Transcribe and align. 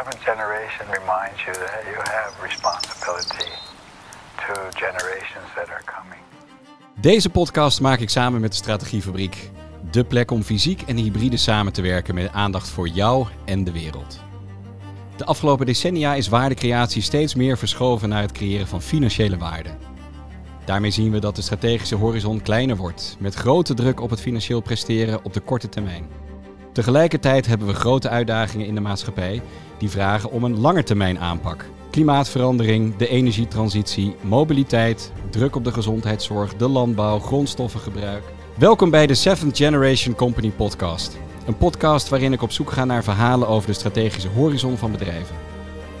seventh 0.00 0.24
generation 0.24 0.86
reminds 0.98 1.40
you 1.44 1.52
that 1.52 1.82
you 1.90 1.96
have 2.16 2.32
responsibility 2.42 3.50
to 4.36 4.52
generations 4.84 5.48
that 5.54 5.68
are 5.68 5.84
coming. 5.84 6.20
Deze 7.00 7.30
podcast 7.30 7.80
maak 7.80 7.98
ik 7.98 8.10
samen 8.10 8.40
met 8.40 8.50
de 8.50 8.56
Strategiefabriek. 8.56 9.50
De 9.90 10.04
plek 10.04 10.30
om 10.30 10.42
fysiek 10.42 10.82
en 10.82 10.96
hybride 10.96 11.36
samen 11.36 11.72
te 11.72 11.82
werken 11.82 12.14
met 12.14 12.32
aandacht 12.32 12.68
voor 12.68 12.88
jou 12.88 13.26
en 13.44 13.64
de 13.64 13.72
wereld. 13.72 14.20
De 15.16 15.24
afgelopen 15.24 15.66
decennia 15.66 16.14
is 16.14 16.28
waardecreatie 16.28 17.02
steeds 17.02 17.34
meer 17.34 17.58
verschoven 17.58 18.08
naar 18.08 18.22
het 18.22 18.32
creëren 18.32 18.66
van 18.66 18.82
financiële 18.82 19.38
waarde. 19.38 19.70
Daarmee 20.64 20.90
zien 20.90 21.10
we 21.10 21.18
dat 21.18 21.36
de 21.36 21.42
strategische 21.42 21.96
horizon 21.96 22.42
kleiner 22.42 22.76
wordt, 22.76 23.16
met 23.18 23.34
grote 23.34 23.74
druk 23.74 24.00
op 24.00 24.10
het 24.10 24.20
financieel 24.20 24.60
presteren 24.60 25.24
op 25.24 25.32
de 25.32 25.40
korte 25.40 25.68
termijn. 25.68 26.29
Tegelijkertijd 26.72 27.46
hebben 27.46 27.66
we 27.66 27.74
grote 27.74 28.08
uitdagingen 28.08 28.66
in 28.66 28.74
de 28.74 28.80
maatschappij 28.80 29.42
die 29.78 29.90
vragen 29.90 30.30
om 30.30 30.44
een 30.44 30.60
langetermijn 30.60 31.18
aanpak. 31.18 31.64
Klimaatverandering, 31.90 32.96
de 32.96 33.08
energietransitie, 33.08 34.16
mobiliteit, 34.20 35.12
druk 35.30 35.56
op 35.56 35.64
de 35.64 35.72
gezondheidszorg, 35.72 36.56
de 36.56 36.68
landbouw, 36.68 37.18
grondstoffengebruik. 37.18 38.22
Welkom 38.54 38.90
bij 38.90 39.06
de 39.06 39.14
Seventh 39.14 39.56
Generation 39.56 40.14
Company 40.14 40.50
podcast. 40.50 41.18
Een 41.46 41.56
podcast 41.56 42.08
waarin 42.08 42.32
ik 42.32 42.42
op 42.42 42.52
zoek 42.52 42.70
ga 42.70 42.84
naar 42.84 43.04
verhalen 43.04 43.48
over 43.48 43.68
de 43.68 43.74
strategische 43.74 44.28
horizon 44.28 44.76
van 44.76 44.92
bedrijven. 44.92 45.36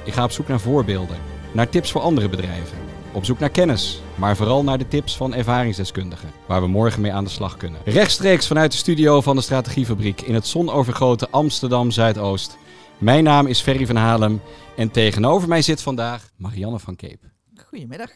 Ik 0.04 0.12
ga 0.12 0.24
op 0.24 0.30
zoek 0.30 0.48
naar 0.48 0.60
voorbeelden, 0.60 1.16
naar 1.52 1.68
tips 1.68 1.90
voor 1.90 2.00
andere 2.00 2.28
bedrijven. 2.28 2.89
Op 3.12 3.24
zoek 3.24 3.38
naar 3.38 3.50
kennis, 3.50 4.00
maar 4.14 4.36
vooral 4.36 4.62
naar 4.64 4.78
de 4.78 4.88
tips 4.88 5.16
van 5.16 5.34
ervaringsdeskundigen, 5.34 6.30
waar 6.46 6.60
we 6.60 6.66
morgen 6.68 7.00
mee 7.00 7.12
aan 7.12 7.24
de 7.24 7.30
slag 7.30 7.56
kunnen. 7.56 7.80
Rechtstreeks 7.84 8.46
vanuit 8.46 8.70
de 8.72 8.76
studio 8.78 9.20
van 9.20 9.36
de 9.36 9.42
Strategiefabriek 9.42 10.20
in 10.20 10.34
het 10.34 10.46
zonovergoten 10.46 11.30
Amsterdam 11.30 11.90
Zuidoost. 11.90 12.56
Mijn 12.98 13.24
naam 13.24 13.46
is 13.46 13.60
Ferry 13.60 13.86
van 13.86 13.96
Halem 13.96 14.40
en 14.76 14.90
tegenover 14.90 15.48
mij 15.48 15.62
zit 15.62 15.82
vandaag 15.82 16.30
Marianne 16.36 16.78
van 16.78 16.96
Keep. 16.96 17.20
Goedemiddag. 17.66 18.10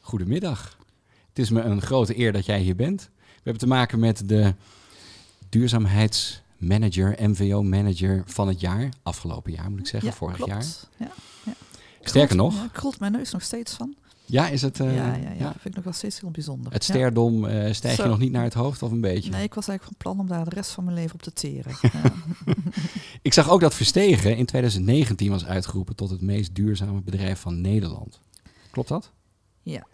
Goedemiddag. 0.00 0.76
Het 1.28 1.38
is 1.38 1.50
me 1.50 1.60
een 1.62 1.82
grote 1.82 2.18
eer 2.18 2.32
dat 2.32 2.46
jij 2.46 2.60
hier 2.60 2.76
bent. 2.76 3.10
We 3.16 3.32
hebben 3.42 3.58
te 3.62 3.66
maken 3.68 3.98
met 3.98 4.28
de 4.28 4.54
duurzaamheidsmanager, 5.48 7.16
MVO-manager 7.28 8.22
van 8.26 8.48
het 8.48 8.60
jaar. 8.60 8.88
Afgelopen 9.02 9.52
jaar 9.52 9.70
moet 9.70 9.78
ik 9.80 9.86
zeggen, 9.86 10.08
Ja, 10.10 10.14
vorig 10.16 10.36
klopt. 10.36 10.50
jaar. 10.50 10.64
Ja, 10.96 11.08
ja. 11.44 11.52
Sterker 12.00 12.36
nog, 12.36 12.54
Ja, 12.54 12.68
krult 12.72 13.00
mijn 13.00 13.12
neus 13.12 13.30
nog 13.32 13.42
steeds 13.42 13.72
van. 13.72 13.94
Ja, 14.26 14.48
is 14.48 14.62
het... 14.62 14.80
eh, 14.80 14.96
ja, 14.96 15.14
ja, 15.14 15.16
ja, 15.16 15.32
ja, 15.38 15.50
vind 15.50 15.64
ik 15.64 15.74
nog 15.74 15.84
wel 15.84 15.92
steeds 15.92 16.20
heel 16.20 16.30
bijzonder. 16.30 16.72
Het 16.72 16.84
sterdom 16.84 17.44
eh 17.46 17.72
stijg 17.72 17.96
je 17.96 18.02
nog 18.02 18.18
niet 18.18 18.32
naar 18.32 18.44
het 18.44 18.54
hoofd 18.54 18.82
of 18.82 18.90
een 18.90 19.00
beetje? 19.00 19.30
Nee, 19.30 19.42
ik 19.42 19.54
was 19.54 19.68
eigenlijk 19.68 19.98
van 19.98 20.12
plan 20.12 20.24
om 20.24 20.28
daar 20.28 20.48
de 20.48 20.54
rest 20.54 20.70
van 20.70 20.84
mijn 20.84 20.96
leven 20.96 21.14
op 21.14 21.22
te 21.22 21.32
teren. 21.32 21.76
Ik 23.22 23.32
zag 23.32 23.50
ook 23.50 23.60
dat 23.60 23.74
Verstegen 23.74 24.36
in 24.36 24.46
2019 24.46 25.30
was 25.30 25.44
uitgeroepen 25.44 25.96
tot 25.96 26.10
het 26.10 26.20
meest 26.20 26.54
duurzame 26.54 27.00
bedrijf 27.00 27.40
van 27.40 27.60
Nederland. 27.60 28.20
Klopt 28.70 28.88
dat? 28.88 29.12
ja. 29.62 29.86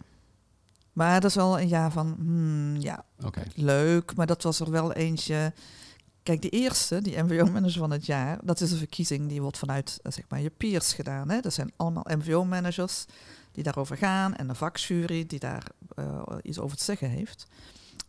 Maar 0.93 1.21
dat 1.21 1.29
is 1.29 1.35
wel 1.35 1.59
een 1.59 1.67
jaar 1.67 1.91
van, 1.91 2.15
hmm, 2.19 2.75
ja, 2.75 3.05
Oké. 3.25 3.43
leuk. 3.55 4.15
Maar 4.15 4.27
dat 4.27 4.43
was 4.43 4.59
er 4.59 4.71
wel 4.71 4.93
eentje... 4.93 5.53
Kijk, 6.23 6.41
die 6.41 6.51
eerste, 6.51 7.01
die 7.01 7.23
MVO-manager 7.23 7.79
van 7.79 7.91
het 7.91 8.05
jaar, 8.05 8.39
dat 8.43 8.61
is 8.61 8.71
een 8.71 8.77
verkiezing 8.77 9.29
die 9.29 9.41
wordt 9.41 9.57
vanuit 9.57 9.99
eh, 10.03 10.11
zeg 10.11 10.25
maar, 10.29 10.41
je 10.41 10.49
peers 10.49 10.93
gedaan. 10.93 11.29
Hè? 11.29 11.39
Dat 11.39 11.53
zijn 11.53 11.71
allemaal 11.75 12.05
MVO-managers 12.17 13.05
die 13.53 13.63
daarover 13.63 13.97
gaan 13.97 14.35
en 14.35 14.49
een 14.49 14.55
vakjury 14.55 15.25
die 15.25 15.39
daar 15.39 15.63
eh, 15.95 16.21
iets 16.41 16.59
over 16.59 16.77
te 16.77 16.83
zeggen 16.83 17.09
heeft. 17.09 17.47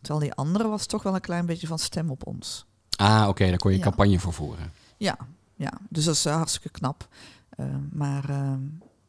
Terwijl 0.01 0.19
die 0.19 0.33
andere 0.33 0.67
was 0.67 0.85
toch 0.85 1.03
wel 1.03 1.15
een 1.15 1.21
klein 1.21 1.45
beetje 1.45 1.67
van 1.67 1.79
stem 1.79 2.09
op 2.09 2.27
ons. 2.27 2.65
Ah, 2.97 3.25
oké, 3.27 3.47
daar 3.47 3.57
kon 3.57 3.71
je 3.71 3.77
Ja. 3.77 3.83
campagne 3.83 4.19
voor 4.19 4.33
voeren. 4.33 4.71
Ja, 4.97 5.17
ja. 5.55 5.73
dus 5.89 6.05
dat 6.05 6.15
is 6.15 6.25
eh, 6.25 6.35
hartstikke 6.35 6.69
knap. 6.69 7.07
Eh, 7.49 7.65
maar 7.91 8.29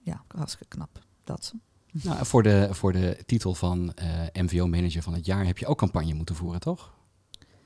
ja, 0.03 0.23
hartstikke 0.37 0.67
knap. 0.69 0.99
Dat. 1.25 1.55
Nou, 2.03 2.27
voor, 2.27 2.43
de, 2.43 2.69
voor 2.71 2.93
de 2.93 3.23
titel 3.27 3.55
van 3.55 3.93
MVO-manager 4.33 5.03
van 5.03 5.15
het 5.15 5.27
jaar 5.27 5.47
heb 5.47 5.59
je 5.59 5.67
ook 5.67 5.79
campagne 5.79 6.15
moeten 6.15 6.35
voeren, 6.35 6.61
toch? 6.61 6.95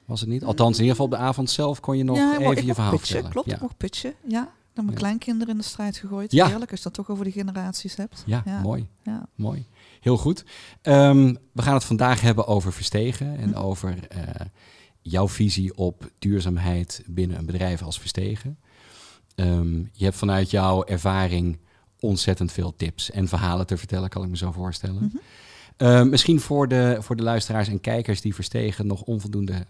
Was 0.04 0.20
het 0.20 0.28
niet? 0.28 0.44
Althans, 0.44 0.76
in 0.76 0.82
ieder 0.84 0.90
geval 0.96 1.04
op 1.06 1.18
de 1.18 1.26
avond 1.26 1.50
zelf 1.50 1.80
kon 1.80 1.96
je 1.96 2.04
nog 2.04 2.16
ja, 2.16 2.38
even 2.38 2.66
je 2.66 2.74
verhaal 2.74 2.90
pitchen. 2.90 3.06
vertellen. 3.08 3.30
Klopt, 3.30 3.48
ja. 3.48 3.54
ik 3.54 3.60
mocht 3.60 3.76
pitchen. 3.76 4.14
Ja, 4.26 4.52
mijn 4.84 4.96
kleinkinderen 4.96 5.52
in 5.54 5.60
de 5.60 5.66
strijd 5.66 5.96
gegooid. 5.96 6.32
Ja. 6.32 6.46
Heerlijk, 6.46 6.70
als 6.70 6.78
je 6.82 6.84
dat 6.84 6.94
toch 6.94 7.10
over 7.10 7.24
die 7.24 7.32
generaties 7.32 7.96
hebt. 7.96 8.22
Ja, 8.26 8.42
mooi. 8.62 8.88
Ja. 9.02 9.26
Mooi. 9.34 9.66
Heel 10.00 10.16
goed. 10.16 10.44
Ehm, 10.82 11.34
we 11.52 11.62
gaan 11.62 11.74
het 11.74 11.84
vandaag 11.84 12.20
hebben 12.20 12.46
over 12.46 12.72
Verstegen 12.72 13.38
en 13.38 13.48
Hm. 13.52 13.54
over 13.58 14.08
eh, 14.08 14.46
jouw 15.00 15.28
visie 15.28 15.76
op 15.76 16.10
duurzaamheid 16.18 17.02
binnen 17.06 17.38
een 17.38 17.46
bedrijf 17.46 17.82
als 17.82 17.98
Verstegen. 18.00 18.58
Ehm, 19.34 19.78
je 19.92 20.04
hebt 20.04 20.16
vanuit 20.16 20.50
jouw 20.50 20.84
ervaring 20.84 21.58
ontzettend 22.00 22.52
veel 22.52 22.76
tips 22.76 23.10
en 23.10 23.28
verhalen 23.28 23.66
te 23.66 23.76
vertellen, 23.76 24.08
kan 24.08 24.22
ik 24.22 24.28
me 24.28 24.36
zo 24.36 24.52
voorstellen. 24.52 25.02
Mhm. 25.04 25.16
Ehm, 25.76 26.08
misschien 26.08 26.40
voor 26.40 26.68
de, 26.68 26.96
voor 27.00 27.16
de 27.16 27.22
luisteraars 27.22 27.68
en 27.68 27.80
kijkers 27.80 28.20
die 28.20 28.34
Verstegen 28.34 28.86
nog 28.86 29.02
onvoldoende 29.02 29.66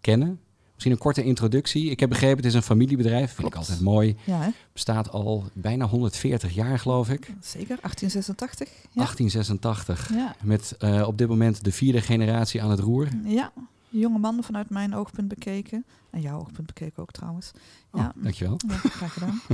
kennen. 0.00 0.40
Misschien 0.84 1.06
een 1.06 1.12
korte 1.14 1.28
introductie. 1.30 1.90
Ik 1.90 2.00
heb 2.00 2.08
begrepen, 2.08 2.36
het 2.36 2.44
is 2.44 2.54
een 2.54 2.62
familiebedrijf. 2.62 3.32
Vind 3.32 3.48
ik 3.48 3.54
altijd 3.54 3.80
mooi. 3.80 4.16
Ja? 4.24 4.52
Bestaat 4.72 5.10
al 5.10 5.44
bijna 5.52 5.86
140 5.86 6.54
jaar, 6.54 6.78
geloof 6.78 7.08
ik. 7.10 7.26
zeker. 7.40 7.76
1886. 7.80 8.68
Ja. 8.68 8.88
1886. 8.94 10.10
Ja. 10.14 10.34
Met 10.42 10.74
eh, 10.78 11.06
op 11.06 11.18
dit 11.18 11.28
moment 11.28 11.64
de 11.64 11.72
vierde 11.72 12.00
generatie 12.00 12.62
aan 12.62 12.70
het 12.70 12.78
roer. 12.78 13.08
ja, 13.24 13.52
jonge 13.88 14.18
man 14.18 14.42
vanuit 14.42 14.70
mijn 14.70 14.94
oogpunt 14.94 15.28
bekeken. 15.28 15.84
En 16.10 16.20
jouw 16.20 16.38
oogpunt 16.38 16.66
bekeken 16.66 17.02
ook 17.02 17.10
trouwens. 17.10 17.50
Oh, 17.90 18.00
Ja. 18.00 18.12
Dankjewel. 18.16 18.56
Ja, 18.68 18.74
graag 18.76 19.12
gedaan. 19.12 19.40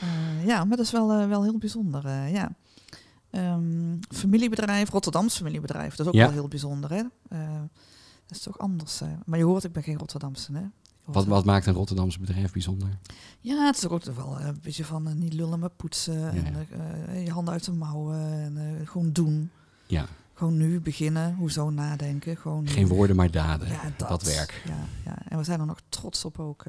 Eh, 0.00 0.46
ja, 0.46 0.64
maar 0.64 0.76
dat 0.76 0.86
is 0.86 0.92
wel, 0.92 1.12
eh, 1.12 1.28
wel 1.28 1.42
heel 1.42 1.58
bijzonder. 1.58 2.28
ja. 2.28 2.50
Ehm, 3.30 3.96
familiebedrijf, 4.08 4.90
Rotterdams 4.90 5.36
familiebedrijf, 5.36 5.94
dat 5.94 6.06
is 6.06 6.12
ook 6.12 6.18
wel 6.18 6.30
heel 6.30 6.48
bijzonder. 6.48 6.90
Hè? 6.90 7.02
Dat 8.26 8.36
is 8.36 8.42
toch 8.42 8.58
anders. 8.58 9.00
eh. 9.00 9.08
Maar 9.26 9.38
je 9.38 9.44
hoort, 9.44 9.64
ik 9.64 9.72
ben 9.72 9.82
geen 9.82 9.98
Rotterdamse. 9.98 10.52
Hè? 10.52 10.62
Wat, 11.04 11.24
wat 11.26 11.44
maakt 11.44 11.66
een 11.66 11.74
Rotterdamse 11.74 12.18
bedrijf 12.20 12.52
bijzonder? 12.52 12.88
Ja, 13.40 13.66
het 13.66 13.76
is 13.76 13.88
ook 13.88 14.04
wel 14.04 14.38
eh, 14.38 14.46
een 14.46 14.58
beetje 14.62 14.84
van 14.84 15.08
eh, 15.08 15.14
niet 15.14 15.32
lullen, 15.32 15.58
maar 15.58 15.70
poetsen. 15.70 16.30
En 16.30 16.66
eh, 17.08 17.24
je 17.24 17.30
handen 17.32 17.52
uit 17.52 17.64
de 17.64 17.72
mouwen. 17.72 18.18
En 18.20 18.86
gewoon 18.86 19.12
doen. 19.12 19.50
Ja, 19.86 20.06
Gewoon 20.34 20.56
nu 20.56 20.80
beginnen. 20.80 21.34
Hoezo 21.34 21.70
nadenken. 21.70 22.36
Gewoon 22.36 22.62
nu. 22.62 22.68
geen 22.70 22.86
woorden 22.86 23.16
maar 23.16 23.30
daden. 23.30 23.68
Ja, 23.68 23.80
dat. 23.96 24.22
werk. 24.22 24.62
Ja, 24.66 24.78
ja, 25.04 25.18
en 25.28 25.38
we 25.38 25.44
zijn 25.44 25.60
er 25.60 25.66
nog 25.66 25.80
trots 25.88 26.24
op 26.24 26.38
ook. 26.38 26.64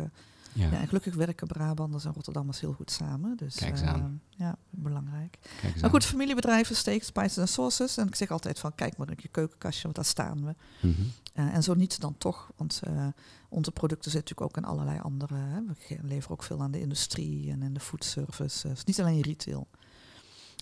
Ja, 0.58 0.72
Ja, 0.72 0.80
en 0.80 0.88
gelukkig 0.88 1.16
werken 1.16 1.48
Brabanders 1.48 2.06
en 2.06 2.14
Rotterdammers 2.14 2.60
heel 2.60 2.74
goed 2.74 2.92
samen. 2.92 3.38
Dus 3.38 3.56
Kijk 3.56 3.80
eh, 3.80 4.06
ja, 4.30 4.58
belangrijk. 4.70 5.38
kijk 5.62 5.90
goed, 5.90 6.06
familiebedrijven, 6.06 6.76
steaks, 6.76 7.06
spices 7.06 7.38
en 7.38 7.48
sauces. 7.48 7.98
En 7.98 8.08
ik 8.08 8.16
zeg 8.16 8.32
altijd 8.32 8.60
van, 8.60 8.76
kijk 8.76 8.98
maar 8.98 9.10
in 9.10 9.18
je 9.22 9.28
keukenkastje, 9.28 9.84
want 9.84 9.96
daar 9.96 10.06
staan 10.06 10.46
we. 10.46 10.56
Mhm. 10.88 11.02
Eh, 11.34 11.54
en 11.54 11.64
zo 11.64 11.74
niet 11.74 12.00
dan 12.00 12.18
toch, 12.18 12.52
want 12.56 12.82
eh, 12.84 13.08
onze 13.50 13.72
producten 13.72 14.12
zitten 14.12 14.36
natuurlijk 14.36 14.58
ook 14.58 14.64
in 14.64 14.70
allerlei 14.70 15.00
andere... 15.00 15.36
Hè, 15.36 15.62
we 15.66 16.08
leveren 16.08 16.32
ook 16.32 16.44
veel 16.44 16.62
aan 16.62 16.72
de 16.72 16.80
industrie 16.80 17.52
en 17.52 17.62
in 17.62 17.74
de 17.74 17.80
foodservice. 17.80 18.68
dus 18.68 18.84
niet 18.84 19.00
alleen 19.00 19.22
retail. 19.22 19.68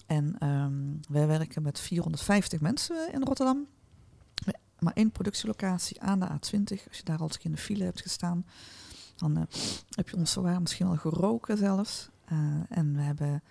En 0.05 0.35
ehm, 0.39 0.73
wij 1.09 1.27
werken 1.27 1.61
met 1.61 1.79
450 1.79 2.59
mensen 2.59 3.13
in 3.13 3.23
Rotterdam. 3.23 3.67
Maar 4.79 4.93
één 4.93 5.11
productielocatie 5.11 6.01
aan 6.01 6.19
de 6.19 6.27
A20. 6.27 6.87
Als 6.87 6.97
je 6.97 7.03
daar 7.03 7.19
al 7.19 7.27
eens 7.27 7.37
in 7.37 7.51
de 7.51 7.57
file 7.57 7.83
hebt 7.83 8.01
gestaan, 8.01 8.45
dan 9.15 9.37
eh, 9.37 9.43
heb 9.89 10.09
je 10.09 10.15
ons 10.15 10.31
zowaar 10.31 10.61
misschien 10.61 10.87
wel 10.87 10.97
geroken 10.97 11.57
zelfs. 11.57 12.09
Eh, 12.25 12.37
en 12.69 12.95
we 12.95 13.01
hebben 13.01 13.43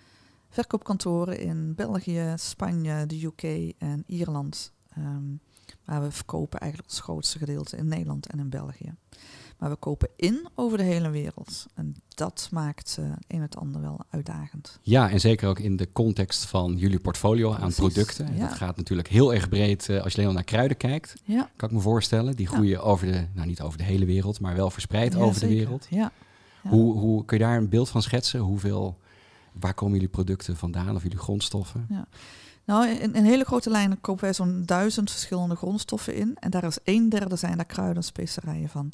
verkoopkantoren 0.49 1.39
in 1.39 1.75
België, 1.75 2.33
Spanje, 2.35 3.05
de 3.05 3.25
UK 3.25 3.73
en 3.77 4.03
Ierland. 4.07 4.73
ehm, 4.89 5.35
maar 5.85 6.01
we 6.01 6.11
verkopen 6.11 6.59
eigenlijk 6.59 6.91
ons 6.91 7.01
grootste 7.01 7.37
gedeelte 7.37 7.77
in 7.77 7.87
Nederland 7.87 8.27
en 8.27 8.39
in 8.39 8.49
België. 8.49 8.93
Maar 9.57 9.69
we 9.69 9.75
kopen 9.75 10.09
in 10.15 10.47
over 10.55 10.77
de 10.77 10.83
hele 10.83 11.09
wereld. 11.09 11.65
En 11.73 11.95
dat 12.07 12.47
maakt 12.51 12.97
eh 12.99 13.05
een 13.27 13.41
het 13.41 13.55
ander 13.57 13.81
wel 13.81 13.99
uitdagend. 14.09 14.79
Ja, 14.81 15.09
en 15.09 15.19
zeker 15.19 15.49
ook 15.49 15.59
in 15.59 15.75
de 15.75 15.91
context 15.91 16.45
van 16.45 16.75
jullie 16.77 16.99
portfolio 16.99 17.49
aan 17.53 17.59
Precies, 17.59 17.77
producten. 17.77 18.25
En 18.25 18.35
ja. 18.35 18.47
Dat 18.47 18.57
gaat 18.57 18.77
natuurlijk 18.77 19.07
heel 19.07 19.33
erg 19.33 19.49
breed 19.49 19.89
eh, 19.89 20.01
als 20.03 20.11
je 20.11 20.17
alleen 20.17 20.27
al 20.29 20.35
naar 20.35 20.43
kruiden 20.43 20.77
kijkt. 20.77 21.13
Ja, 21.23 21.49
Kan 21.55 21.69
ik 21.69 21.75
me 21.75 21.81
voorstellen. 21.81 22.35
Die 22.35 22.47
Ja. 22.49 22.53
groeien 22.55 22.83
over 22.83 23.11
de, 23.11 23.25
nou 23.33 23.47
niet 23.47 23.61
over 23.61 23.77
de 23.77 23.83
hele 23.83 24.05
wereld, 24.05 24.39
maar 24.39 24.55
wel 24.55 24.69
verspreid 24.69 25.13
ja, 25.13 25.19
over 25.19 25.39
de 25.39 25.47
wereld. 25.47 25.87
Ja. 25.89 26.11
Ja. 26.63 26.69
Hoe, 26.69 26.97
hoe 26.97 27.25
kun 27.25 27.37
je 27.37 27.43
daar 27.43 27.57
een 27.57 27.69
beeld 27.69 27.89
van 27.89 28.01
schetsen? 28.01 28.39
Hoeveel, 28.39 28.97
waar 29.51 29.73
komen 29.73 29.93
jullie 29.93 30.09
producten 30.09 30.57
vandaan 30.57 30.95
of 30.95 31.01
jullie 31.03 31.17
grondstoffen? 31.17 31.87
Nou, 32.65 32.87
in, 32.87 33.13
in 33.15 33.23
hele 33.23 33.43
grote 33.45 33.69
lijnen 33.69 34.01
kopen 34.01 34.23
wij 34.23 34.33
zo'n 34.33 34.63
duizend 34.65 35.11
verschillende 35.11 35.55
grondstoffen 35.55 36.15
in. 36.15 36.37
En 36.39 36.49
daar 36.49 36.63
is 36.63 36.77
een 36.83 37.09
derde 37.09 37.35
zijn 37.35 37.55
daar 37.55 37.65
kruiden 37.65 37.95
en 37.97 38.03
specerijen 38.03 38.69
van. 38.69 38.91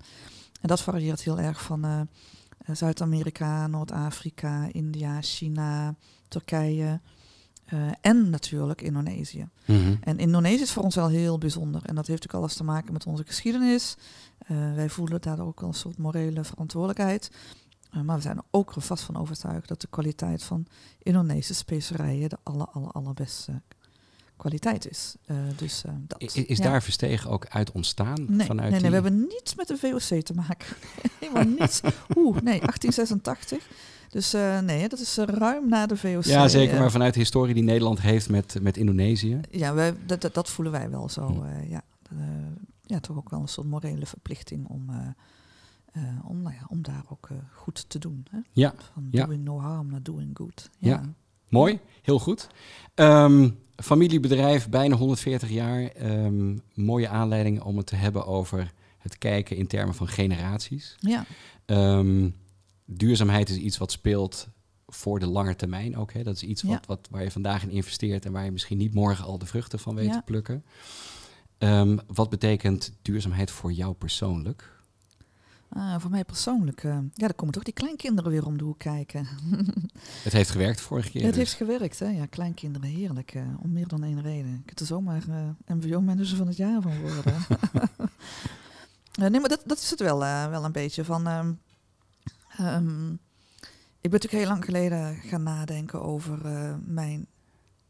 En 0.61 0.67
dat 0.67 0.81
varieert 0.81 1.21
heel 1.21 1.39
erg 1.39 1.61
van 1.61 1.85
eh, 1.85 1.99
eh, 1.99 2.75
Zuid-Amerika, 2.75 3.67
Noord-Afrika, 3.67 4.67
India, 4.71 5.21
China, 5.21 5.95
Turkije 6.27 7.01
eh, 7.65 7.79
en 8.01 8.29
natuurlijk 8.29 8.81
Indonesië. 8.81 9.49
Mhm. 9.65 9.95
En 10.01 10.17
Indonesië 10.17 10.61
is 10.61 10.71
voor 10.71 10.83
ons 10.83 10.95
wel 10.95 11.07
heel 11.07 11.37
bijzonder. 11.37 11.81
En 11.85 11.95
dat 11.95 12.07
heeft 12.07 12.23
ook 12.23 12.39
alles 12.39 12.55
te 12.55 12.63
maken 12.63 12.93
met 12.93 13.05
onze 13.05 13.23
geschiedenis. 13.25 13.97
Wij 14.75 14.89
voelen 14.89 15.21
daar 15.21 15.39
ook 15.39 15.61
een 15.61 15.73
soort 15.73 15.97
morele 15.97 16.43
verantwoordelijkheid. 16.43 17.31
Maar 18.03 18.15
we 18.15 18.21
zijn 18.21 18.37
er 18.37 18.43
ook 18.51 18.73
vast 18.77 19.03
van 19.03 19.17
overtuigd 19.17 19.67
dat 19.67 19.81
de 19.81 19.87
kwaliteit 19.87 20.43
van 20.43 20.65
Indonesische 20.99 21.53
specerijen 21.53 22.29
de 22.29 22.37
aller, 22.43 22.67
aller, 22.67 22.91
allerbeste 22.91 23.61
kwaliteit 24.41 24.89
is. 24.89 25.15
Eh, 25.25 25.35
dus, 25.55 25.83
eh, 25.85 25.91
dat, 26.07 26.21
Is 26.21 26.57
ja. 26.57 26.63
daar 26.63 26.83
Verstegen 26.83 27.29
ook 27.29 27.45
uit 27.47 27.71
ontstaan? 27.71 28.25
Nee, 28.27 28.45
vanuit 28.45 28.71
nee, 28.71 28.81
nee, 28.81 28.89
die- 28.91 29.01
we 29.01 29.07
hebben 29.07 29.27
niets 29.27 29.55
met 29.55 29.67
de 29.67 29.77
VOC 29.77 30.21
te 30.21 30.33
maken. 30.33 30.67
Helemaal 31.19 31.43
niets. 31.59 31.81
Oeh, 32.15 32.33
nee, 32.41 32.59
1886. 32.59 33.67
Dus 34.09 34.33
eh, 34.33 34.59
nee, 34.59 34.87
dat 34.89 34.99
is 34.99 35.17
ruim 35.17 35.69
na 35.69 35.85
de 35.85 35.97
VOC. 35.97 36.23
Ja, 36.23 36.47
zeker, 36.47 36.79
maar 36.79 36.91
vanuit 36.91 37.13
de 37.13 37.19
historie 37.19 37.53
die 37.53 37.63
Nederland 37.63 38.01
heeft 38.01 38.29
met, 38.29 38.57
met 38.61 38.77
Indonesië. 38.77 39.39
Ja, 39.49 39.73
wij, 39.73 39.93
dat, 40.05 40.21
dat, 40.21 40.33
dat 40.33 40.49
voelen 40.49 40.73
wij 40.73 40.89
wel 40.89 41.09
zo. 41.09 41.27
Hm. 41.27 41.69
ja. 41.69 41.81
Ja, 42.85 42.99
toch 42.99 43.17
ook 43.17 43.29
wel 43.29 43.39
een 43.41 43.47
soort 43.47 43.67
morele 43.67 44.05
verplichting 44.05 44.67
om, 44.67 44.89
om, 46.23 46.41
nou 46.41 46.55
ja, 46.55 46.65
om 46.67 46.81
daar 46.81 47.03
ook 47.09 47.27
goed 47.53 47.89
te 47.89 47.99
doen. 47.99 48.25
Hè? 48.31 48.39
Ja, 48.51 48.73
Van 48.93 49.07
ja. 49.11 49.25
doing 49.25 49.43
no 49.43 49.59
harm 49.59 49.89
naar 49.91 50.03
doing 50.03 50.29
good. 50.33 50.69
Ja. 50.77 51.03
mooi, 51.49 51.79
heel 52.01 52.19
goed. 52.19 52.47
Ehm, 52.93 53.49
familiebedrijf, 53.83 54.69
bijna 54.69 54.95
140 54.95 55.49
jaar. 55.49 55.83
Ehm, 55.83 56.57
mooie 56.73 57.07
aanleiding 57.09 57.61
om 57.61 57.77
het 57.77 57.85
te 57.87 57.95
hebben 57.95 58.25
over 58.25 58.71
het 58.97 59.17
kijken 59.17 59.57
in 59.57 59.67
termen 59.67 59.95
van 59.95 60.07
generaties. 60.07 60.95
ja. 60.99 61.25
Ehm, 61.65 62.29
duurzaamheid 62.85 63.49
is 63.49 63.55
iets 63.57 63.77
wat 63.77 63.91
speelt 63.91 64.47
voor 64.87 65.19
de 65.19 65.25
lange 65.27 65.55
termijn 65.55 65.97
ook. 65.97 66.13
Hè? 66.13 66.23
Dat 66.23 66.35
is 66.35 66.43
iets 66.43 66.61
wat, 66.61 66.71
Ja. 66.71 66.81
wat, 66.87 67.07
waar 67.11 67.23
je 67.23 67.31
vandaag 67.31 67.63
in 67.63 67.69
investeert 67.69 68.25
en 68.25 68.31
waar 68.31 68.45
je 68.45 68.51
misschien 68.51 68.77
niet 68.77 68.93
morgen 68.93 69.25
al 69.25 69.37
de 69.37 69.45
vruchten 69.45 69.79
van 69.79 69.95
weet 69.95 70.05
Ja. 70.05 70.11
te 70.17 70.21
plukken. 70.25 70.63
Ehm, 71.57 71.97
wat 72.07 72.29
betekent 72.29 72.91
duurzaamheid 73.01 73.51
voor 73.51 73.71
jou 73.71 73.93
persoonlijk? 73.93 74.79
Ah, 75.73 75.99
voor 75.99 76.09
mij 76.09 76.23
persoonlijk, 76.25 76.83
eh, 76.83 76.91
ja, 77.13 77.27
dan 77.27 77.35
komen 77.35 77.53
toch 77.53 77.63
die 77.63 77.73
kleinkinderen 77.73 78.31
weer 78.31 78.45
om 78.45 78.57
de 78.57 78.63
hoek 78.63 78.79
kijken. 78.79 79.27
Het 80.23 80.33
heeft 80.33 80.49
gewerkt 80.49 80.81
vorige 80.81 81.09
keer. 81.09 81.21
het 81.21 81.29
dus. 81.29 81.39
heeft 81.39 81.53
gewerkt, 81.53 81.99
hè? 81.99 82.07
Ja, 82.07 82.25
kleinkinderen, 82.25 82.89
heerlijk. 82.89 83.33
eh, 83.33 83.43
om 83.61 83.71
meer 83.71 83.87
dan 83.87 84.03
één 84.03 84.21
reden. 84.21 84.53
Ik 84.63 84.69
heb 84.69 84.79
er 84.79 84.85
zomaar 84.85 85.23
eh 85.29 85.75
MVO-manager 85.75 86.37
van 86.37 86.47
het 86.47 86.57
jaar 86.57 86.81
van 86.81 86.99
worden. 87.01 87.35
Nee, 89.19 89.39
maar 89.39 89.49
dat, 89.49 89.61
dat 89.65 89.77
is 89.77 89.89
het 89.89 89.99
wel, 89.99 90.19
wel 90.49 90.65
een 90.65 90.71
beetje 90.71 91.05
van. 91.05 91.27
ehm, 91.27 91.53
ehm, 92.57 93.11
ik 94.01 94.09
ben 94.09 94.11
natuurlijk 94.11 94.43
heel 94.43 94.47
lang 94.47 94.65
geleden 94.65 95.15
gaan 95.15 95.43
nadenken 95.43 96.01
over 96.01 96.39
mijn 96.85 97.27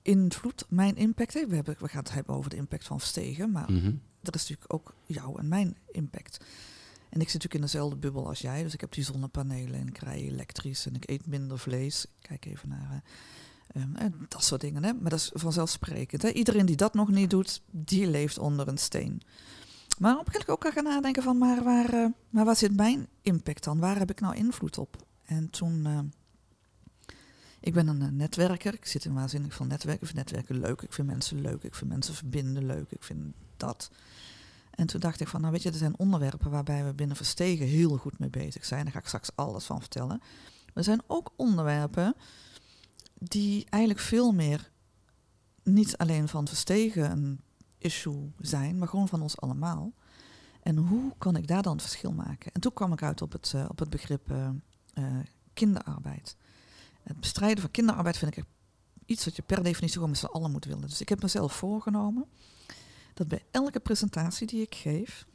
invloed, 0.02 0.66
mijn 0.70 0.96
impact. 0.96 1.34
We, 1.34 1.56
hebben, 1.56 1.76
we 1.80 1.88
gaan 1.88 2.04
het 2.04 2.14
hebben 2.14 2.36
over 2.36 2.50
de 2.50 2.56
impact 2.56 2.86
van 2.86 3.00
Verstegen, 3.00 3.52
maar 3.52 3.72
Mhm. 3.72 3.86
er 4.22 4.34
is 4.36 4.42
natuurlijk 4.50 4.74
ook 4.74 4.94
jouw 5.06 5.38
en 5.38 5.48
mijn 5.48 5.78
impact. 5.92 6.46
En 7.12 7.20
ik 7.20 7.30
zit 7.30 7.44
natuurlijk 7.44 7.54
in 7.54 7.62
dezelfde 7.62 7.96
bubbel 7.96 8.28
als 8.28 8.40
jij. 8.40 8.64
Dus 8.64 8.74
ik 8.74 8.82
heb 8.82 8.92
die 8.92 9.04
zonnepanelen 9.04 9.80
en 9.80 9.88
ik 9.88 9.98
rij 9.98 10.22
elektrisch 10.22 10.86
en 10.86 10.96
ik 10.96 11.10
eet 11.10 11.26
minder 11.26 11.60
vlees. 11.60 12.06
Ik 12.06 12.12
Kijk 12.22 12.46
even 12.46 12.70
naar 12.70 13.04
eh, 13.68 13.82
ehm, 13.82 13.96
eh, 13.96 14.06
dat 14.28 14.44
soort 14.44 14.62
dingen. 14.62 14.84
Hè? 14.84 14.94
Maar 14.94 15.10
dat 15.10 15.20
is 15.20 15.32
vanzelfsprekend. 15.34 16.22
Hè? 16.22 16.30
Iedereen 16.30 16.66
die 16.66 16.76
dat 16.76 16.94
nog 16.94 17.10
niet 17.10 17.30
doet, 17.30 17.62
die 17.72 18.08
leeft 18.08 18.38
onder 18.38 18.68
een 18.68 18.78
steen. 18.78 19.22
Maar 20.00 20.12
een 20.12 20.18
gegeven 20.18 20.46
moment 20.48 20.66
ook 20.66 20.74
gaan 20.74 20.84
nadenken 20.84 21.24
van, 21.24 21.38
maar 21.38 21.64
waar, 21.64 21.94
eh, 21.94 22.06
maar 22.30 22.46
waar 22.46 22.56
zit 22.56 22.76
mijn 22.76 23.08
impact 23.22 23.64
dan? 23.64 23.80
Waar 23.80 23.98
heb 23.98 24.10
ik 24.10 24.20
nou 24.20 24.36
invloed 24.36 24.78
op? 24.78 25.06
En 25.26 25.50
toen, 25.50 26.12
ik 27.60 27.74
ben 27.74 27.88
een 27.88 28.16
netwerker. 28.16 28.74
Ik 28.74 28.86
zit 28.86 29.06
in 29.06 29.14
waanzinnig 29.14 29.54
veel 29.54 29.66
netwerken. 29.66 30.08
Ik 30.08 30.14
vind 30.14 30.18
netwerken 30.18 30.60
leuk. 30.60 30.82
Ik 30.82 30.94
vind 30.94 31.08
mensen 31.08 31.42
leuk. 31.42 31.64
Ik 31.64 31.76
vind 31.76 31.90
mensen 31.90 32.14
verbinden 32.14 32.66
leuk. 32.66 32.92
Ik 32.92 33.04
vind 33.04 33.34
dat. 33.58 33.92
En 34.72 34.88
toen 34.88 35.00
dacht 35.00 35.20
ik 35.20 35.28
van, 35.28 35.42
nou 35.42 35.54
weet 35.54 35.64
je, 35.64 35.70
er 35.70 35.76
zijn 35.76 36.00
onderwerpen 36.00 36.52
waarbij 36.52 36.86
we 36.86 36.94
binnen 36.94 37.16
Verstegen 37.16 37.66
heel 37.66 37.98
goed 37.98 38.20
mee 38.20 38.30
bezig 38.30 38.66
zijn. 38.66 38.84
Daar 38.84 38.94
ga 38.94 39.00
ik 39.00 39.06
straks 39.06 39.36
alles 39.36 39.66
van 39.66 39.80
vertellen. 39.80 40.18
Maar 40.18 40.74
er 40.74 40.84
zijn 40.84 41.02
ook 41.08 41.34
onderwerpen 41.36 42.16
die 43.14 43.66
eigenlijk 43.70 44.04
veel 44.04 44.32
meer 44.32 44.72
niet 45.64 45.98
alleen 45.98 46.28
van 46.28 46.48
Verstegen 46.48 47.12
een 47.12 47.42
issue 47.78 48.32
zijn, 48.40 48.78
maar 48.78 48.88
gewoon 48.88 49.08
van 49.08 49.22
ons 49.22 49.38
allemaal. 49.38 49.94
En 50.62 50.78
hoe 50.78 51.14
kan 51.18 51.36
ik 51.36 51.48
daar 51.48 51.62
dan 51.62 51.74
het 51.74 51.82
verschil 51.82 52.12
maken? 52.12 52.52
En 52.52 52.62
toen 52.62 52.74
kwam 52.74 52.94
ik 52.94 53.04
uit 53.04 53.22
op 53.22 53.32
het, 53.32 53.54
eh, 53.56 53.66
op 53.68 53.80
het 53.80 53.90
begrip 53.90 54.32
eh, 54.32 54.50
eh, 54.94 55.26
kinderarbeid. 55.54 56.36
Het 57.04 57.20
bestrijden 57.20 57.62
van 57.62 57.72
kinderarbeid 57.72 58.18
vind 58.18 58.38
ik 58.38 58.44
iets 59.06 59.26
wat 59.26 59.36
je 59.36 59.42
per 59.42 59.64
definitie 59.64 59.96
gewoon 59.96 60.10
met 60.10 60.20
z'n 60.20 60.26
allen 60.26 60.52
moet 60.52 60.66
willen. 60.66 60.88
Dus 60.88 61.02
ik 61.02 61.10
heb 61.10 61.22
mezelf 61.22 61.54
voorgenomen 61.54 62.26
dat 63.28 63.40
bij 63.40 63.46
elke 63.52 63.80
presentatie 63.80 64.48
die 64.48 64.62
ik 64.62 64.76
geef, 64.76 65.26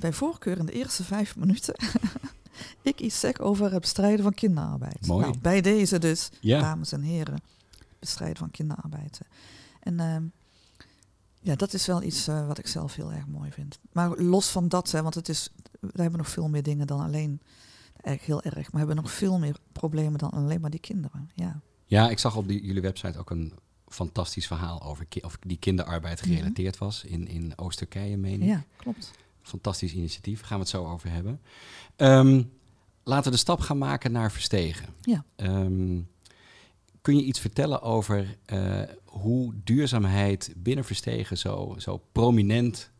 bij 0.00 0.12
voorkeur 0.12 0.58
in 0.58 0.66
de 0.66 0.72
eerste 0.72 1.04
vijf 1.04 1.36
minuten, 1.36 1.74
ik 2.82 3.00
iets 3.00 3.20
zeg 3.20 3.38
over 3.38 3.72
het 3.72 3.80
bestrijden 3.80 4.22
van 4.22 4.34
kinderarbeid. 4.34 5.06
Mooi. 5.06 5.26
Nou, 5.26 5.38
bij 5.38 5.60
deze 5.60 5.98
dus, 5.98 6.28
Ja. 6.40 6.60
dames 6.60 6.92
en 6.92 7.02
heren, 7.02 7.40
bestrijden 7.98 8.36
van 8.36 8.50
kinderarbeid. 8.50 9.20
En 9.80 10.00
ehm, 10.00 10.22
ja, 11.40 11.54
dat 11.54 11.72
is 11.72 11.86
wel 11.86 12.02
iets 12.02 12.28
eh, 12.28 12.46
wat 12.46 12.58
ik 12.58 12.66
zelf 12.66 12.94
heel 12.94 13.12
erg 13.12 13.26
mooi 13.26 13.50
vind. 13.52 13.78
Maar 13.92 14.16
los 14.22 14.48
van 14.48 14.68
dat, 14.68 14.90
hè, 14.90 15.02
want 15.02 15.14
het 15.14 15.28
is, 15.28 15.50
we 15.80 16.02
hebben 16.02 16.18
nog 16.18 16.28
veel 16.28 16.48
meer 16.48 16.62
dingen 16.62 16.86
dan 16.86 17.00
alleen, 17.00 17.40
erg 18.00 18.26
heel 18.26 18.42
erg, 18.42 18.54
maar 18.54 18.70
we 18.70 18.78
hebben 18.78 18.96
nog 18.96 19.10
veel 19.12 19.38
meer 19.38 19.56
problemen 19.72 20.18
dan 20.18 20.30
alleen 20.30 20.60
maar 20.60 20.70
die 20.70 20.80
kinderen. 20.80 21.30
Ja, 21.34 21.60
Ja, 21.86 22.10
ik 22.10 22.18
zag 22.18 22.36
op 22.36 22.48
die, 22.48 22.64
jullie 22.64 22.82
website 22.82 23.18
ook 23.18 23.30
een 23.30 23.52
fantastisch 23.90 24.46
verhaal 24.46 24.82
over 24.82 25.04
ki- 25.04 25.20
of 25.20 25.38
die 25.46 25.56
kinderarbeid 25.58 26.20
Mhm. 26.20 26.30
gerelateerd 26.30 26.78
was 26.78 27.04
in, 27.04 27.28
in 27.28 27.52
Oost-Turkije, 27.58 28.16
meen 28.16 28.42
ik. 28.42 28.48
ja 28.48 28.64
klopt. 28.76 29.10
Fantastisch 29.42 29.92
initiatief, 29.92 30.40
gaan 30.40 30.56
we 30.56 30.62
het 30.62 30.72
zo 30.72 30.86
over 30.86 31.10
hebben. 31.10 31.40
Ehm, 31.96 32.42
laten 33.02 33.24
we 33.24 33.30
de 33.30 33.36
stap 33.36 33.60
gaan 33.60 33.78
maken 33.78 34.12
naar 34.12 34.32
Verstegen. 34.32 34.86
Ja. 35.02 35.24
Ehm, 35.36 36.00
kun 37.00 37.16
je 37.16 37.22
iets 37.24 37.40
vertellen 37.40 37.82
over 37.82 38.36
eh, 38.44 38.82
hoe 39.04 39.52
duurzaamheid 39.64 40.52
binnen 40.56 40.84
Verstegen 40.84 41.38
zo, 41.38 41.74
zo 41.78 42.02
prominent 42.12 42.90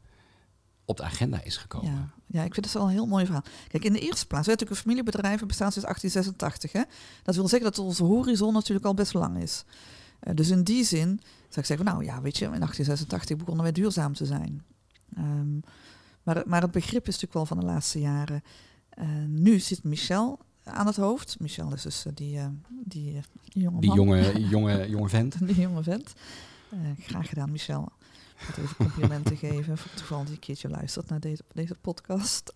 op 0.85 0.97
de 0.97 1.03
agenda 1.03 1.43
is 1.43 1.57
gekomen? 1.57 1.91
Ja, 1.93 2.09
ja, 2.27 2.43
ik 2.45 2.55
vind 2.55 2.67
het 2.67 2.75
wel 2.75 2.85
een 2.85 2.91
heel 2.91 3.07
mooi 3.07 3.25
verhaal. 3.25 3.45
Kijk, 3.69 3.85
in 3.85 3.93
de 3.93 3.99
eerste 4.01 4.27
plaats, 4.27 4.47
we 4.47 4.51
hebben 4.51 4.67
natuurlijk 4.69 4.71
een 4.71 4.77
familiebedrijf, 4.77 5.41
we 5.41 5.47
bestaan 5.47 5.73
sinds 5.73 5.87
1886. 5.89 6.73
Hè? 6.73 6.83
Dat 7.23 7.35
wil 7.35 7.49
zeggen 7.49 7.71
dat 7.71 7.79
onze 7.79 8.05
horizon 8.05 8.53
natuurlijk 8.53 8.87
al 8.87 8.95
best 8.95 9.15
lang 9.15 9.43
is. 9.43 9.65
Eh, 10.21 10.35
dus 10.35 10.51
in 10.51 10.63
die 10.63 10.85
zin 10.85 11.21
zou 11.49 11.61
ik 11.61 11.65
zeggen, 11.65 11.87
nou 11.87 12.05
ja, 12.05 12.21
weet 12.23 12.37
je, 12.37 12.45
in 12.45 12.51
1886 12.51 13.37
begonnen 13.37 13.63
wij 13.63 13.73
duurzaam 13.73 14.15
te 14.15 14.27
zijn. 14.27 14.63
Ehm, 15.17 15.59
maar, 16.23 16.43
maar 16.47 16.63
het 16.63 16.71
begrip 16.71 17.01
is 17.07 17.19
natuurlijk 17.19 17.33
wel 17.33 17.47
van 17.47 17.61
de 17.61 17.67
laatste 17.67 18.01
jaren. 18.01 18.43
Eh, 18.89 19.07
nu 19.27 19.59
zit 19.59 19.85
Michel 19.85 20.39
aan 20.65 20.87
het 20.87 20.97
hoofd. 20.97 21.37
Michel 21.41 21.73
is 21.73 21.83
dus 21.83 22.07
eh, 22.07 22.13
die, 22.15 22.41
die, 22.85 23.21
jonge 23.43 23.81
Die 23.81 23.89
man. 23.89 23.97
jonge, 23.97 24.41
jonge, 24.55 24.89
jonge 24.89 25.09
vent. 25.09 25.47
Die 25.47 25.61
jonge 25.61 25.83
vent. 25.83 26.13
Graag 26.99 27.29
gedaan, 27.29 27.51
Michel. 27.51 27.89
Ik 28.49 28.57
even 28.57 28.77
complimenten 28.77 29.37
geven. 29.37 29.79
Voor 29.79 29.91
het 29.91 30.01
geval 30.01 30.25
die 30.25 30.33
een 30.33 30.39
keertje 30.39 30.69
luistert 30.69 31.09
naar 31.09 31.21
deze, 31.21 31.43
deze 31.53 31.75
podcast. 31.75 32.55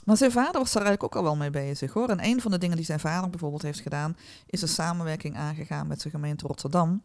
Eh, 0.00 0.06
maar 0.06 0.16
zijn 0.16 0.30
vader 0.32 0.60
was 0.60 0.72
daar 0.72 0.82
eigenlijk 0.84 1.02
ook 1.16 1.22
al 1.22 1.28
wel 1.28 1.36
mee 1.36 1.50
bezig 1.50 1.92
hoor. 1.92 2.08
En 2.08 2.24
een 2.24 2.40
van 2.40 2.50
de 2.50 2.58
dingen 2.58 2.76
die 2.76 2.84
zijn 2.84 3.00
vader 3.00 3.30
bijvoorbeeld 3.30 3.62
heeft 3.62 3.80
gedaan, 3.80 4.16
is 4.46 4.62
een 4.62 4.68
samenwerking 4.68 5.36
aangegaan 5.36 5.86
met 5.86 6.00
de 6.00 6.10
gemeente 6.10 6.46
Rotterdam. 6.46 7.02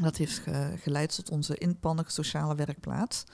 Dat 0.00 0.16
heeft 0.16 0.38
ge- 0.38 0.74
geleid 0.78 1.14
tot 1.14 1.30
onze 1.30 1.58
inpandige 1.58 2.10
sociale 2.10 2.54
werkplaats. 2.54 3.24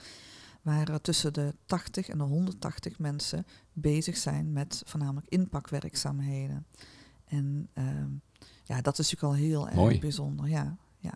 Waar 0.61 1.01
tussen 1.01 1.33
de 1.33 1.55
80 1.65 2.07
en 2.09 2.17
de 2.17 2.23
180 2.23 2.99
mensen 2.99 3.45
bezig 3.73 4.17
zijn 4.17 4.53
met 4.53 4.81
voornamelijk 4.85 5.27
inpakwerkzaamheden. 5.29 6.65
En 7.25 7.69
ehm, 7.73 8.09
ja, 8.63 8.81
dat 8.81 8.99
is 8.99 9.11
natuurlijk 9.11 9.23
al 9.41 9.47
heel 9.47 9.65
erg 9.67 9.75
Mooi. 9.75 9.99
bijzonder. 9.99 10.47
Ja, 10.49 10.75
ja. 10.97 11.13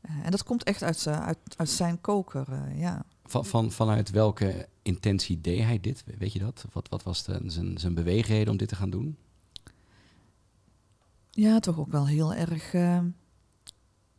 Eh, 0.00 0.10
en 0.24 0.30
dat 0.30 0.42
komt 0.44 0.64
echt 0.64 0.82
uit, 0.82 0.98
zijn- 0.98 1.20
uit, 1.20 1.38
uit 1.56 1.68
zijn 1.68 2.00
koker. 2.00 2.52
eh, 2.52 2.80
ja. 2.80 3.04
Van, 3.30 3.44
van, 3.46 3.70
vanuit 3.72 4.10
welke 4.10 4.68
intentie 4.82 5.40
deed 5.40 5.62
hij 5.62 5.80
dit? 5.80 6.04
Weet 6.18 6.32
je 6.32 6.38
dat? 6.38 6.64
Wat, 6.72 6.88
wat 6.88 7.02
was 7.02 7.24
de, 7.24 7.40
zijn, 7.46 7.78
zijn 7.78 7.94
beweegreden 7.94 8.48
om 8.52 8.56
dit 8.56 8.68
te 8.68 8.74
gaan 8.76 8.90
doen? 8.90 9.16
ja, 11.30 11.58
toch 11.60 11.78
ook 11.78 11.90
wel 11.90 12.06
heel 12.06 12.34
erg 12.34 12.74
ehm, 12.74 13.08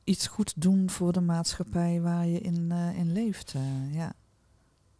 iets 0.03 0.27
goed 0.27 0.53
doen 0.61 0.89
voor 0.89 1.11
de 1.13 1.21
maatschappij 1.21 2.01
waar 2.01 2.27
je 2.27 2.39
in, 2.39 2.71
eh, 2.71 2.97
in 2.97 3.11
leeft. 3.11 3.53
eh, 3.53 3.93
ja, 3.93 4.13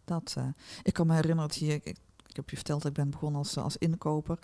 dat. 0.04 0.34
eh. 0.38 0.46
ik 0.82 0.92
kan 0.92 1.06
me 1.06 1.14
herinneren 1.14 1.48
dat 1.48 1.58
hij, 1.58 1.68
ik, 1.68 1.86
ik 2.26 2.36
heb 2.36 2.50
je 2.50 2.56
verteld, 2.56 2.84
ik 2.84 2.92
ben 2.92 3.10
begonnen 3.10 3.38
als, 3.38 3.56
als 3.56 3.76
inkoper. 3.76 4.38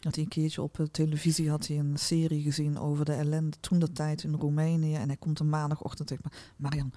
Dat 0.00 0.14
hij 0.14 0.24
een 0.24 0.30
keertje 0.30 0.62
op 0.62 0.74
de 0.74 0.90
televisie 0.90 1.50
had 1.50 1.66
hij 1.66 1.78
een 1.78 1.96
serie 1.98 2.42
gezien 2.42 2.78
over 2.78 3.04
de 3.04 3.12
ellende 3.12 3.56
toen 3.60 3.78
de 3.78 3.92
tijd 3.92 4.22
in 4.22 4.34
Roemenië. 4.34 4.94
En 4.94 5.06
hij 5.08 5.16
komt 5.16 5.40
een 5.40 5.48
maandagochtend 5.48 6.08
tegen 6.08 6.24
me, 6.30 6.36
Marian, 6.56 6.92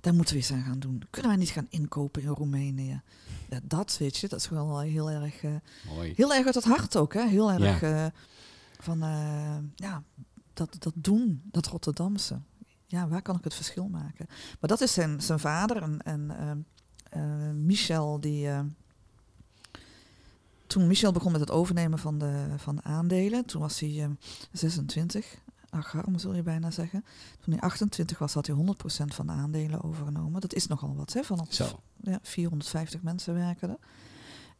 daar 0.00 0.14
moeten 0.14 0.34
we 0.34 0.40
eens 0.40 0.52
aan 0.52 0.62
gaan 0.62 0.78
doen. 0.78 1.02
Kunnen 1.10 1.30
wij 1.30 1.40
niet 1.40 1.50
gaan 1.50 1.66
inkopen 1.68 2.22
in 2.22 2.28
Roemenië? 2.28 3.02
Ja, 3.48 3.60
dat 3.62 3.96
weet 3.98 4.16
je, 4.16 4.28
dat 4.28 4.40
is 4.40 4.48
wel 4.48 4.80
heel 4.80 5.10
erg, 5.10 5.42
eh, 5.42 5.54
Mooi. 5.94 6.12
heel 6.16 6.34
erg 6.34 6.46
uit 6.46 6.54
het 6.54 6.64
hart 6.64 6.96
ook. 6.96 7.14
Hè? 7.14 7.28
Heel 7.28 7.52
erg 7.52 7.82
eh, 7.82 8.06
van, 8.80 9.02
eh, 9.02 9.56
ja, 9.74 10.02
dat, 10.52 10.76
dat 10.78 10.92
doen, 10.94 11.42
dat 11.44 11.66
Rotterdamse. 11.66 12.40
Ja, 12.86 13.08
waar 13.08 13.22
kan 13.22 13.36
ik 13.36 13.44
het 13.44 13.54
verschil 13.54 13.88
maken? 13.88 14.26
Maar 14.28 14.68
dat 14.68 14.80
is 14.80 14.92
zijn, 14.92 15.22
zijn 15.22 15.38
vader 15.38 15.82
en, 15.82 16.02
en 17.10 17.66
Michel, 17.66 18.20
die, 18.20 18.48
toen 20.68 20.86
Michel 20.86 21.12
begon 21.12 21.32
met 21.32 21.40
het 21.40 21.50
overnemen 21.50 21.98
van 21.98 22.18
de, 22.18 22.46
van 22.56 22.76
de 22.76 22.82
aandelen, 22.82 23.44
toen 23.44 23.60
was 23.60 23.80
hij 23.80 24.02
eh, 24.02 24.08
26, 24.52 25.38
arm 25.70 26.18
zul 26.18 26.34
je 26.34 26.42
bijna 26.42 26.70
zeggen. 26.70 27.04
Toen 27.40 27.52
hij 27.52 27.62
28 27.62 28.18
was, 28.18 28.34
had 28.34 28.46
hij 28.46 28.56
100% 28.56 28.60
van 29.14 29.26
de 29.26 29.32
aandelen 29.32 29.82
overgenomen. 29.82 30.40
Dat 30.40 30.54
is 30.54 30.66
nogal 30.66 30.94
wat, 30.96 31.12
hè? 31.12 31.22
Van 31.22 31.46
Zo. 31.48 31.80
ja, 32.00 32.18
450 32.22 33.02
mensen 33.02 33.34
werken 33.34 33.68
er. 33.68 33.78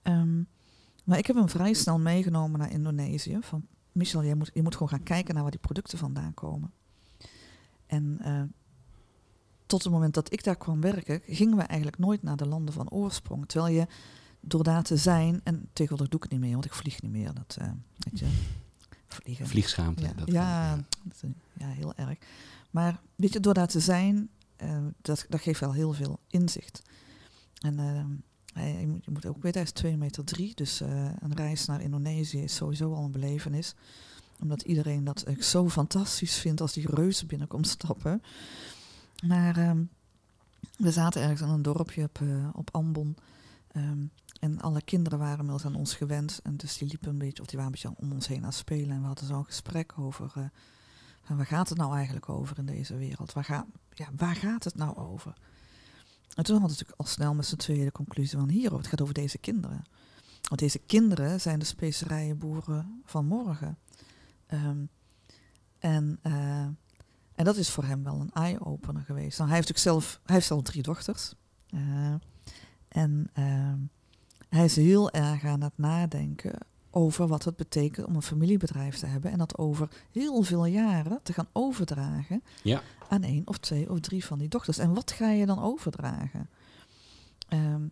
Ehm, 0.03 0.43
maar 1.05 1.19
ik 1.19 1.27
heb 1.27 1.37
hem 1.37 1.49
vrij 1.49 1.73
snel 1.73 1.99
meegenomen 1.99 2.59
naar 2.59 2.71
Indonesië. 2.71 3.39
Van 3.41 3.67
Michel, 3.93 4.25
jij 4.25 4.35
moet, 4.35 4.51
je 4.55 4.63
moet 4.63 4.73
gewoon 4.73 4.89
gaan 4.89 5.03
kijken 5.03 5.35
naar 5.35 5.43
waar 5.43 5.53
die 5.53 5.61
producten 5.61 5.99
vandaan 5.99 6.35
komen. 6.35 6.73
En 7.87 8.19
eh, 8.21 8.43
tot 9.67 9.83
het 9.83 9.93
moment 9.93 10.15
dat 10.15 10.33
ik 10.33 10.45
daar 10.45 10.57
kwam 10.57 10.81
werken, 10.81 11.21
gingen 11.27 11.57
we 11.57 11.63
eigenlijk 11.63 11.99
nooit 11.99 12.23
naar 12.23 12.37
de 12.37 12.47
landen 12.47 12.75
van 12.75 12.91
oorsprong. 12.91 13.49
Terwijl 13.49 13.75
je 13.75 13.87
door 14.41 14.63
daar 14.63 14.83
te 14.83 14.97
zijn, 14.97 15.41
en 15.45 15.69
tegenwoordig 15.73 16.09
doe 16.09 16.17
ik 16.17 16.23
het 16.23 16.33
niet 16.33 16.41
meer, 16.41 16.53
want 16.53 16.65
ik 16.65 16.75
vlieg 16.75 17.03
niet 17.03 17.11
meer. 17.11 17.35
Dat, 17.35 17.57
eh, 17.61 17.71
weet 17.99 18.19
je, 18.19 18.27
vliegen. 19.23 19.47
Vliegschaamte. 19.47 20.03
Ja, 20.03 20.13
dat 20.13 20.31
ja, 20.31 20.71
kan, 20.71 20.85
eh, 21.21 21.31
ja, 21.53 21.69
heel 21.69 21.95
erg. 21.95 22.19
Maar 22.71 23.01
weet 23.15 23.33
je, 23.33 23.41
door 23.41 23.55
daar 23.55 23.69
te 23.69 23.81
zijn, 23.81 24.31
eh, 24.57 24.79
dat, 25.03 25.27
dat 25.29 25.41
geeft 25.41 25.61
wel 25.61 25.73
heel 25.73 25.93
veel 25.93 26.21
inzicht. 26.29 26.83
En 27.59 27.79
eh, 27.79 28.05
hij, 28.53 28.81
je, 28.81 28.87
moet, 28.87 29.05
je 29.05 29.11
moet 29.11 29.27
ook 29.27 29.43
weten, 29.43 29.61
hij 29.61 29.63
is 29.63 29.73
2 29.73 29.97
meter 29.97 30.25
drie, 30.25 30.55
dus 30.55 30.81
eh, 30.81 31.05
een 31.19 31.35
reis 31.35 31.67
naar 31.67 31.81
Indonesië 31.81 32.43
is 32.43 32.55
sowieso 32.55 32.95
al 32.95 33.05
een 33.05 33.11
belevenis. 33.11 33.75
Omdat 34.41 34.63
iedereen 34.63 35.05
dat 35.05 35.25
zo 35.39 35.69
fantastisch 35.69 36.37
vindt 36.37 36.61
als 36.61 36.73
die 36.73 36.95
reuzen 36.95 37.27
binnenkomt 37.27 37.69
stappen. 37.69 38.23
Maar 39.27 39.57
ehm, 39.57 39.83
we 40.77 40.91
zaten 40.93 41.23
ergens 41.23 41.41
in 41.41 41.49
een 41.49 41.63
dorpje 41.63 42.03
op, 42.03 42.21
op 42.53 42.69
Ambon. 42.73 43.17
Ehm, 43.73 44.05
en 44.39 44.61
alle 44.61 44.83
kinderen 44.83 45.19
waren 45.19 45.39
inmiddels 45.39 45.65
aan 45.65 45.75
ons 45.75 45.95
gewend. 45.95 46.41
En 46.43 46.57
dus 46.57 46.79
die 46.79 46.89
liepen 46.89 47.09
een 47.09 47.19
beetje, 47.19 47.43
of 47.43 47.49
die 47.49 47.59
waren 47.59 47.75
een 47.75 47.81
beetje 47.81 48.05
om 48.05 48.13
ons 48.13 48.27
heen 48.27 48.45
aan 48.45 48.53
spelen. 48.53 48.91
En 48.91 49.01
we 49.01 49.07
hadden 49.07 49.27
zo'n 49.27 49.45
gesprek 49.45 49.99
over, 49.99 50.33
eh, 50.35 50.45
van 51.23 51.37
waar 51.37 51.47
gaat 51.47 51.69
het 51.69 51.79
nou 51.79 51.95
eigenlijk 51.95 52.29
over 52.29 52.59
in 52.59 52.67
deze 52.67 52.97
wereld? 52.97 53.33
Waar, 53.33 53.45
ga, 53.45 53.67
ja, 53.95 54.09
waar 54.17 54.37
gaat 54.37 54.65
het 54.65 54.75
nou 54.75 54.97
over? 54.97 55.35
En 56.35 56.45
toen 56.45 56.61
hadden 56.61 56.77
we 56.77 56.85
natuurlijk 56.85 57.01
al 57.01 57.07
snel 57.07 57.35
met 57.35 57.47
z'n 57.47 57.57
tweeën 57.57 57.85
de 57.85 57.93
conclusie 57.93 58.39
van 58.39 58.49
hier, 58.49 58.77
het 58.77 58.87
gaat 58.87 59.01
over 59.01 59.15
deze 59.15 59.39
kinderen. 59.39 59.85
Want 60.43 60.61
deze 60.61 60.79
kinderen 60.79 61.41
zijn 61.41 61.59
de 61.59 61.65
specerijenboeren 61.65 63.03
van 63.05 63.27
morgen. 63.27 63.79
Ehm, 64.47 64.85
en, 65.79 66.19
eh, 66.23 66.63
en 67.35 67.45
dat 67.45 67.57
is 67.57 67.71
voor 67.71 67.85
hem 67.85 68.05
wel 68.05 68.21
een 68.21 68.33
eye-opener 68.33 69.03
geweest. 69.03 69.39
Nou, 69.39 69.51
hij 69.51 69.59
heeft 69.59 69.69
natuurlijk 69.69 70.03
zelf, 70.03 70.21
hij 70.25 70.35
heeft 70.35 70.47
zelf 70.47 70.63
drie 70.63 70.83
dochters. 70.83 71.35
Eh, 71.67 72.15
en 72.89 73.31
ehm, 73.33 73.79
hij 74.49 74.65
is 74.65 74.77
heel 74.77 75.11
erg 75.11 75.45
aan 75.45 75.61
het 75.63 75.73
nadenken 75.77 76.59
over 76.91 77.27
wat 77.27 77.45
het 77.45 77.57
betekent 77.57 78.07
om 78.07 78.15
een 78.15 78.23
familiebedrijf 78.23 78.97
te 78.99 79.07
hebben. 79.07 79.31
En 79.31 79.39
dat 79.39 79.59
over 79.59 79.89
heel 80.13 80.43
veel 80.43 80.65
jaren 80.65 81.21
te 81.23 81.33
gaan 81.33 81.49
overdragen 81.53 82.43
Ja. 82.63 82.83
aan 83.09 83.23
één 83.23 83.43
of 83.47 83.59
twee 83.59 83.91
of 83.91 84.01
drie 84.01 84.25
van 84.25 84.39
die 84.39 84.49
dochters. 84.49 84.79
En 84.79 84.95
wat 84.95 85.13
ga 85.13 85.31
je 85.31 85.47
dan 85.47 85.59
overdragen? 85.63 86.49
Ehm, 87.49 87.83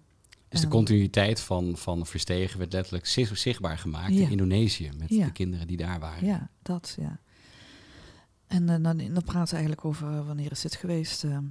Dus 0.48 0.60
de 0.60 0.66
en- 0.66 0.72
continuïteit 0.72 1.40
van, 1.40 1.76
van 1.76 2.06
Verstegen 2.06 2.58
werd 2.58 2.72
letterlijk 2.72 3.06
zi- 3.06 3.34
zichtbaar 3.34 3.78
gemaakt 3.78 4.14
Ja. 4.14 4.20
in 4.24 4.30
Indonesië. 4.30 4.90
Met 4.98 5.08
Ja. 5.08 5.24
de 5.24 5.32
kinderen 5.32 5.66
die 5.66 5.76
daar 5.76 6.00
waren. 6.00 6.26
Ja, 6.26 6.50
dat 6.62 6.96
ja. 7.00 7.20
En 8.46 8.68
eh, 8.68 8.82
dan, 8.82 8.96
dan 8.98 9.22
praten 9.24 9.48
we 9.48 9.56
eigenlijk 9.56 9.84
over 9.84 10.12
eh, 10.12 10.26
wanneer 10.26 10.50
is 10.50 10.60
dit 10.60 10.74
geweest? 10.74 11.24
Ehm 11.24 11.44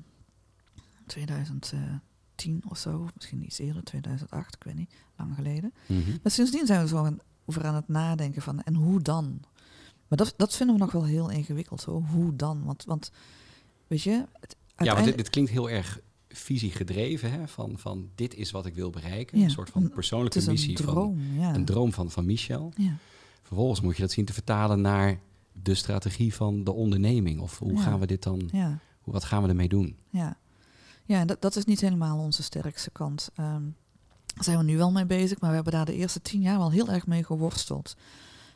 2010 2.36 2.72
of 2.72 2.78
zo, 2.78 3.10
misschien 3.16 3.46
iets 3.46 3.60
eerder, 3.60 3.84
2008, 3.84 4.56
ik 4.56 4.64
weet 4.64 4.76
niet, 4.76 4.94
lang 5.18 5.36
geleden. 5.36 5.74
Mhm. 5.88 6.10
Maar 6.24 6.32
sindsdien 6.32 6.66
zijn 6.66 6.82
we 6.82 6.88
zo 6.88 6.98
aan, 7.06 7.18
over 7.46 7.66
aan 7.66 7.76
het 7.76 7.88
nadenken 7.88 8.42
van, 8.42 8.62
en 8.62 8.74
hoe 8.74 9.02
dan? 9.02 9.40
Maar 10.08 10.18
dat, 10.18 10.34
dat 10.38 10.56
vinden 10.56 10.76
we 10.76 10.82
nog 10.82 10.92
wel 10.92 11.06
heel 11.06 11.30
ingewikkeld, 11.30 11.84
hoor. 11.84 12.02
hoe 12.02 12.36
dan? 12.36 12.64
Want, 12.64 12.84
want 12.84 13.12
weet 13.88 14.02
je, 14.02 14.12
het, 14.12 14.22
Ja, 14.22 14.26
want 14.40 14.50
dit, 14.78 14.78
uiteindelijk- 14.78 15.18
dit 15.18 15.30
klinkt 15.30 15.52
heel 15.52 15.70
erg 15.70 16.00
visie 16.30 16.72
gedreven. 16.72 17.32
Hè? 17.32 17.48
Van, 17.48 17.78
van 17.78 18.10
dit 18.16 18.34
is 18.36 18.52
wat 18.52 18.66
ik 18.66 18.74
wil 18.76 18.90
bereiken. 18.90 19.38
Ja, 19.38 19.44
Een 19.44 19.50
soort 19.52 19.70
van 19.70 19.90
persoonlijke 19.90 20.50
missie. 20.52 20.70
een 20.70 20.76
droom, 20.86 21.18
van, 21.26 21.40
ja. 21.40 21.54
Een 21.56 21.66
droom 21.66 21.94
van, 21.94 22.12
van 22.12 22.26
Michel. 22.26 22.72
Ja. 22.78 22.98
Vervolgens 23.42 23.82
moet 23.82 23.96
je 23.96 24.02
dat 24.02 24.12
zien 24.12 24.26
te 24.26 24.34
vertalen 24.34 24.82
naar 24.82 25.20
de 25.52 25.76
strategie 25.76 26.34
van 26.34 26.64
de 26.64 26.72
onderneming. 26.72 27.40
Of 27.40 27.60
hoe 27.60 27.82
gaan 27.82 28.00
we 28.00 28.06
dit 28.08 28.24
dan, 28.24 28.50
Ja. 28.52 28.80
hoe, 29.02 29.14
wat 29.14 29.24
gaan 29.24 29.44
we 29.44 29.50
ermee 29.50 29.68
doen? 29.70 29.98
Ja, 30.10 30.38
ja 31.06 31.26
dat, 31.26 31.42
dat 31.42 31.56
is 31.56 31.66
niet 31.66 31.82
helemaal 31.82 32.18
onze 32.18 32.44
sterkste 32.44 32.90
kant. 32.92 33.30
Ehm, 33.36 33.64
daar 34.36 34.44
zijn 34.44 34.58
we 34.58 34.64
nu 34.64 34.78
wel 34.78 34.92
mee 34.92 35.06
bezig, 35.06 35.40
maar 35.40 35.50
we 35.50 35.56
hebben 35.56 35.74
daar 35.74 35.86
de 35.86 35.94
eerste 35.96 36.22
tien 36.22 36.42
jaar 36.42 36.58
wel 36.58 36.72
heel 36.72 36.90
erg 36.90 37.08
mee 37.08 37.24
geworsteld. 37.24 37.96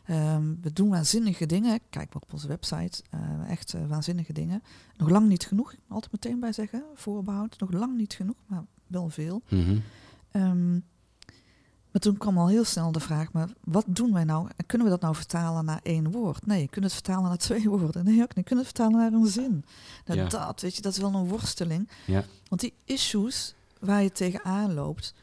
Ehm, 0.05 0.53
we 0.61 0.73
doen 0.73 0.89
waanzinnige 0.89 1.45
dingen. 1.45 1.79
Kijk 1.89 2.13
maar 2.13 2.23
op 2.23 2.33
onze 2.33 2.47
website. 2.47 3.03
eh, 3.09 3.49
echt 3.49 3.73
eh, 3.73 3.85
waanzinnige 3.87 4.33
dingen. 4.33 4.63
Nog 4.97 5.09
lang 5.09 5.27
niet 5.27 5.45
genoeg. 5.45 5.75
Altijd 5.87 6.11
meteen 6.11 6.39
bij 6.39 6.51
zeggen, 6.53 6.83
voorbehoud. 6.95 7.59
Nog 7.59 7.71
lang 7.71 7.97
niet 7.97 8.13
genoeg, 8.13 8.35
maar 8.45 8.63
wel 8.87 9.09
veel. 9.09 9.41
Ehm, 10.31 10.79
maar 11.91 12.01
toen 12.01 12.17
kwam 12.17 12.37
al 12.37 12.47
heel 12.47 12.63
snel 12.63 12.91
de 12.91 12.99
vraag, 12.99 13.31
maar 13.31 13.49
wat 13.63 13.85
doen 13.87 14.13
wij 14.13 14.23
nou? 14.23 14.47
En 14.57 14.65
Kunnen 14.65 14.87
we 14.87 14.93
dat 14.93 15.01
nou 15.01 15.15
vertalen 15.15 15.65
naar 15.65 15.79
één 15.83 16.11
woord? 16.11 16.45
Nee, 16.45 16.67
kunnen 16.67 16.89
we 16.89 16.95
het 16.95 17.05
vertalen 17.05 17.29
naar 17.29 17.37
twee 17.37 17.69
woorden? 17.79 18.05
Nee, 18.05 18.21
ook 18.21 18.35
niet. 18.35 18.45
Kunnen 18.45 18.65
we 18.65 18.69
het 18.71 18.77
vertalen 18.77 18.97
naar 18.99 19.13
een 19.21 19.27
zin? 19.27 19.65
Nou, 20.05 20.19
Ja. 20.19 20.27
dat, 20.27 20.61
weet 20.61 20.75
je, 20.75 20.81
dat 20.81 20.91
is 20.91 20.97
wel 20.99 21.13
een 21.13 21.27
worsteling. 21.27 21.89
Ja. 22.05 22.23
Want 22.47 22.61
die 22.61 22.73
issues 22.85 23.55
waar 23.79 24.03
je 24.03 24.11
tegenaan 24.11 24.73
loopt, 24.73 25.13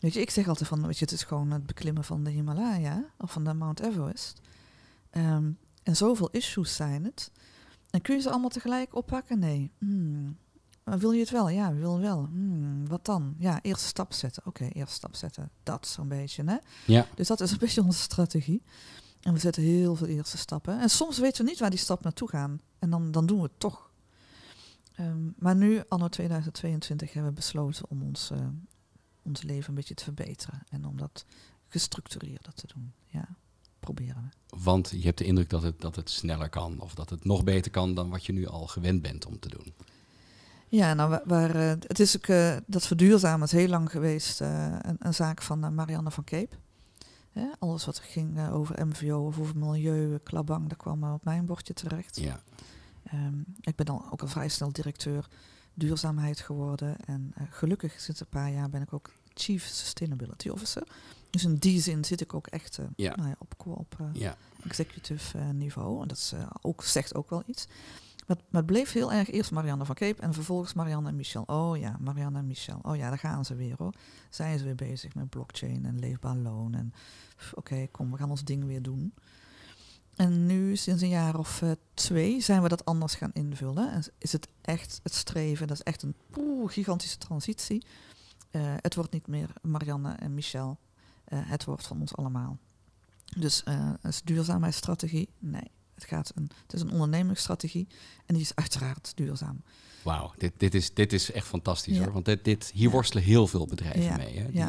weet 0.00 0.14
je, 0.14 0.20
ik 0.20 0.30
zeg 0.30 0.48
altijd 0.48 0.68
van, 0.68 0.86
weet 0.86 0.98
je, 0.98 1.04
het 1.04 1.14
is 1.14 1.22
gewoon 1.22 1.50
het 1.50 1.66
beklimmen 1.66 2.04
van 2.04 2.24
de 2.24 2.30
Himalaya 2.30 3.04
of 3.18 3.32
van 3.32 3.44
de 3.44 3.54
Mount 3.54 3.80
Everest. 3.80 4.40
Ehm, 5.10 5.50
en 5.82 5.96
zoveel 5.96 6.28
issues 6.30 6.74
zijn 6.76 7.04
het. 7.04 7.30
En 7.90 8.02
kun 8.02 8.14
je 8.14 8.20
ze 8.20 8.30
allemaal 8.30 8.48
tegelijk 8.48 8.94
oppakken? 8.94 9.38
Nee. 9.38 9.70
Hmm. 9.78 10.36
Maar 10.84 10.98
wil 10.98 11.12
je 11.12 11.20
het 11.20 11.30
wel? 11.30 11.48
Ja, 11.48 11.72
we 11.72 11.78
willen 11.78 12.00
wel. 12.00 12.26
Hmm, 12.26 12.88
wat 12.88 13.04
dan? 13.04 13.34
Ja, 13.38 13.62
eerste 13.62 13.86
stap 13.86 14.12
zetten. 14.12 14.46
Oké, 14.46 14.64
eerste 14.64 14.94
stap 14.94 15.14
zetten. 15.14 15.50
Dat 15.62 15.86
zo'n 15.86 16.08
beetje, 16.08 16.44
hè? 16.44 16.56
Ja. 16.86 17.06
Dus 17.14 17.26
dat 17.26 17.40
is 17.40 17.50
een 17.50 17.58
beetje 17.64 17.82
onze 17.82 18.00
strategie. 18.00 18.62
En 19.20 19.32
we 19.32 19.38
zetten 19.38 19.62
heel 19.62 19.96
veel 19.96 20.06
eerste 20.06 20.38
stappen. 20.38 20.80
En 20.80 20.90
soms 20.90 21.18
weten 21.18 21.44
we 21.44 21.50
niet 21.50 21.60
waar 21.60 21.70
die 21.70 21.78
stap 21.78 22.02
naartoe 22.02 22.28
gaan. 22.28 22.60
En 22.78 22.90
dan, 22.90 23.10
dan 23.10 23.26
doen 23.26 23.36
we 23.36 23.42
het 23.42 23.60
toch. 23.60 23.90
Ehm, 24.94 25.28
maar 25.36 25.56
nu, 25.56 25.82
anno 25.88 26.08
2022, 26.08 27.12
hebben 27.12 27.30
we 27.30 27.36
besloten 27.36 27.84
om 27.88 28.02
ons, 28.02 28.30
eh, 28.30 28.38
ons 29.22 29.42
leven 29.42 29.68
een 29.68 29.74
beetje 29.74 29.94
te 29.94 30.04
verbeteren. 30.04 30.62
En 30.68 30.84
om 30.86 30.96
dat 30.96 31.24
gestructureerder 31.68 32.54
te 32.54 32.66
doen. 32.74 32.92
Ja, 33.06 33.28
proberen 33.80 34.30
we. 34.30 34.56
Want 34.62 34.90
je 34.90 35.02
hebt 35.02 35.18
de 35.18 35.24
indruk 35.24 35.50
dat 35.50 35.62
het, 35.62 35.80
dat 35.80 35.96
het 35.96 36.10
sneller 36.10 36.48
kan. 36.48 36.80
Of 36.80 36.94
dat 36.94 37.10
het 37.10 37.24
nog 37.24 37.44
beter 37.44 37.70
kan 37.70 37.94
dan 37.94 38.10
wat 38.10 38.26
je 38.26 38.32
nu 38.32 38.46
al 38.46 38.66
gewend 38.66 39.02
bent 39.02 39.26
om 39.26 39.38
te 39.38 39.48
doen. 39.48 39.74
Ja, 40.68 40.94
nou, 40.94 41.10
wa- 41.10 41.22
waar, 41.24 41.54
eh, 41.54 41.68
het 41.68 42.00
is 42.00 42.16
ook, 42.16 42.26
eh, 42.26 42.56
dat 42.66 42.86
verduurzamen 42.86 43.46
is 43.46 43.52
heel 43.52 43.68
lang 43.68 43.90
geweest 43.90 44.40
eh, 44.40 44.72
een, 44.80 44.96
een 44.98 45.14
zaak 45.14 45.42
van 45.42 45.74
Marianne 45.74 46.10
van 46.10 46.24
Keep. 46.24 46.56
Alles 47.58 47.84
wat 47.84 47.98
ging 47.98 48.38
eh, 48.38 48.54
over 48.54 48.86
MVO 48.86 49.26
of 49.26 49.38
over 49.38 49.56
milieu, 49.58 50.18
klabang, 50.18 50.68
dat 50.68 50.78
kwam 50.78 51.04
op 51.12 51.24
mijn 51.24 51.46
bordje 51.46 51.72
terecht. 51.74 52.16
Ja. 52.20 52.40
Ehm, 53.04 53.38
ik 53.60 53.76
ben 53.76 53.86
dan 53.86 54.08
ook 54.10 54.20
al 54.22 54.28
vrij 54.28 54.48
snel 54.48 54.72
directeur 54.72 55.28
duurzaamheid 55.74 56.40
geworden. 56.40 56.96
En 57.04 57.34
gelukkig 57.50 58.00
sinds 58.00 58.20
een 58.20 58.26
paar 58.26 58.50
jaar 58.50 58.70
ben 58.70 58.82
ik 58.82 58.92
ook 58.92 59.10
Chief 59.34 59.64
Sustainability 59.66 60.48
Officer. 60.48 60.82
Dus 61.30 61.44
in 61.44 61.54
die 61.54 61.80
zin 61.80 62.04
zit 62.04 62.20
ik 62.20 62.34
ook 62.34 62.46
echt 62.46 62.78
Ja. 62.96 63.16
nou 63.16 63.28
ja, 63.28 63.34
op, 63.38 63.54
op 63.66 63.96
Ja. 64.12 64.36
executive 64.64 65.38
niveau. 65.38 66.02
En 66.02 66.08
dat 66.08 66.16
is, 66.16 66.32
ook, 66.60 66.82
zegt 66.82 67.14
ook 67.14 67.30
wel 67.30 67.42
iets. 67.46 67.66
Maar, 68.26 68.36
het 68.50 68.66
bleef 68.66 68.92
heel 68.92 69.12
erg 69.12 69.30
eerst 69.30 69.50
Marianne 69.50 69.84
van 69.84 69.94
Keep 69.94 70.18
en 70.18 70.34
vervolgens 70.34 70.74
Marianne 70.74 71.08
en 71.08 71.16
Michel. 71.16 71.42
Oh 71.42 71.76
ja, 71.76 71.96
Marianne 72.00 72.38
en 72.38 72.46
Michel. 72.46 72.78
Oh 72.82 72.96
ja, 72.96 73.08
daar 73.08 73.18
gaan 73.18 73.44
ze 73.44 73.54
weer 73.54 73.74
hoor. 73.78 73.94
Zijn 74.30 74.58
ze 74.58 74.64
weer 74.64 74.74
bezig 74.74 75.14
met 75.14 75.28
blockchain 75.28 75.84
en 75.84 75.98
leefbaar 75.98 76.36
loon. 76.36 76.74
En 76.74 76.92
oké, 77.54 77.86
kom, 77.90 78.10
we 78.10 78.16
gaan 78.16 78.30
ons 78.30 78.44
ding 78.44 78.64
weer 78.64 78.82
doen. 78.82 79.12
En 80.16 80.46
nu, 80.46 80.76
sinds 80.76 81.02
een 81.02 81.08
jaar 81.08 81.38
of 81.38 81.62
eh, 81.62 81.70
twee, 81.94 82.40
zijn 82.40 82.62
we 82.62 82.68
dat 82.68 82.84
anders 82.84 83.14
gaan 83.14 83.32
invullen. 83.32 83.92
En 83.92 84.02
is 84.18 84.32
het 84.32 84.48
echt 84.60 85.00
het 85.02 85.14
streven, 85.14 85.66
dat 85.66 85.76
is 85.76 85.82
echt 85.82 86.02
een 86.02 86.16
gigantische 86.66 87.18
transitie. 87.18 87.86
Eh, 88.50 88.74
het 88.76 88.94
wordt 88.94 89.12
niet 89.12 89.26
meer 89.26 89.50
Marianne 89.62 90.12
en 90.12 90.34
Michel. 90.34 90.78
Eh, 91.24 91.38
het 91.42 91.64
wordt 91.64 91.86
van 91.86 92.00
ons 92.00 92.16
allemaal. 92.16 92.58
Dus 93.38 93.64
is 94.02 94.22
duurzaamheidsstrategie? 94.22 95.28
Nee. 95.38 95.70
Het, 95.94 96.04
gaat 96.04 96.32
een, 96.34 96.50
het 96.62 96.72
is 96.72 96.80
een 96.80 96.90
ondernemingsstrategie 96.90 97.86
en 98.26 98.34
die 98.34 98.42
is 98.42 98.54
uiteraard 98.54 99.12
duurzaam. 99.14 99.62
Wauw, 100.02 100.32
dit, 100.38 100.52
dit, 100.56 100.74
is, 100.74 100.94
dit 100.94 101.12
is 101.12 101.32
echt 101.32 101.46
fantastisch 101.46 101.96
Ja. 101.96 102.02
hoor. 102.02 102.12
Want 102.12 102.24
dit, 102.24 102.44
dit, 102.44 102.70
hier 102.74 102.90
worstelen 102.90 103.24
heel 103.24 103.46
veel 103.46 103.66
bedrijven 103.66 104.16
mee. 104.16 104.38
Hè? 104.38 104.50
Die. 104.50 104.64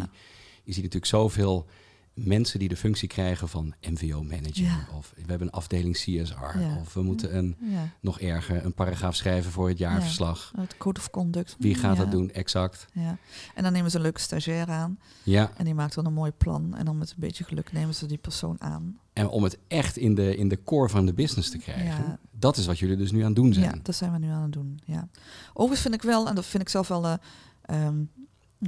Je 0.64 0.74
ziet 0.74 0.84
natuurlijk 0.84 1.06
zoveel 1.06 1.66
mensen 2.16 2.60
die 2.60 2.68
de 2.70 2.76
functie 2.78 3.08
krijgen 3.08 3.50
van 3.50 3.74
MVO-manager. 3.82 4.64
Ja. 4.64 4.88
Of 4.98 5.12
we 5.16 5.22
hebben 5.28 5.48
een 5.48 5.54
afdeling 5.54 5.96
CSR. 5.96 6.58
Ja. 6.60 6.78
Of 6.82 6.94
we 6.94 7.02
moeten 7.02 7.38
een, 7.38 7.56
Ja. 7.60 7.90
nog 8.00 8.20
erger, 8.20 8.66
een 8.66 8.74
paragraaf 8.74 9.16
schrijven 9.16 9.52
voor 9.52 9.68
het 9.70 9.78
jaarverslag. 9.78 10.52
Het 10.58 10.78
code 10.78 11.00
of 11.00 11.10
conduct. 11.10 11.56
Wie 11.60 11.76
gaat 11.76 11.96
Ja. 11.98 12.02
dat 12.04 12.12
doen? 12.12 12.32
Exact. 12.32 12.86
Ja. 12.94 13.18
En 13.56 13.64
dan 13.64 13.74
nemen 13.74 13.92
ze 13.92 13.98
een 13.98 14.04
leuke 14.04 14.20
stagiair 14.20 14.68
aan. 14.70 15.00
Ja, 15.24 15.52
En 15.58 15.66
die 15.66 15.74
maakt 15.74 15.96
dan 15.96 16.06
een 16.06 16.14
mooi 16.14 16.32
plan. 16.32 16.76
En 16.76 16.86
dan 16.86 16.98
met 16.98 17.10
een 17.10 17.16
beetje 17.20 17.44
geluk 17.44 17.72
nemen 17.72 17.96
ze 17.96 18.06
die 18.06 18.18
persoon 18.18 18.62
aan. 18.62 18.98
en 19.14 19.28
om 19.28 19.44
het 19.44 19.58
echt 19.68 19.98
in 19.98 20.16
de, 20.16 20.36
in 20.38 20.48
de 20.48 20.64
core 20.64 20.90
van 20.90 21.06
de 21.06 21.14
business 21.14 21.50
te 21.50 21.58
krijgen. 21.58 22.20
Dat 22.32 22.58
is 22.58 22.66
wat 22.66 22.80
jullie 22.80 22.98
dus 22.98 23.12
nu 23.12 23.20
aan 23.20 23.26
het 23.26 23.36
doen 23.36 23.54
zijn. 23.54 23.66
Ja, 23.76 23.80
dat 23.84 23.96
zijn 23.96 24.12
we 24.12 24.18
nu 24.18 24.30
aan 24.30 24.42
het 24.42 24.52
doen. 24.54 24.80
Ja. 24.86 25.08
Overigens 25.50 25.82
vind 25.82 25.94
ik 25.94 26.02
wel, 26.02 26.28
en 26.28 26.36
dat 26.36 26.46
vind 26.46 26.64
ik 26.64 26.70
zelf 26.70 26.88
wel 26.88 27.18
ehm, 27.62 28.04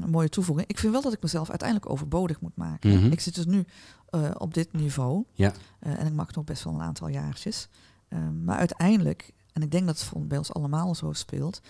een 0.03 0.09
mooie 0.09 0.29
toevoeging. 0.29 0.67
Ik 0.67 0.79
vind 0.79 0.91
wel 0.91 1.01
dat 1.01 1.13
ik 1.13 1.21
mezelf 1.21 1.49
uiteindelijk 1.49 1.89
overbodig 1.89 2.39
moet 2.41 2.55
maken. 2.55 2.89
Mhm. 2.99 3.11
Ik 3.11 3.19
zit 3.19 3.35
dus 3.35 3.45
nu 3.45 3.65
eh, 4.09 4.31
op 4.37 4.53
dit 4.53 4.73
niveau. 4.73 5.23
Ja. 5.33 5.53
Eh, 5.79 5.99
en 5.99 6.07
ik 6.07 6.13
mag 6.13 6.31
nog 6.33 6.43
best 6.43 6.63
wel 6.63 6.73
een 6.73 6.81
aantal 6.81 7.07
jaartjes. 7.07 7.67
Ehm, 8.07 8.43
maar 8.43 8.57
uiteindelijk, 8.57 9.33
en 9.53 9.61
ik 9.61 9.71
denk 9.71 9.85
dat 9.85 9.99
het 9.99 10.27
bij 10.27 10.37
ons 10.37 10.53
allemaal 10.53 10.95
zo 10.95 11.13
speelt, 11.13 11.61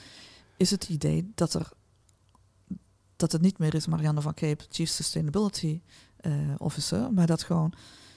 is 0.58 0.72
het 0.72 0.90
idee 0.90 1.32
dat 1.36 1.54
er 1.54 1.70
dat 3.16 3.32
het 3.32 3.42
niet 3.42 3.58
meer 3.58 3.74
is 3.74 3.88
Marianne 3.88 4.22
van 4.22 4.34
Cape, 4.34 4.64
Chief 4.70 4.90
Sustainability 4.90 5.82
eh, 6.18 6.32
Officer, 6.58 7.14
maar 7.14 7.28
dat 7.28 7.44
gewoon 7.44 7.74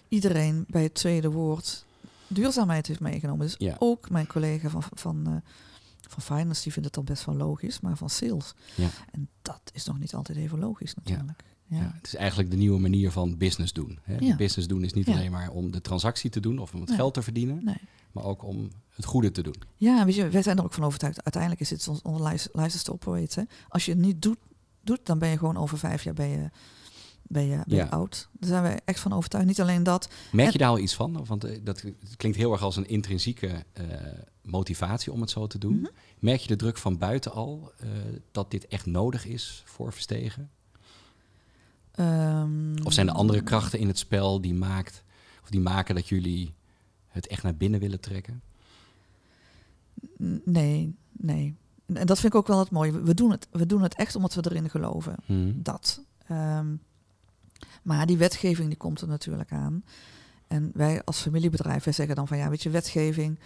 iedereen 0.08 0.64
bij 0.68 0.82
het 0.82 0.94
tweede 0.94 1.30
woord 1.30 1.84
duurzaamheid 2.26 2.86
heeft 2.86 3.00
meegenomen. 3.00 3.46
Dus 3.46 3.54
Ja. 3.58 3.76
ook 3.78 4.10
mijn 4.10 4.26
collega 4.26 4.68
van, 4.68 4.82
van, 4.92 5.42
van 6.10 6.22
Finance, 6.22 6.62
die 6.62 6.72
vindt 6.72 6.88
het 6.88 6.96
al 6.96 7.02
best 7.04 7.24
wel 7.24 7.34
logisch, 7.34 7.80
maar 7.80 7.96
van 7.96 8.10
Sales. 8.10 8.54
Ja. 8.74 8.88
En 9.12 9.28
dat 9.42 9.60
is 9.72 9.84
nog 9.84 9.98
niet 9.98 10.14
altijd 10.14 10.38
even 10.38 10.58
logisch 10.58 10.94
natuurlijk. 10.94 11.28
Ja. 11.28 11.76
Ja, 11.78 11.92
het 11.96 12.06
is 12.06 12.14
eigenlijk 12.14 12.50
de 12.50 12.56
nieuwe 12.56 12.78
manier 12.80 13.10
van 13.10 13.36
business 13.36 13.72
doen. 13.72 13.98
Hè? 14.02 14.16
Ja. 14.18 14.36
Business 14.36 14.68
doen 14.68 14.84
is 14.84 14.92
niet 14.92 15.08
alleen 15.08 15.30
maar 15.30 15.50
om 15.50 15.70
de 15.70 15.80
transactie 15.80 16.30
te 16.30 16.40
doen 16.40 16.58
of 16.58 16.72
om 16.74 16.80
het 16.80 16.88
Nee. 16.88 16.98
geld 16.98 17.14
te 17.14 17.22
verdienen, 17.22 17.64
Nee. 17.64 17.76
maar 18.12 18.24
ook 18.24 18.44
om 18.44 18.68
het 18.94 19.04
goede 19.04 19.30
te 19.30 19.42
doen. 19.42 19.54
Ja, 19.76 20.04
weet 20.04 20.14
je, 20.14 20.28
wij 20.28 20.42
zijn 20.42 20.58
er 20.58 20.64
ook 20.64 20.72
van 20.72 20.84
overtuigd. 20.84 21.24
Uiteindelijk 21.24 21.62
is 21.62 21.70
het 21.70 21.88
ons 21.88 22.02
onze 22.02 22.22
lic- 22.22 22.48
license 22.52 22.84
to 22.84 22.92
operate. 22.92 23.40
Hè. 23.40 23.46
Als 23.68 23.84
je 23.84 23.90
het 23.92 24.00
niet 24.00 24.22
doet, 24.22 24.38
doet, 24.82 25.06
dan 25.06 25.18
ben 25.18 25.28
je 25.28 25.38
gewoon 25.38 25.56
over 25.56 25.78
vijf 25.78 26.02
jaar 26.02 26.14
ben 26.14 26.28
je, 26.28 26.50
ben 27.22 27.42
je, 27.42 27.56
ben 27.66 27.76
je 27.76 27.82
Ja. 27.82 27.86
oud. 27.88 28.28
Daar 28.32 28.48
zijn 28.50 28.62
we 28.62 28.80
echt 28.84 29.00
van 29.00 29.12
overtuigd. 29.12 29.46
Niet 29.46 29.60
alleen 29.60 29.82
dat. 29.82 30.08
Merk 30.32 30.46
En- 30.46 30.52
je 30.52 30.58
daar 30.58 30.68
al 30.68 30.78
iets 30.78 30.94
van? 30.94 31.24
Want 31.26 31.44
eh, 31.44 31.58
dat 31.62 31.84
klinkt 32.16 32.38
heel 32.38 32.52
erg 32.52 32.62
als 32.62 32.76
een 32.76 32.88
intrinsieke 32.88 33.64
eh, 33.72 33.84
motivatie 34.50 35.12
om 35.12 35.20
het 35.20 35.30
zo 35.30 35.46
te 35.46 35.58
doen. 35.58 35.74
Mhm. 35.80 35.90
Merk 36.18 36.40
je 36.40 36.48
de 36.48 36.56
druk 36.56 36.76
van 36.78 36.98
buiten 36.98 37.32
al 37.32 37.72
eh, 37.78 37.88
dat 38.30 38.50
dit 38.50 38.66
echt 38.66 38.86
nodig 38.86 39.26
is 39.26 39.62
voor 39.66 39.92
Verstegen? 39.92 40.50
ehm, 41.92 42.76
Of 42.84 42.92
zijn 42.92 43.08
er 43.08 43.14
andere 43.14 43.42
krachten 43.42 43.78
in 43.78 43.86
het 43.86 43.98
spel 43.98 44.40
die, 44.40 44.54
maakt, 44.54 45.04
of 45.42 45.50
die 45.50 45.60
maken 45.60 45.94
dat 45.94 46.08
jullie 46.08 46.54
het 47.08 47.26
echt 47.26 47.42
naar 47.42 47.56
binnen 47.56 47.80
willen 47.80 48.00
trekken? 48.00 48.42
Nee, 50.44 50.94
nee. 51.12 51.54
En 51.86 52.06
dat 52.06 52.20
vind 52.20 52.32
ik 52.32 52.38
ook 52.38 52.46
wel 52.46 52.58
het 52.58 52.70
mooie. 52.70 53.00
We- 53.02 53.14
doen 53.14 53.30
het, 53.30 53.48
we 53.50 53.66
doen 53.66 53.82
het 53.82 53.94
echt 53.94 54.14
omdat 54.14 54.34
we 54.34 54.44
erin 54.50 54.70
geloven. 54.70 55.16
Mhm. 55.26 55.52
Dat. 55.54 56.02
Ehm, 56.26 56.74
maar 57.82 58.06
die 58.06 58.16
wetgeving 58.16 58.68
die 58.68 58.76
komt 58.76 59.00
er 59.00 59.08
natuurlijk 59.08 59.52
aan. 59.52 59.84
En 60.46 60.70
wij 60.74 61.04
als 61.04 61.20
familiebedrijf, 61.20 61.84
wij 61.84 61.92
zeggen 61.92 62.16
dan 62.16 62.28
van 62.28 62.36
ja, 62.38 62.48
weet 62.50 62.62
je, 62.62 62.70
wetgeving, 62.70 63.38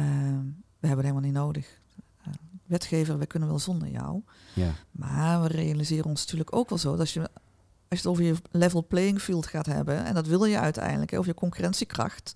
we 0.00 0.86
hebben 0.90 1.04
het 1.04 1.14
helemaal 1.14 1.20
niet 1.20 1.32
nodig. 1.32 1.80
Eh, 2.22 2.32
wetgever, 2.66 3.18
we 3.18 3.26
kunnen 3.26 3.48
wel 3.48 3.58
zonder 3.58 3.88
jou. 3.88 4.22
Ja. 4.54 4.74
Maar 4.90 5.42
we 5.42 5.48
realiseren 5.48 6.04
ons 6.04 6.20
natuurlijk 6.20 6.56
ook 6.56 6.68
wel 6.68 6.78
zo 6.78 6.90
dat 6.90 7.00
als 7.00 7.12
je, 7.12 7.20
als 7.20 7.30
je 7.88 7.96
het 7.96 8.06
over 8.06 8.24
je 8.24 8.34
level 8.50 8.86
playing 8.86 9.20
field 9.20 9.46
gaat 9.46 9.66
hebben, 9.66 10.04
en 10.04 10.14
dat 10.14 10.26
wil 10.26 10.44
je 10.44 10.58
uiteindelijk, 10.58 11.10
hè, 11.10 11.18
over 11.18 11.30
je 11.30 11.38
concurrentiekracht, 11.38 12.34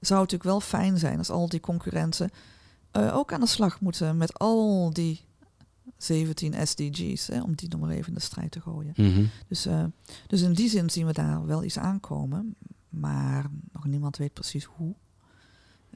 zou 0.00 0.20
het 0.20 0.30
natuurlijk 0.30 0.42
wel 0.42 0.60
fijn 0.60 0.98
zijn 0.98 1.18
als 1.18 1.30
al 1.30 1.48
die 1.48 1.60
concurrenten 1.60 2.30
eh, 2.90 3.16
ook 3.16 3.32
aan 3.32 3.40
de 3.40 3.46
slag 3.46 3.80
moeten 3.80 4.16
met 4.16 4.38
al 4.38 4.92
die 4.92 5.24
17 5.96 6.66
SDG's, 6.66 7.26
hè, 7.26 7.42
om 7.42 7.54
die 7.54 7.68
nog 7.68 7.80
maar 7.80 7.90
even 7.90 8.08
in 8.08 8.14
de 8.14 8.20
strijd 8.20 8.50
te 8.50 8.60
gooien. 8.60 8.92
Mhm. 8.96 9.24
Dus, 9.48 9.66
eh, 9.66 9.84
dus 10.26 10.40
in 10.40 10.52
die 10.52 10.68
zin 10.68 10.90
zien 10.90 11.06
we 11.06 11.12
daar 11.12 11.46
wel 11.46 11.64
iets 11.64 11.78
aankomen, 11.78 12.54
maar 12.88 13.46
nog 13.72 13.86
niemand 13.86 14.16
weet 14.16 14.32
precies 14.32 14.64
hoe. 14.64 14.94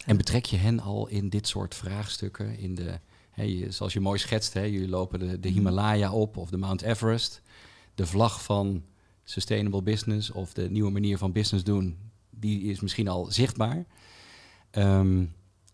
En 0.05 0.17
betrek 0.17 0.45
je 0.45 0.57
hen 0.57 0.81
al 0.81 1.07
in 1.07 1.29
dit 1.29 1.49
soort 1.49 1.75
vraagstukken? 1.75 2.59
In 2.59 2.75
de, 2.75 2.99
hè, 3.31 3.43
je- 3.43 3.71
zoals 3.71 3.93
je 3.93 4.00
mooi 4.00 4.19
schetst, 4.19 4.52
hè, 4.52 4.63
jullie 4.63 4.89
lopen 4.89 5.19
de, 5.19 5.41
de 5.41 5.49
Himalaya 5.49 6.13
op 6.13 6.37
of 6.37 6.50
de 6.50 6.56
Mount 6.56 6.82
Everest. 6.82 7.43
De 7.95 8.06
vlag 8.06 8.43
van 8.45 8.82
sustainable 9.25 9.82
business 9.82 10.30
of 10.30 10.52
de 10.52 10.71
nieuwe 10.71 10.91
manier 10.91 11.19
van 11.19 11.32
business 11.32 11.65
doen, 11.65 11.97
die 12.30 12.63
is 12.63 12.80
misschien 12.80 13.09
al 13.09 13.25
zichtbaar. 13.30 13.85
Ehm, 14.71 15.25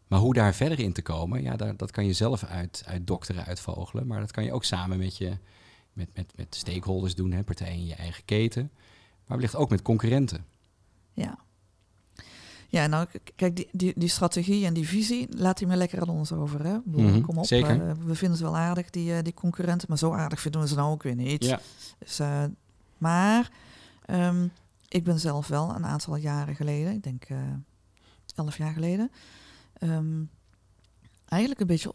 maar 0.06 0.18
hoe 0.20 0.34
daar 0.34 0.54
verder 0.54 0.78
in 0.80 0.92
te 0.92 1.02
komen, 1.02 1.42
ja, 1.42 1.56
daar, 1.56 1.76
dat 1.76 1.90
kan 1.90 2.06
je 2.06 2.12
zelf 2.12 2.44
uit, 2.44 2.82
uit 2.86 3.06
dokteren, 3.06 3.44
uitvogelen. 3.44 4.06
Maar 4.06 4.20
dat 4.20 4.30
kan 4.30 4.44
je 4.44 4.52
ook 4.52 4.64
samen 4.64 4.98
met 4.98 5.16
je 5.16 5.36
met, 5.92 6.08
met, 6.14 6.32
met 6.36 6.54
stakeholders 6.54 7.14
doen, 7.14 7.32
hè, 7.32 7.42
partijen 7.42 7.74
in 7.78 7.86
je 7.86 7.94
eigen 7.94 8.24
keten. 8.24 8.70
Maar 9.26 9.36
wellicht 9.36 9.56
ook 9.56 9.70
met 9.70 9.82
concurrenten. 9.82 10.44
Ja. 11.12 11.38
Ja, 12.72 12.86
nou, 12.86 13.06
kijk, 13.36 13.56
die, 13.56 13.68
die, 13.72 13.92
die 13.96 14.08
strategie 14.08 14.66
en 14.66 14.74
die 14.74 14.88
visie, 14.88 15.26
laat 15.36 15.58
die 15.58 15.66
maar 15.66 15.76
lekker 15.76 16.00
aan 16.00 16.08
ons 16.08 16.32
over. 16.32 16.64
Hè? 16.64 16.76
Mhm, 16.84 17.20
Kom 17.20 17.38
op, 17.38 17.46
zeker. 17.46 17.88
eh, 17.88 17.94
we 18.04 18.14
vinden 18.14 18.38
ze 18.38 18.44
wel 18.44 18.56
aardig, 18.56 18.90
die, 18.90 19.14
eh, 19.16 19.22
die 19.22 19.34
concurrenten, 19.34 19.88
maar 19.88 19.98
zo 19.98 20.12
aardig 20.12 20.40
vinden 20.40 20.60
we 20.60 20.66
ze 20.68 20.74
nou 20.74 20.90
ook 20.92 21.02
weer 21.02 21.14
niet. 21.14 21.44
Ja. 21.44 21.60
Dus, 21.98 22.18
eh, 22.18 22.44
maar 22.98 23.50
ehm, 24.04 24.46
ik 24.88 25.04
ben 25.04 25.20
zelf 25.20 25.48
wel 25.48 25.74
een 25.74 25.86
aantal 25.86 26.16
jaren 26.16 26.54
geleden, 26.54 26.92
ik 26.92 27.02
denk 27.02 27.24
elf 28.34 28.56
jaar 28.56 28.72
geleden, 28.72 29.10
ehm, 29.72 30.22
eigenlijk 31.28 31.60
een 31.60 31.66
beetje. 31.66 31.94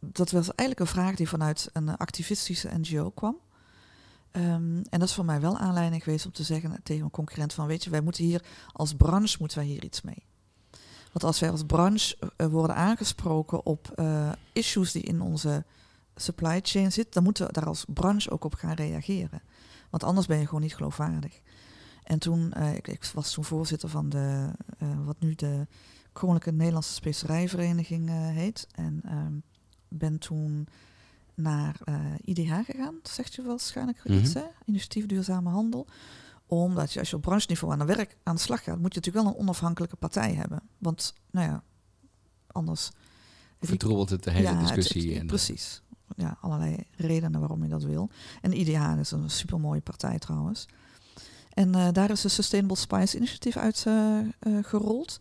Dat 0.00 0.30
was 0.30 0.44
eigenlijk 0.54 0.80
een 0.80 0.94
vraag 0.96 1.14
die 1.14 1.28
vanuit 1.28 1.70
een 1.72 1.96
activistische 1.96 2.78
NGO 2.78 3.10
kwam. 3.10 3.36
Ehm, 4.30 4.76
en 4.76 4.98
dat 4.98 5.02
is 5.02 5.14
voor 5.14 5.24
mij 5.24 5.40
wel 5.40 5.58
aanleiding 5.58 6.02
geweest 6.02 6.26
om 6.26 6.32
te 6.32 6.42
zeggen 6.42 6.80
tegen 6.82 7.04
een 7.04 7.10
concurrent 7.10 7.52
van 7.52 7.66
weet 7.66 7.84
je, 7.84 7.90
wij 7.90 8.00
moeten 8.00 8.24
hier 8.24 8.44
als 8.72 8.94
branche 8.94 9.36
moeten 9.38 9.58
wij 9.58 9.66
hier 9.66 9.84
iets 9.84 10.02
mee. 10.02 10.26
Want 11.12 11.24
als 11.24 11.40
wij 11.40 11.50
als 11.50 11.64
branche 11.66 12.16
eh, 12.36 12.46
worden 12.46 12.76
aangesproken 12.76 13.66
op 13.66 13.90
eh, 13.94 14.32
issues 14.52 14.92
die 14.92 15.02
in 15.02 15.20
onze 15.20 15.64
supply 16.16 16.60
chain 16.62 16.92
zitten, 16.92 17.12
dan 17.12 17.22
moeten 17.22 17.46
we 17.46 17.52
daar 17.52 17.66
als 17.66 17.84
branche 17.88 18.30
ook 18.30 18.44
op 18.44 18.54
gaan 18.54 18.74
reageren. 18.74 19.42
Want 19.90 20.04
anders 20.04 20.26
ben 20.26 20.38
je 20.38 20.46
gewoon 20.46 20.60
niet 20.60 20.74
geloofwaardig. 20.74 21.40
En 22.08 22.18
toen, 22.18 22.52
eh, 22.52 22.74
ik, 22.74 22.88
ik 22.88 23.04
was 23.04 23.32
toen 23.32 23.44
voorzitter 23.44 23.88
van 23.88 24.08
de, 24.08 24.50
eh, 24.78 24.88
wat 25.04 25.20
nu 25.20 25.34
de 25.34 25.66
Koninklijke 26.12 26.58
Nederlandse 26.58 26.92
Specerijvereniging 26.92 28.08
eh, 28.08 28.14
heet. 28.14 28.66
En 28.74 29.00
ehm, 29.04 29.32
ben 29.88 30.18
toen 30.18 30.68
naar 31.38 31.76
eh, 31.84 31.94
IDH 32.24 32.52
gegaan, 32.64 32.94
dat 33.02 33.12
zegt 33.12 33.34
je 33.34 33.42
waarschijnlijk 33.42 34.04
Mhm. 34.04 34.18
iets, 34.18 34.34
hè? 34.34 34.42
Initiatief 34.64 35.06
Duurzame 35.06 35.50
Handel. 35.50 35.86
Omdat 36.46 36.92
je 36.92 36.98
als 36.98 37.10
je 37.10 37.16
op 37.16 37.22
brancheniveau 37.22 37.72
aan 37.72 37.78
de 37.78 37.94
werk 37.94 38.16
aan 38.22 38.34
de 38.34 38.40
slag 38.40 38.62
gaat, 38.64 38.78
moet 38.78 38.94
je 38.94 39.00
natuurlijk 39.00 39.24
wel 39.26 39.34
een 39.34 39.40
onafhankelijke 39.40 39.96
partij 39.96 40.34
hebben. 40.34 40.60
Want, 40.78 41.14
nou 41.30 41.48
ja, 41.50 41.62
anders... 42.46 42.90
Vertroebelt 43.60 44.10
het 44.10 44.22
de 44.24 44.30
hele 44.30 44.48
Ja, 44.48 44.58
discussie. 44.60 45.10
het- 45.12 45.20
en, 45.20 45.26
precies. 45.26 45.82
Ja, 46.16 46.36
allerlei 46.40 46.76
redenen 46.96 47.40
waarom 47.40 47.62
je 47.62 47.68
dat 47.68 47.82
wil. 47.82 48.10
En 48.40 48.52
IDH 48.60 48.98
is 49.00 49.10
een 49.10 49.30
supermooie 49.30 49.80
partij 49.80 50.18
trouwens. 50.18 50.66
En 51.52 51.74
eh, 51.74 51.88
daar 51.92 52.10
is 52.10 52.20
de 52.20 52.28
Sustainable 52.28 52.76
Spice 52.76 53.16
Initiative 53.16 53.58
uit 53.58 53.84
eh, 53.86 54.18
eh, 54.18 54.24
gerold. 54.62 55.20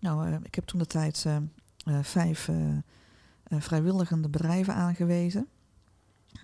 Nou, 0.00 0.28
eh, 0.28 0.36
ik 0.42 0.54
heb 0.54 0.64
toen 0.66 0.78
de 0.78 0.86
tijd 0.86 1.24
eh, 1.26 1.36
eh, 1.36 2.04
vijf 2.04 2.48
eh, 2.48 2.68
eh, 2.76 2.80
vrijwilligende 3.60 4.28
bedrijven 4.28 4.74
aangewezen. 4.74 5.48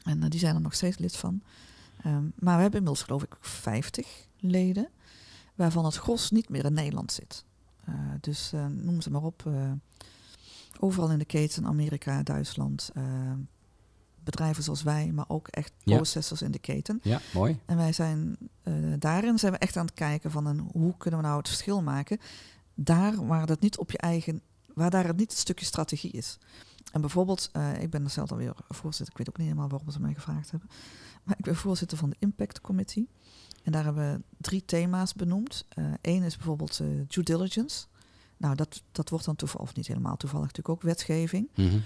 En 0.05 0.23
eh, 0.23 0.31
die 0.31 0.41
zijn 0.41 0.55
er 0.55 0.61
nog 0.61 0.75
steeds 0.75 0.99
lid 0.99 1.17
van. 1.17 1.43
Ehm, 2.03 2.23
maar 2.35 2.57
we 2.57 2.63
hebben 2.63 2.81
inmiddels 2.81 3.03
geloof 3.03 3.23
ik 3.23 3.37
50 3.41 4.27
leden, 4.41 4.89
waarvan 5.55 5.85
het 5.85 5.97
gros 5.97 6.31
niet 6.31 6.49
meer 6.49 6.65
in 6.65 6.73
Nederland 6.73 7.13
zit. 7.13 7.45
Eh, 7.85 7.95
dus 8.21 8.53
eh, 8.53 8.67
noem 8.67 9.01
ze 9.01 9.11
maar 9.11 9.23
op. 9.23 9.51
overal 10.81 11.11
in 11.11 11.19
de 11.19 11.25
keten, 11.25 11.67
Amerika, 11.67 12.23
Duitsland, 12.23 12.91
eh, 12.95 13.03
bedrijven 14.25 14.63
zoals 14.63 14.83
wij, 14.83 15.13
maar 15.13 15.25
ook 15.29 15.49
echt 15.49 15.73
Ja. 15.83 15.97
processors 15.97 16.43
in 16.43 16.51
de 16.51 16.59
keten. 16.59 17.01
Ja, 17.03 17.21
mooi. 17.35 17.59
En 17.67 17.77
wij 17.77 17.93
zijn 17.93 18.37
daarin 18.99 19.39
zijn 19.39 19.53
we 19.53 19.59
echt 19.59 19.77
aan 19.77 19.85
het 19.87 19.95
kijken 19.95 20.31
van 20.31 20.47
een, 20.47 20.59
hoe 20.73 20.97
kunnen 20.97 21.21
we 21.21 21.27
nou 21.27 21.39
het 21.39 21.49
verschil 21.49 21.83
maken. 21.83 22.19
Daar 22.75 23.27
waar 23.27 23.47
dat 23.47 23.61
niet 23.61 23.79
op 23.79 23.91
je 23.91 23.99
eigen, 23.99 24.41
waar 24.75 24.91
daar 24.91 25.07
het 25.07 25.17
niet 25.17 25.31
een 25.33 25.39
stukje 25.39 25.65
strategie 25.65 26.11
is. 26.11 26.39
En 26.95 27.01
bijvoorbeeld, 27.01 27.49
eh, 27.53 27.83
ik 27.83 27.91
ben 27.91 28.05
er 28.05 28.11
zelf 28.11 28.31
alweer 28.31 28.53
voorzitter, 28.69 29.13
ik 29.13 29.19
weet 29.19 29.29
ook 29.29 29.37
niet 29.37 29.47
helemaal 29.47 29.69
waarom 29.69 29.91
ze 29.91 30.01
mij 30.01 30.15
gevraagd 30.15 30.51
hebben. 30.51 30.69
Maar 31.23 31.35
ik 31.39 31.45
ben 31.45 31.57
voorzitter 31.57 31.99
van 31.99 32.11
de 32.11 32.17
Impact 32.19 32.61
Committee. 32.61 33.09
En 33.63 33.73
daar 33.73 33.85
hebben 33.85 34.13
we 34.13 34.23
drie 34.39 34.65
thema's 34.65 35.15
benoemd. 35.15 35.67
Eén 36.01 36.23
is 36.23 36.37
bijvoorbeeld 36.37 36.81
eh, 36.81 36.87
due 37.09 37.25
diligence. 37.25 37.87
Nou, 38.37 38.55
dat, 38.55 38.83
dat 38.93 39.09
wordt 39.09 39.25
dan 39.25 39.37
toevallig, 39.37 39.67
of 39.69 39.77
niet 39.77 39.87
helemaal 39.87 40.17
toevallig, 40.17 40.47
natuurlijk 40.47 40.75
ook 40.75 40.83
wetgeving. 40.83 41.49
Mhm. 41.55 41.79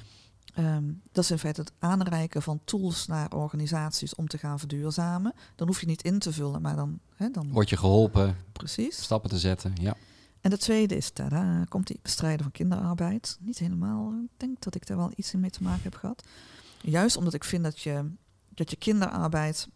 Ehm, 0.55 0.85
dat 1.12 1.25
is 1.25 1.31
in 1.31 1.38
feite 1.38 1.61
het 1.61 1.73
aanreiken 1.79 2.42
van 2.42 2.61
tools 2.64 3.07
naar 3.07 3.33
organisaties 3.33 4.14
om 4.14 4.29
te 4.29 4.38
gaan 4.38 4.59
verduurzamen. 4.59 5.35
Dan 5.55 5.66
hoef 5.66 5.81
je 5.81 5.87
niet 5.87 6.03
in 6.03 6.18
te 6.18 6.33
vullen, 6.33 6.62
maar 6.62 6.77
dan... 6.77 6.99
Hè, 7.14 7.31
dan 7.31 7.53
Word 7.53 7.68
je 7.68 7.77
geholpen 7.77 8.37
precies. 8.53 9.03
stappen 9.03 9.31
te 9.31 9.38
zetten? 9.38 9.73
Ja. 9.81 9.97
En 10.49 10.55
de 10.55 10.61
tweede 10.61 10.97
is, 10.97 11.11
tada, 11.11 11.65
komt 11.69 11.87
die 11.87 11.99
bestrijden 12.03 12.43
van 12.43 12.53
kinderarbeid. 12.53 13.39
Niet 13.41 13.59
helemaal, 13.59 14.13
ik 14.13 14.31
denk 14.37 14.63
dat 14.63 14.75
ik 14.75 14.87
daar 14.87 14.97
wel 14.97 15.13
iets 15.17 15.33
mee 15.33 15.51
te 15.51 15.63
maken 15.63 15.83
heb 15.83 15.95
gehad. 15.95 16.25
Juist 16.81 17.17
omdat 17.17 17.35
ik 17.35 17.45
vind 17.45 17.65
dat 17.65 17.81
je, 17.81 18.11
dat 18.49 18.71
je 18.71 18.77
kinderarbeid 18.77 19.69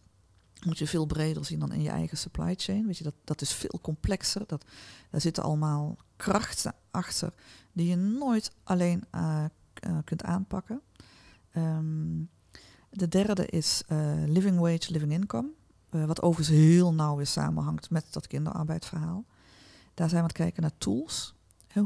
moet 0.65 0.77
je 0.77 0.87
veel 0.87 1.05
breder 1.05 1.45
zien 1.45 1.59
dan 1.59 1.71
in 1.71 1.81
je 1.81 1.89
eigen 1.89 2.17
supply 2.17 2.53
chain. 2.57 2.85
Weet 2.85 2.97
je, 2.97 3.03
dat, 3.03 3.13
dat 3.23 3.41
is 3.41 3.53
veel 3.53 3.79
complexer. 3.81 4.43
Dat, 4.47 4.65
daar 5.09 5.21
zitten 5.21 5.43
allemaal 5.43 5.97
krachten 6.15 6.73
achter 6.91 7.33
die 7.73 7.87
je 7.87 7.95
nooit 7.95 8.51
alleen 8.63 9.03
uh, 9.15 9.45
uh, 9.87 9.97
kunt 10.03 10.23
aanpakken. 10.23 10.81
Um, 11.57 12.29
de 12.89 13.07
derde 13.07 13.45
is 13.45 13.83
uh, 13.91 14.13
living 14.25 14.59
wage, 14.59 14.91
living 14.91 15.11
income. 15.11 15.49
wat 15.89 16.21
overigens 16.21 16.57
heel 16.57 16.93
nauw 16.93 17.15
weer 17.15 17.27
samenhangt 17.27 17.89
met 17.89 18.05
dat 18.09 18.27
kinderarbeidverhaal. 18.27 19.25
Daar 19.93 20.09
zijn 20.09 20.09
we 20.09 20.17
aan 20.17 20.23
het 20.23 20.37
kijken 20.37 20.61
naar 20.61 20.77
tools. 20.77 21.35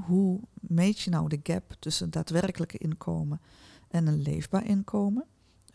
Hoe 0.05 0.39
meet 0.53 0.99
je 0.99 1.09
nou 1.09 1.29
de 1.29 1.39
gap 1.43 1.75
tussen 1.79 2.09
daadwerkelijke 2.09 2.77
inkomen 2.77 3.41
en 3.87 4.07
een 4.07 4.21
leefbaar 4.21 4.65
inkomen? 4.65 5.25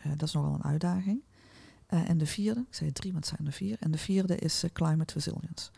Uh, 0.05 0.11
dat 0.17 0.27
is 0.27 0.33
nogal 0.33 0.53
een 0.53 0.63
uitdaging. 0.63 1.21
Uh, 1.89 2.09
en 2.09 2.17
de 2.17 2.25
vierde, 2.25 2.59
ik 2.59 2.75
zei 2.75 2.91
drie, 2.91 3.11
maar 3.11 3.21
het 3.21 3.29
zijn 3.29 3.47
er 3.47 3.53
vier. 3.53 3.77
En 3.79 3.91
de 3.91 3.97
vierde 3.97 4.37
is 4.37 4.63
uh, 4.63 4.69
climate 4.73 5.13
resilience. 5.13 5.69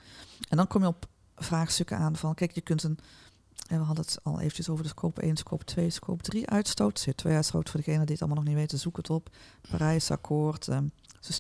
En 0.50 0.58
dan 0.58 0.68
kom 0.68 0.82
je 0.82 0.88
op 0.88 1.08
vraagstukken 1.36 1.98
aan 1.98 2.16
van, 2.16 2.34
kijk, 2.34 2.52
je 2.52 2.62
kunt 2.62 2.84
een, 2.84 3.00
en 3.68 3.80
we 3.80 3.86
hadden 3.86 4.06
het 4.06 4.20
al 4.24 4.40
eventjes 4.40 4.70
over 4.70 4.84
de 4.84 4.90
scope 4.90 5.22
1, 5.22 5.36
scope 5.38 5.66
2, 5.66 5.90
scope 5.90 6.24
3 6.24 6.48
uitstoot. 6.48 7.08
CO2-uitstoot 7.10 7.70
voor 7.70 7.80
degenen 7.80 8.06
die 8.06 8.16
het 8.16 8.24
allemaal 8.24 8.44
nog 8.44 8.54
niet 8.54 8.62
weten, 8.62 8.80
zoek 8.80 8.98
het 8.98 9.10
op. 9.10 9.30
Parijsakkoord, 9.70 10.68
um, 10.68 10.92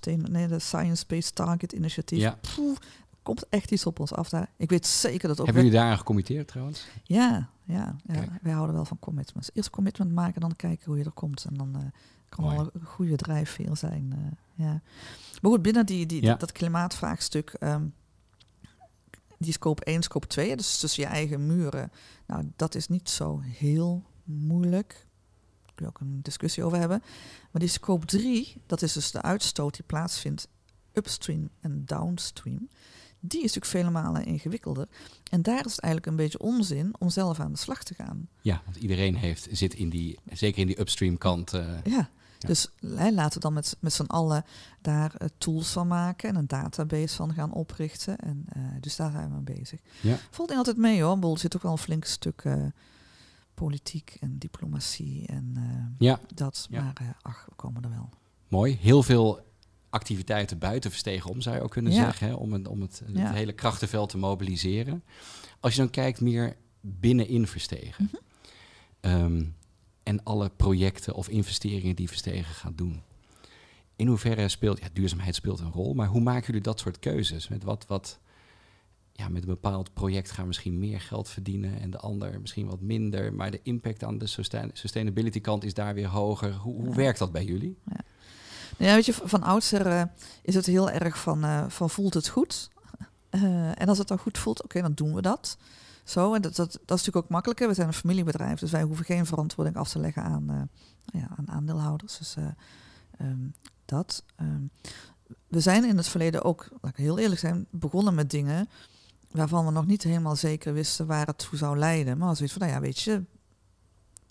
nee, 0.05 0.47
de 0.47 0.59
Science-Based 0.59 1.35
Target 1.35 1.71
Initiative. 1.71 2.21
Ja. 2.21 2.39
Poeh, 2.55 2.77
komt 3.25 3.49
echt 3.49 3.71
iets 3.71 3.85
op 3.85 3.99
ons 3.99 4.13
af 4.13 4.29
daar. 4.29 4.49
Ik 4.57 4.69
weet 4.69 4.87
zeker 4.87 5.27
dat 5.27 5.39
ook... 5.39 5.45
Hebben 5.45 5.63
jullie 5.63 5.79
daaraan 5.79 5.97
gecommitteerd 5.97 6.47
trouwens? 6.47 6.87
Ja, 7.03 7.49
ja, 7.63 7.95
ja. 8.05 8.27
wij 8.41 8.53
houden 8.53 8.75
wel 8.75 8.85
van 8.85 8.99
commitments. 8.99 9.49
Eerst 9.53 9.69
commitment 9.69 10.11
maken, 10.11 10.41
dan 10.41 10.55
kijken 10.55 10.85
hoe 10.85 10.97
je 10.97 11.03
er 11.03 11.11
komt. 11.11 11.45
En 11.45 11.53
dan 11.53 11.75
uh, 11.75 11.83
kan 12.29 12.55
wel 12.55 12.69
een 12.73 12.85
goede 12.85 13.15
drijfveer 13.15 13.77
zijn. 13.77 14.13
Uh, 14.17 14.65
ja. 14.65 14.81
Maar 15.41 15.51
goed, 15.51 15.61
binnen 15.61 15.85
die, 15.85 16.05
die, 16.05 16.21
Ja. 16.21 16.35
dat 16.35 16.51
klimaatvraagstuk... 16.51 17.55
Um, 17.59 17.93
die 19.37 19.53
scope 19.53 19.83
1, 19.83 20.03
scope 20.03 20.27
2, 20.27 20.55
dus 20.55 20.79
tussen 20.79 21.03
je 21.03 21.09
eigen 21.09 21.45
muren. 21.45 21.91
Nou, 22.27 22.51
dat 22.55 22.75
is 22.75 22.87
niet 22.87 23.09
zo 23.09 23.39
heel 23.43 24.03
moeilijk. 24.23 25.07
Daar 25.61 25.73
kun 25.75 25.85
je 25.85 25.91
ook 25.91 25.99
een 25.99 26.19
discussie 26.21 26.63
over 26.63 26.77
hebben. 26.77 27.01
Maar 27.51 27.61
die 27.61 27.69
scope 27.69 28.05
3, 28.05 28.61
dat 28.65 28.81
is 28.81 28.93
dus 28.93 29.11
de 29.11 29.21
uitstoot 29.21 29.73
die 29.73 29.83
plaatsvindt 29.85 30.47
upstream 30.93 31.49
en 31.59 31.85
downstream. 31.85 32.69
Die 33.27 33.43
is 33.43 33.53
natuurlijk 33.53 33.71
vele 33.71 33.89
malen 33.89 34.25
ingewikkelder. 34.25 34.87
En 35.31 35.41
daar 35.41 35.65
is 35.65 35.71
het 35.71 35.79
eigenlijk 35.79 36.05
een 36.11 36.23
beetje 36.23 36.39
onzin 36.39 36.95
om 36.99 37.09
zelf 37.09 37.39
aan 37.39 37.51
de 37.51 37.57
slag 37.57 37.83
te 37.83 37.93
gaan. 37.93 38.27
Ja, 38.41 38.61
want 38.65 38.75
iedereen 38.77 39.15
heeft, 39.15 39.47
zit 39.51 39.73
in 39.73 39.89
die, 39.89 40.19
zeker 40.31 40.61
in 40.61 40.67
die 40.67 40.79
upstream 40.79 41.17
kant. 41.17 41.53
eh, 41.53 41.83
Ja, 41.83 42.09
Ja. 42.39 42.47
dus 42.47 42.67
hè, 42.85 43.11
laten 43.11 43.33
we 43.33 43.39
dan 43.39 43.53
met, 43.53 43.77
met 43.79 43.93
z'n 43.93 44.03
allen 44.03 44.45
daar 44.81 45.15
eh, 45.15 45.27
tools 45.37 45.71
van 45.71 45.87
maken 45.87 46.29
en 46.29 46.35
een 46.35 46.47
database 46.47 47.15
van 47.15 47.33
gaan 47.33 47.53
oprichten. 47.53 48.17
En, 48.17 48.45
eh, 48.49 48.61
dus 48.79 48.95
daar 48.95 49.11
zijn 49.11 49.29
we 49.29 49.33
mee 49.41 49.57
bezig. 49.57 49.79
Ja. 50.01 50.17
Valt 50.31 50.49
niet 50.49 50.57
altijd 50.57 50.77
mee 50.77 51.01
hoor. 51.01 51.31
Er 51.31 51.39
zit 51.39 51.55
ook 51.55 51.61
wel 51.63 51.71
een 51.71 51.77
flink 51.77 52.05
stuk 52.05 52.43
politiek 53.53 54.17
en 54.19 54.37
diplomatie 54.37 55.27
en 55.27 55.55
ja, 55.97 56.19
dat. 56.33 56.67
Ja. 56.69 56.81
Maar 56.81 57.17
ach, 57.21 57.45
we 57.49 57.55
komen 57.55 57.83
er 57.83 57.89
wel. 57.89 58.09
mooi. 58.47 58.77
Heel 58.81 59.03
veel 59.03 59.39
activiteiten 59.95 60.59
buiten 60.59 60.89
Verstegen 60.89 61.29
om, 61.29 61.41
zou 61.41 61.55
je 61.55 61.61
ook 61.61 61.71
kunnen 61.71 61.91
Ja. 61.93 62.03
zeggen. 62.03 62.27
Hè? 62.27 62.33
Om, 62.33 62.53
het, 62.53 62.67
om 62.67 62.81
het, 62.81 63.01
het 63.05 63.17
Ja. 63.17 63.31
hele 63.33 63.53
krachtenveld 63.53 64.09
te 64.09 64.17
mobiliseren. 64.17 65.03
Als 65.59 65.73
je 65.75 65.79
dan 65.79 65.89
kijkt 65.89 66.21
meer 66.21 66.55
binnenin 66.81 67.47
Verstegen. 67.47 68.09
Mhm. 68.11 68.15
ehm, 68.99 69.43
en 70.03 70.23
alle 70.23 70.49
projecten 70.49 71.13
of 71.15 71.29
investeringen 71.29 71.95
die 71.95 72.07
Verstegen 72.07 72.53
gaat 72.55 72.77
doen. 72.77 73.01
In 73.95 74.07
hoeverre 74.07 74.49
speelt, 74.49 74.79
ja, 74.79 74.87
duurzaamheid 74.93 75.35
speelt 75.35 75.59
een 75.59 75.71
rol, 75.71 75.93
maar 75.93 76.07
hoe 76.07 76.21
maken 76.21 76.45
jullie 76.45 76.61
dat 76.61 76.79
soort 76.79 76.99
keuzes? 76.99 77.47
Met 77.47 77.63
wat, 77.63 77.85
wat 77.87 78.19
ja, 79.11 79.29
met 79.29 79.41
een 79.41 79.47
bepaald 79.47 79.93
project 79.93 80.29
gaan 80.31 80.41
we 80.41 80.47
misschien 80.47 80.79
meer 80.79 81.01
geld 81.01 81.29
verdienen 81.29 81.79
en 81.79 81.89
de 81.89 81.97
ander 81.99 82.41
misschien 82.41 82.65
wat 82.67 82.81
minder, 82.81 83.33
maar 83.33 83.51
de 83.51 83.59
impact 83.63 84.03
aan 84.03 84.17
de 84.17 84.27
sustain- 84.27 84.69
sustainability 84.73 85.41
kant 85.41 85.63
is 85.63 85.73
daar 85.73 85.93
weer 85.93 86.07
hoger. 86.07 86.53
Hoe, 86.53 86.73
hoe 86.75 86.89
Ja. 86.89 86.95
werkt 86.95 87.19
dat 87.19 87.31
bij 87.31 87.45
jullie? 87.45 87.77
Nou 88.77 88.89
ja, 88.89 88.95
weet 88.95 89.05
je, 89.05 89.13
van 89.13 89.43
oudsher 89.43 89.87
eh, 89.87 90.03
is 90.41 90.55
het 90.55 90.65
heel 90.65 90.89
erg 90.89 91.17
van, 91.19 91.43
eh, 91.43 91.65
van 91.67 91.89
voelt 91.89 92.13
het 92.13 92.27
goed? 92.27 92.69
Eh, 93.29 93.81
en 93.81 93.87
als 93.87 93.97
het 93.97 94.07
dan 94.07 94.17
goed 94.17 94.37
voelt, 94.37 94.63
oké, 94.63 94.81
dan 94.81 94.93
doen 94.93 95.13
we 95.13 95.21
dat. 95.21 95.57
Zo, 96.03 96.33
en 96.33 96.41
dat, 96.41 96.55
dat, 96.55 96.71
dat 96.71 96.79
is 96.81 96.87
natuurlijk 96.87 97.15
ook 97.25 97.29
makkelijker. 97.29 97.67
We 97.67 97.73
zijn 97.73 97.87
een 97.87 97.93
familiebedrijf, 97.93 98.59
dus 98.59 98.71
wij 98.71 98.83
hoeven 98.83 99.05
geen 99.05 99.25
verantwoording 99.25 99.77
af 99.77 99.89
te 99.89 99.99
leggen 99.99 100.23
aan, 100.23 100.49
eh, 100.49 101.21
ja, 101.21 101.27
aan 101.37 101.49
aandeelhouders. 101.49 102.17
Dus 102.17 102.35
ehm, 103.17 103.37
dat. 103.85 104.23
ehm. 104.35 104.61
we 105.47 105.59
zijn 105.59 105.83
in 105.85 105.97
het 105.97 106.07
verleden 106.07 106.43
ook, 106.43 106.67
laat 106.81 106.91
ik 106.91 106.97
heel 106.97 107.19
eerlijk 107.19 107.39
zijn, 107.39 107.65
begonnen 107.69 108.13
met 108.15 108.29
dingen 108.29 108.69
waarvan 109.31 109.65
we 109.65 109.71
nog 109.71 109.85
niet 109.85 110.03
helemaal 110.03 110.35
zeker 110.35 110.73
wisten 110.73 111.05
waar 111.07 111.25
het 111.27 111.37
toe 111.37 111.57
zou 111.57 111.77
leiden. 111.77 112.17
Maar 112.17 112.27
als 112.27 112.37
zoiets 112.37 112.55
van, 112.57 112.67
nou 112.67 112.75
ja, 112.77 112.83
weet 112.85 112.99
je, 112.99 113.11
we- 113.11 113.25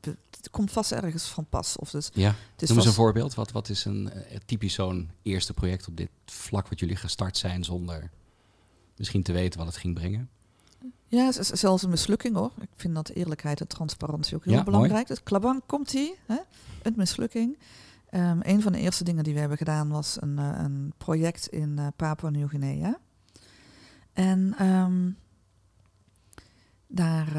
het 0.04 0.50
komt 0.50 0.70
vast 0.70 0.92
ergens 0.92 1.24
van 1.24 1.46
pas. 1.48 1.76
Of 1.76 1.90
dus, 1.90 2.10
Ja, 2.12 2.34
noem 2.58 2.76
eens 2.76 2.86
een 2.86 2.92
voorbeeld. 2.92 3.34
Wat, 3.34 3.52
wat 3.52 3.68
is 3.68 3.84
een 3.84 4.10
eh, 4.10 4.38
typisch 4.46 4.74
zo'n 4.74 5.10
eerste 5.22 5.52
project 5.52 5.88
op 5.88 5.96
dit 5.96 6.08
vlak 6.26 6.68
wat 6.68 6.80
jullie 6.80 6.96
gestart 6.96 7.36
zijn 7.36 7.64
zonder 7.64 8.10
misschien 8.96 9.22
te 9.22 9.32
weten 9.32 9.58
wat 9.58 9.68
het 9.68 9.76
ging 9.76 9.94
brengen? 9.94 10.28
Ja, 11.08 11.32
zelfs 11.32 11.82
een 11.82 11.90
mislukking 11.90 12.36
hoor. 12.36 12.50
Ik 12.60 12.68
vind 12.76 12.94
dat 12.94 13.08
eerlijkheid 13.08 13.60
en 13.60 13.66
transparantie 13.66 14.36
ook 14.36 14.44
heel 14.44 14.54
Ja, 14.54 14.62
belangrijk. 14.62 15.06
Dus 15.06 15.22
Klabang 15.22 15.62
komt 15.66 15.92
ie, 15.92 16.14
hè? 16.26 16.38
een 16.82 16.94
mislukking. 16.96 17.58
Ehm, 18.10 18.38
een 18.42 18.62
van 18.62 18.72
de 18.72 18.78
eerste 18.78 19.04
dingen 19.04 19.24
die 19.24 19.34
we 19.34 19.40
hebben 19.40 19.58
gedaan 19.58 19.88
was 19.88 20.16
een, 20.20 20.38
eh, 20.38 20.50
een 20.56 20.92
project 20.96 21.46
in 21.46 21.78
eh, 21.78 21.86
Papua 21.96 22.30
Nieuw-Guinea. 22.30 22.98
En 24.12 24.54
ehm, 24.58 25.10
daar, 26.86 27.36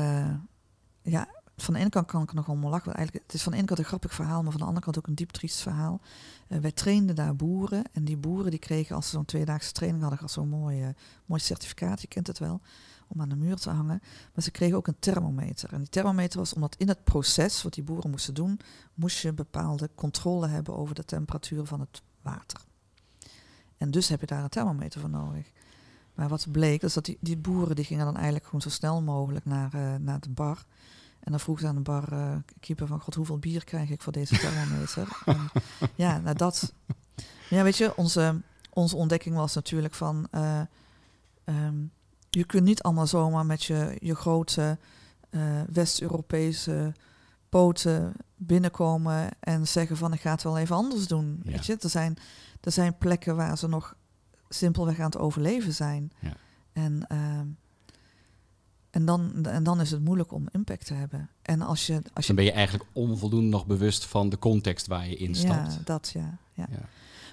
ja, 1.01 1.27
van 1.57 1.73
de 1.73 1.79
ene 1.79 1.89
kant 1.89 2.07
kan 2.07 2.21
ik 2.21 2.33
nog 2.33 2.47
allemaal 2.47 2.69
lachen. 2.69 2.93
Eigenlijk, 2.93 3.25
het 3.25 3.35
is 3.35 3.43
van 3.43 3.51
de 3.51 3.57
ene 3.57 3.67
kant 3.67 3.79
een 3.79 3.85
grappig 3.85 4.13
verhaal, 4.13 4.41
maar 4.41 4.51
van 4.51 4.59
de 4.59 4.67
andere 4.67 4.85
kant 4.85 4.97
ook 4.97 5.07
een 5.07 5.15
diep 5.15 5.31
triest 5.31 5.59
verhaal. 5.59 6.01
Eh, 6.47 6.59
wij 6.59 6.71
trainden 6.71 7.15
daar 7.15 7.35
boeren 7.35 7.83
en 7.91 8.03
die 8.03 8.17
boeren 8.17 8.51
die 8.51 8.59
kregen 8.59 8.95
als 8.95 9.05
ze 9.05 9.11
zo'n 9.11 9.25
tweedaagse 9.25 9.71
training 9.71 10.03
hadden, 10.03 10.29
zo'n 10.29 10.49
mooi, 10.49 10.83
eh, 10.83 10.89
mooi 11.25 11.41
certificaat, 11.41 12.01
je 12.01 12.07
kent 12.07 12.27
het 12.27 12.39
wel, 12.39 12.61
om 13.07 13.21
aan 13.21 13.29
de 13.29 13.35
muur 13.35 13.55
te 13.55 13.69
hangen. 13.69 14.01
Maar 14.33 14.43
ze 14.43 14.51
kregen 14.51 14.77
ook 14.77 14.87
een 14.87 14.99
thermometer. 14.99 15.73
En 15.73 15.79
die 15.79 15.89
thermometer 15.89 16.39
was 16.39 16.53
omdat 16.53 16.75
in 16.77 16.87
het 16.87 17.03
proces 17.03 17.63
wat 17.63 17.73
die 17.73 17.83
boeren 17.83 18.09
moesten 18.09 18.33
doen, 18.33 18.59
moest 18.93 19.17
je 19.17 19.33
bepaalde 19.33 19.89
controle 19.95 20.47
hebben 20.47 20.77
over 20.77 20.95
de 20.95 21.05
temperatuur 21.05 21.65
van 21.65 21.79
het 21.79 22.01
water. 22.21 22.61
En 23.77 23.91
dus 23.91 24.07
heb 24.07 24.19
je 24.19 24.25
daar 24.25 24.43
een 24.43 24.49
thermometer 24.49 24.99
voor 24.99 25.09
nodig. 25.09 25.51
Maar 26.13 26.27
wat 26.27 26.51
bleek, 26.51 26.81
is 26.81 26.93
dat 26.93 27.05
die, 27.05 27.17
die 27.21 27.37
boeren 27.37 27.75
die 27.75 27.85
gingen 27.85 28.05
dan 28.05 28.15
eigenlijk 28.15 28.45
gewoon 28.45 28.61
zo 28.61 28.69
snel 28.69 29.01
mogelijk 29.01 29.45
naar, 29.45 29.73
eh, 29.73 29.95
naar 29.95 30.19
de 30.19 30.29
bar. 30.29 30.65
En 31.25 31.31
dan 31.31 31.39
vroeg 31.39 31.59
ze 31.59 31.67
aan 31.67 31.75
de 31.75 31.81
barkeeper 31.81 32.87
van, 32.87 32.99
god, 32.99 33.15
hoeveel 33.15 33.39
bier 33.39 33.63
krijg 33.63 33.89
ik 33.89 34.01
voor 34.01 34.13
deze 34.13 34.37
thermometer? 34.37 35.07
en, 35.25 35.49
ja, 35.95 36.19
nou 36.19 36.35
dat... 36.35 36.73
Ja, 37.49 37.63
weet 37.63 37.77
je, 37.77 37.97
onze, 37.97 38.41
onze 38.69 38.95
ontdekking 38.95 39.35
was 39.35 39.55
natuurlijk 39.55 39.93
van... 39.93 40.27
eh, 40.31 40.61
ehm, 41.43 41.75
je 42.29 42.43
kunt 42.45 42.63
niet 42.63 42.81
allemaal 42.81 43.07
zomaar 43.07 43.45
met 43.45 43.63
je, 43.63 43.97
je 43.99 44.15
grote 44.15 44.77
eh, 45.29 45.61
West-Europese 45.71 46.93
poten 47.49 48.13
binnenkomen 48.35 49.29
en 49.39 49.67
zeggen 49.67 49.97
van 49.97 50.13
ik 50.13 50.21
ga 50.21 50.31
het 50.31 50.43
wel 50.43 50.57
even 50.57 50.75
anders 50.75 51.07
doen. 51.07 51.41
Ja. 51.43 51.51
Weet 51.51 51.65
je? 51.65 51.77
Er, 51.79 51.89
zijn, 51.89 52.17
er 52.61 52.71
zijn 52.71 52.97
plekken 52.97 53.35
waar 53.35 53.57
ze 53.57 53.67
nog 53.67 53.95
simpelweg 54.49 54.99
aan 54.99 55.05
het 55.05 55.17
overleven 55.17 55.73
zijn. 55.73 56.11
Ja. 56.19 56.33
En, 56.73 57.07
ehm, 57.07 57.47
en, 58.95 59.05
dan, 59.05 59.45
en 59.45 59.63
dan 59.63 59.81
is 59.81 59.91
het 59.91 60.03
moeilijk 60.03 60.31
om 60.31 60.47
impact 60.51 60.85
te 60.85 60.93
hebben. 60.93 61.29
En 61.41 61.61
als 61.61 61.87
je, 61.87 62.01
als 62.13 62.27
je 62.27 62.33
dan 62.33 62.35
ben 62.35 62.45
je 62.45 62.51
eigenlijk 62.51 62.89
onvoldoende 62.93 63.49
nog 63.49 63.65
bewust 63.65 64.05
van 64.05 64.29
de 64.29 64.39
context 64.39 64.87
waar 64.87 65.07
je 65.07 65.15
instapt. 65.15 65.73
ja, 65.73 65.79
dat 65.83 66.11
ja, 66.13 66.37
ja. 66.53 66.67
Ja. 66.69 66.79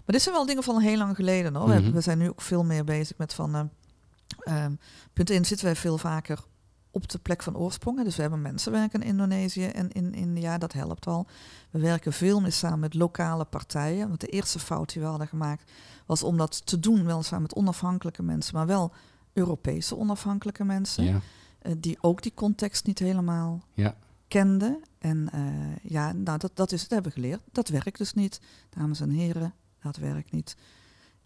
Maar 0.05 0.15
dit 0.15 0.23
zijn 0.23 0.35
wel 0.35 0.47
dingen 0.47 0.63
van 0.63 0.81
heel 0.81 0.97
lang 0.97 1.17
geleden. 1.17 1.55
Hoor. 1.55 1.69
We 1.69 1.81
Mhm. 1.81 1.93
We 1.93 2.01
zijn 2.01 2.19
nu 2.19 2.29
ook 2.29 2.41
veel 2.41 2.65
meer 2.65 2.85
bezig 2.85 3.19
met 3.19 3.35
van... 3.35 3.55
eh, 3.55 3.65
ehm, 4.65 4.73
punt 5.13 5.31
1 5.31 5.45
zitten 5.45 5.67
wij 5.67 5.77
veel 5.77 5.99
vaker 5.99 6.45
op 6.91 7.09
de 7.09 7.19
plek 7.19 7.43
van 7.43 7.57
oorsprong. 7.57 8.05
Dus 8.05 8.17
we 8.17 8.23
hebben 8.23 8.43
mensen 8.43 8.73
werken 8.73 9.01
in 9.01 9.09
Indonesië 9.09 9.67
en 9.67 9.93
in 9.93 10.15
India, 10.15 10.59
dat 10.59 10.73
helpt 10.73 11.07
al. 11.07 11.27
We 11.71 11.79
werken 11.79 12.13
veel 12.13 12.41
meer 12.41 12.53
samen 12.53 12.79
met 12.81 12.95
lokale 12.95 13.45
partijen. 13.45 14.09
Want 14.09 14.21
de 14.21 14.27
eerste 14.27 14.59
fout 14.59 14.93
die 14.93 15.03
we 15.03 15.09
hadden 15.09 15.29
gemaakt 15.29 15.71
was 16.07 16.23
om 16.23 16.37
dat 16.37 16.67
te 16.67 16.81
doen, 16.81 17.05
wel 17.05 17.23
samen 17.23 17.43
met 17.43 17.55
onafhankelijke 17.55 18.23
mensen, 18.23 18.55
maar 18.55 18.67
wel 18.67 18.93
Europese 19.33 19.97
onafhankelijke 19.97 20.65
mensen, 20.65 21.05
Ja. 21.05 21.21
Eh, 21.63 21.73
die 21.79 21.99
ook 22.01 22.23
die 22.23 22.35
context 22.35 22.87
niet 22.87 22.99
helemaal 22.99 23.63
Ja. 23.75 23.97
kende. 24.29 24.81
En 24.99 25.29
eh, 25.33 25.91
ja, 25.91 26.13
nou, 26.13 26.39
dat, 26.39 26.51
dat, 26.55 26.73
is, 26.73 26.81
dat 26.81 26.91
hebben 26.91 27.13
we 27.13 27.21
geleerd. 27.21 27.41
Dat 27.53 27.69
werkt 27.69 27.99
dus 27.99 28.15
niet. 28.15 28.41
Dames 28.71 29.01
en 29.01 29.11
heren, 29.11 29.55
dat 29.83 29.97
werkt 29.97 30.31
niet. 30.33 30.57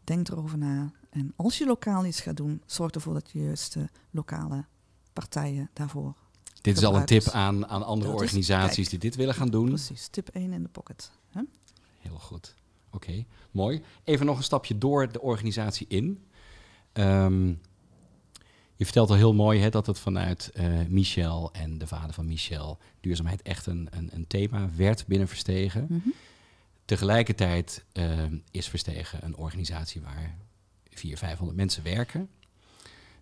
Denk 0.04 0.28
erover 0.28 0.58
na. 0.58 0.90
En 1.10 1.32
als 1.36 1.58
je 1.58 1.66
lokaal 1.66 2.04
iets 2.06 2.20
gaat 2.20 2.36
doen, 2.36 2.62
zorg 2.66 2.90
ervoor 2.90 3.14
dat 3.14 3.30
je 3.30 3.42
juist 3.42 3.72
de 3.72 3.88
lokale 4.10 4.64
partijen 5.12 5.70
daarvoor. 5.72 6.14
Dit 6.60 6.76
is 6.76 6.84
al 6.84 6.96
een 6.96 7.04
tip 7.06 7.28
aan, 7.28 7.66
aan 7.66 7.82
andere 7.82 8.10
Dat 8.12 8.20
is- 8.20 8.26
organisaties 8.26 8.74
kijk. 8.76 8.90
die 8.90 8.98
dit 8.98 9.14
willen 9.14 9.34
gaan 9.34 9.48
doen. 9.50 9.66
Precies, 9.68 10.08
tip 10.08 10.28
1 10.28 10.52
in 10.52 10.62
de 10.62 10.68
pocket. 10.68 11.10
Hè? 11.28 11.40
Heel 11.98 12.18
goed. 12.18 12.54
Oké, 12.90 13.24
mooi. 13.50 13.82
Even 14.04 14.26
nog 14.26 14.36
een 14.36 14.42
stapje 14.42 14.78
door 14.78 15.12
de 15.12 15.20
organisatie 15.20 15.86
in. 15.88 16.24
Ehm, 16.92 17.54
je 18.76 18.84
vertelt 18.84 19.10
al 19.10 19.16
heel 19.16 19.34
mooi 19.34 19.60
hè, 19.60 19.70
dat 19.70 19.86
het 19.86 19.98
vanuit 19.98 20.50
eh, 20.54 20.66
Michel 20.88 21.52
en 21.52 21.78
de 21.78 21.86
vader 21.86 22.14
van 22.14 22.26
Michel 22.26 22.78
duurzaamheid 23.00 23.42
echt 23.42 23.66
een, 23.66 23.88
een, 23.90 24.10
een 24.12 24.26
thema 24.26 24.70
werd 24.76 25.06
binnen 25.06 25.28
Verstegen. 25.28 25.86
Mhm. 25.88 26.08
Tegelijkertijd 26.84 27.84
ehm, 27.92 28.38
is 28.50 28.68
Verstegen 28.68 29.24
een 29.24 29.36
organisatie 29.36 30.00
waar 30.00 30.36
400, 30.90 31.18
500 31.18 31.56
mensen 31.56 31.82
werken. 31.82 32.28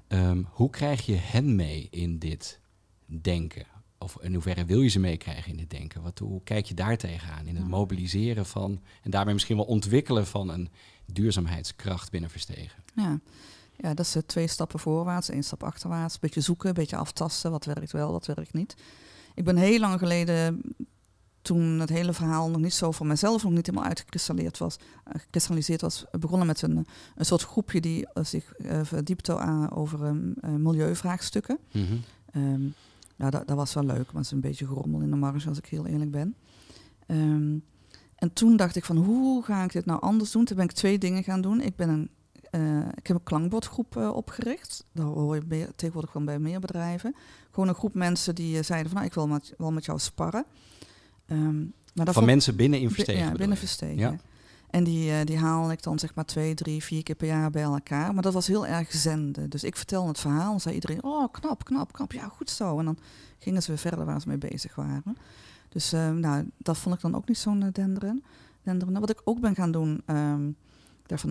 Ehm, 0.09 0.43
hoe 0.51 0.71
krijg 0.71 1.07
je 1.07 1.17
hen 1.17 1.55
mee 1.55 1.89
in 1.91 2.19
dit 2.19 2.61
denken? 3.07 3.67
Of 3.99 4.17
in 4.21 4.33
hoeverre 4.33 4.65
wil 4.65 4.81
je 4.81 4.89
ze 4.89 4.99
meekrijgen 4.99 5.51
in 5.51 5.57
dit 5.57 5.71
denken? 5.71 6.03
Wat, 6.03 6.19
hoe 6.19 6.43
kijk 6.43 6.67
je 6.67 6.75
daar 6.75 6.97
tegenaan? 6.97 7.47
In 7.47 7.57
het 7.57 7.69
mobiliseren 7.69 8.47
van 8.47 8.81
en 9.03 9.11
daarmee 9.11 9.35
misschien 9.35 9.57
wel 9.57 9.65
ontwikkelen 9.65 10.27
van 10.27 10.49
een 10.49 10.69
duurzaamheidskracht 11.07 12.11
binnen 12.11 12.31
Verstegen. 12.31 12.83
Ja. 12.95 13.21
Ja, 13.77 13.95
dat 13.95 14.07
is 14.07 14.15
eh, 14.15 14.23
twee 14.27 14.47
stappen 14.47 14.79
voorwaarts, 14.79 15.29
één 15.29 15.45
stap 15.45 15.63
achterwaarts. 15.63 16.15
Een 16.15 16.21
beetje 16.21 16.41
zoeken, 16.41 16.69
een 16.69 16.75
beetje 16.75 16.97
aftasten. 16.97 17.51
Wat 17.51 17.65
werkt 17.65 17.93
wel, 17.93 18.13
wat 18.13 18.27
werkt 18.27 18.53
niet. 18.53 18.75
Ik 19.35 19.45
ben 19.45 19.57
heel 19.57 19.79
lang 19.79 19.99
geleden, 19.99 20.61
toen 21.45 21.81
het 21.81 21.89
hele 21.89 22.13
verhaal 22.13 22.51
nog 22.51 22.61
niet 22.61 22.75
zo 22.75 22.91
voor 22.91 23.07
mezelf 23.07 23.43
nog 23.43 23.53
niet 23.53 23.67
helemaal 23.67 23.89
uitgekristalliseerd 23.89 24.59
was, 24.59 24.77
eh, 25.05 25.21
gekristalliseerd 25.21 25.81
was 25.81 26.05
begonnen 26.19 26.47
met 26.47 26.63
een, 26.63 26.87
een 27.15 27.25
soort 27.25 27.43
groepje 27.43 27.81
die 27.81 28.07
eh, 28.07 28.25
zich 28.25 28.53
verdiepte 28.83 29.39
aan, 29.39 29.71
over 29.71 30.05
eh, 30.05 30.51
milieuvraagstukken. 30.51 31.59
Nou, 33.17 33.31
dat, 33.31 33.47
dat 33.47 33.57
was 33.57 33.75
wel 33.75 33.85
leuk, 33.85 34.07
maar 34.07 34.15
het 34.15 34.25
is 34.25 34.31
een 34.31 34.41
beetje 34.41 34.67
gerommel 34.67 35.01
in 35.01 35.11
de 35.11 35.17
marge 35.17 35.49
als 35.49 35.59
ik 35.59 35.67
heel 35.67 35.87
eerlijk 35.87 36.11
ben. 36.11 36.37
Ehm, 37.07 37.59
en 38.15 38.33
toen 38.33 38.57
dacht 38.57 38.77
ik 38.77 38.85
van, 38.85 38.97
hoe 38.97 39.45
ga 39.45 39.65
ik 39.65 39.73
dit 39.73 39.85
nou 39.85 40.01
anders 40.01 40.31
doen? 40.31 40.45
Toen 40.45 40.57
ben 40.57 40.65
ik 40.65 40.73
twee 40.73 40.99
dingen 40.99 41.25
gaan 41.25 41.41
doen. 41.41 41.61
Ik, 41.61 41.77
ben 41.77 41.89
een, 41.89 42.11
eh, 42.55 42.79
ik 42.95 43.07
heb 43.07 43.17
een 43.17 43.23
klankbordgroep 43.23 43.97
eh, 43.97 44.11
opgericht. 44.15 44.85
Daar 44.93 45.07
hoor 45.07 45.35
je 45.35 45.43
meer- 45.49 45.71
tegenwoordig 45.77 46.13
wel 46.13 46.25
bij 46.25 46.39
meer 46.39 46.61
bedrijven. 46.61 47.15
Gewoon 47.51 47.69
een 47.69 47.75
groep 47.75 47.95
mensen 47.95 48.35
die 48.35 48.59
eh, 48.59 48.65
zeiden 48.65 48.87
van, 48.91 48.97
nou, 48.97 49.07
ik 49.11 49.15
wil 49.15 49.29
met, 49.29 49.55
wel 49.59 49.73
met 49.73 49.85
jou 49.85 49.99
sparren. 49.99 50.45
Ehm, 51.27 51.59
maar 51.95 52.13
Van 52.13 52.25
mensen 52.25 52.57
binnen 52.57 52.81
in 52.81 52.89
Bi- 52.89 52.95
Verstegen. 52.95 53.25
Ja, 53.25 53.33
binnen? 53.33 53.57
Verstegen. 53.57 53.97
Ja. 53.97 54.17
En 54.71 54.85
die, 54.85 55.25
die 55.25 55.39
haal 55.39 55.71
ik 55.71 55.83
dan 55.83 55.99
zeg 55.99 56.15
maar 56.15 56.25
twee, 56.25 56.55
drie, 56.55 56.83
vier 56.85 57.03
keer 57.03 57.15
per 57.15 57.27
jaar 57.27 57.51
bij 57.51 57.63
elkaar. 57.63 58.15
Maar 58.15 58.23
dat 58.23 58.33
was 58.33 58.47
heel 58.47 58.67
erg 58.67 58.93
zenden. 58.93 59.51
Dus 59.51 59.65
ik 59.65 59.77
vertelde 59.77 60.09
het 60.09 60.21
verhaal 60.21 60.53
en 60.53 60.61
zei 60.61 60.75
iedereen, 60.75 61.03
oh 61.05 61.33
knap, 61.33 61.65
knap, 61.65 61.93
knap. 61.93 62.13
Ja, 62.13 62.29
goed 62.29 62.51
zo. 62.51 62.79
En 62.79 62.85
dan 62.85 62.99
gingen 63.39 63.63
ze 63.63 63.69
weer 63.69 63.79
verder 63.79 64.05
waar 64.05 64.21
ze 64.21 64.29
mee 64.29 64.39
bezig 64.39 64.75
waren. 64.75 65.17
Dus 65.69 65.93
eh, 65.93 66.11
nou, 66.11 66.51
dat 66.59 66.79
vond 66.79 66.95
ik 66.95 67.01
dan 67.01 67.15
ook 67.15 67.29
niet 67.29 67.39
zo'n 67.39 67.69
denderen. 67.73 68.23
denderen. 68.63 69.01
Wat 69.01 69.11
ik 69.11 69.21
ook 69.25 69.41
ben 69.41 69.55
gaan 69.55 69.73
doen, 69.73 70.03
ehm, 70.07 70.51
dacht 71.07 71.25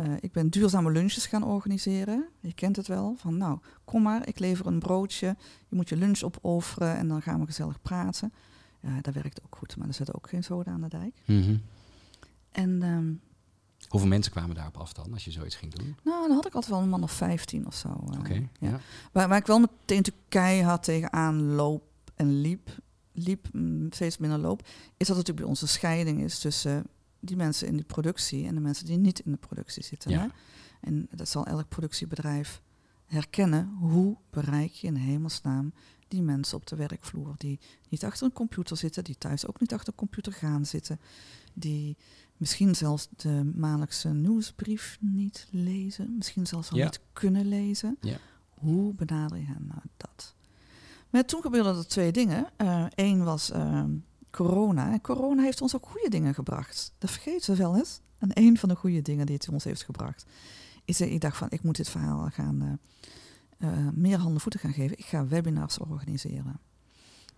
eh, 0.00 0.12
ik 0.20 0.32
ben 0.32 0.48
duurzame 0.50 0.90
lunches 0.90 1.26
gaan 1.26 1.42
organiseren. 1.44 2.28
Je 2.40 2.52
kent 2.54 2.76
het 2.76 2.86
wel. 2.86 3.14
Van 3.18 3.36
nou, 3.36 3.58
kom 3.84 4.02
maar, 4.02 4.28
ik 4.28 4.38
lever 4.38 4.66
een 4.66 4.78
broodje. 4.78 5.36
Je 5.68 5.76
moet 5.76 5.88
je 5.88 5.96
lunch 5.96 6.22
opofferen 6.22 6.96
en 6.96 7.08
dan 7.08 7.22
gaan 7.22 7.40
we 7.40 7.46
gezellig 7.46 7.82
praten. 7.82 8.32
Ja, 8.80 9.00
dat 9.00 9.14
werkt 9.14 9.40
ook 9.44 9.56
goed, 9.56 9.76
maar 9.76 9.88
er 9.88 9.94
zit 9.94 10.14
ook 10.14 10.28
geen 10.28 10.44
zoden 10.44 10.72
aan 10.72 10.80
de 10.80 10.88
dijk. 10.88 11.22
Mhm. 11.26 11.56
En 12.52 12.82
ehm, 12.82 13.12
Hoeveel 13.88 14.08
mensen 14.08 14.32
kwamen 14.32 14.54
daarop 14.54 14.76
af 14.76 14.92
dan, 14.92 15.12
als 15.12 15.24
je 15.24 15.30
zoiets 15.30 15.56
ging 15.56 15.72
doen? 15.74 15.96
nou, 16.04 16.26
dan 16.26 16.36
had 16.36 16.46
ik 16.46 16.54
altijd 16.54 16.72
wel 16.72 16.82
een 16.82 16.88
man 16.88 17.02
of 17.02 17.12
15 17.12 17.66
of 17.66 17.74
zo. 17.74 17.88
eh, 17.88 18.18
Oké, 18.18 18.34
ja. 18.34 18.48
ja. 18.58 18.80
Waar, 19.12 19.28
waar 19.28 19.38
ik 19.38 19.46
wel 19.46 19.58
meteen 19.58 19.96
natuurlijk 19.96 20.24
keihard 20.28 20.82
tegenaan 20.82 21.42
loop 21.54 21.82
en 22.14 22.40
liep, 22.40 22.68
liep 23.12 23.46
mm, 23.52 23.86
steeds 23.92 24.18
minder 24.18 24.38
loop, 24.38 24.60
is 24.62 24.66
dat 25.06 25.06
het 25.06 25.08
natuurlijk 25.16 25.36
bij 25.38 25.46
ons 25.48 25.62
een 25.62 25.68
scheiding 25.68 26.22
is 26.22 26.38
tussen 26.38 26.84
die 27.20 27.36
mensen 27.36 27.66
in 27.66 27.76
de 27.76 27.82
productie 27.84 28.46
en 28.46 28.54
de 28.54 28.60
mensen 28.60 28.86
die 28.86 28.96
niet 28.98 29.20
in 29.20 29.30
de 29.30 29.36
productie 29.36 29.82
zitten. 29.84 30.10
Ja. 30.10 30.20
Hè? 30.20 30.28
En 30.80 31.08
dat 31.10 31.28
zal 31.28 31.46
elk 31.46 31.68
productiebedrijf 31.68 32.62
herkennen. 33.06 33.68
Hoe 33.78 34.16
bereik 34.30 34.70
je 34.72 34.86
in 34.86 34.94
hemelsnaam 34.94 35.72
die 36.08 36.22
mensen 36.22 36.56
op 36.56 36.66
de 36.66 36.76
werkvloer 36.76 37.34
die 37.36 37.60
niet 37.88 38.04
achter 38.04 38.26
een 38.26 38.32
computer 38.32 38.76
zitten, 38.76 39.04
die 39.04 39.18
thuis 39.18 39.46
ook 39.46 39.60
niet 39.60 39.72
achter 39.72 39.88
een 39.88 39.98
computer 39.98 40.32
gaan 40.32 40.66
zitten, 40.66 41.00
die 41.54 41.96
misschien 42.36 42.74
zelfs 42.74 43.08
de 43.16 43.50
maandelijkse 43.54 44.08
nieuwsbrief 44.08 44.98
niet 45.00 45.46
lezen, 45.50 46.16
misschien 46.16 46.46
zelfs 46.46 46.68
Ja. 46.68 46.84
niet 46.84 47.00
kunnen 47.12 47.46
lezen. 47.48 47.96
Ja. 48.00 48.16
Hoe 48.48 48.94
benader 48.94 49.38
je 49.38 49.44
hen 49.46 49.66
nou 49.66 49.80
dat? 49.96 50.34
Maar 51.10 51.24
toen 51.24 51.42
gebeurden 51.42 51.76
er 51.76 51.86
twee 51.86 52.12
dingen. 52.12 52.46
Eén 52.94 53.24
was 53.24 53.50
ehm, 53.50 53.90
corona. 54.30 54.92
En 54.92 55.00
corona 55.00 55.42
heeft 55.42 55.62
ons 55.62 55.74
ook 55.74 55.86
goede 55.86 56.08
dingen 56.08 56.34
gebracht. 56.34 56.92
Dat 56.98 57.10
vergeten 57.10 57.50
we 57.50 57.62
wel 57.62 57.76
eens. 57.76 58.00
En 58.18 58.30
een 58.34 58.58
van 58.58 58.68
de 58.68 58.74
goede 58.76 59.02
dingen 59.02 59.26
die 59.26 59.34
het 59.34 59.48
ons 59.48 59.64
heeft 59.64 59.82
gebracht, 59.82 60.26
is 60.84 60.98
dat 60.98 61.08
ik 61.08 61.20
dacht 61.20 61.36
van, 61.36 61.50
ik 61.50 61.62
moet 61.62 61.76
dit 61.76 61.88
verhaal 61.88 62.30
gaan 62.30 62.62
eh, 62.62 62.72
eh, 63.60 63.88
meer 63.94 64.18
handen 64.18 64.40
voeten 64.40 64.60
gaan 64.60 64.72
geven. 64.72 64.98
Ik 64.98 65.04
ga 65.04 65.26
webinars 65.26 65.78
organiseren. 65.78 66.60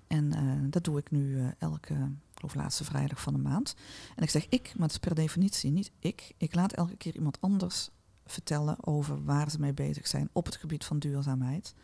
En 0.07 0.33
eh, 0.33 0.43
dat 0.71 0.85
doe 0.85 0.99
ik 0.99 1.11
nu 1.11 1.39
eh, 1.39 1.47
elke, 1.59 1.95
geloof 2.35 2.55
laatste 2.55 2.85
vrijdag 2.85 3.21
van 3.21 3.33
de 3.33 3.39
maand. 3.39 3.75
En 4.17 4.23
ik 4.23 4.31
zeg 4.31 4.47
ik, 4.49 4.73
maar 4.75 4.83
het 4.83 4.91
is 4.91 4.99
per 4.99 5.15
definitie 5.15 5.71
niet 5.71 5.91
ik. 5.99 6.33
Ik 6.37 6.55
laat 6.55 6.73
elke 6.73 6.97
keer 6.97 7.15
iemand 7.15 7.41
anders 7.41 7.91
vertellen 8.27 8.87
over 8.87 9.25
waar 9.25 9.51
ze 9.51 9.61
mee 9.61 9.73
bezig 9.73 10.07
zijn 10.07 10.29
op 10.33 10.45
het 10.45 10.57
gebied 10.57 10.85
van 10.85 10.99
duurzaamheid. 10.99 11.75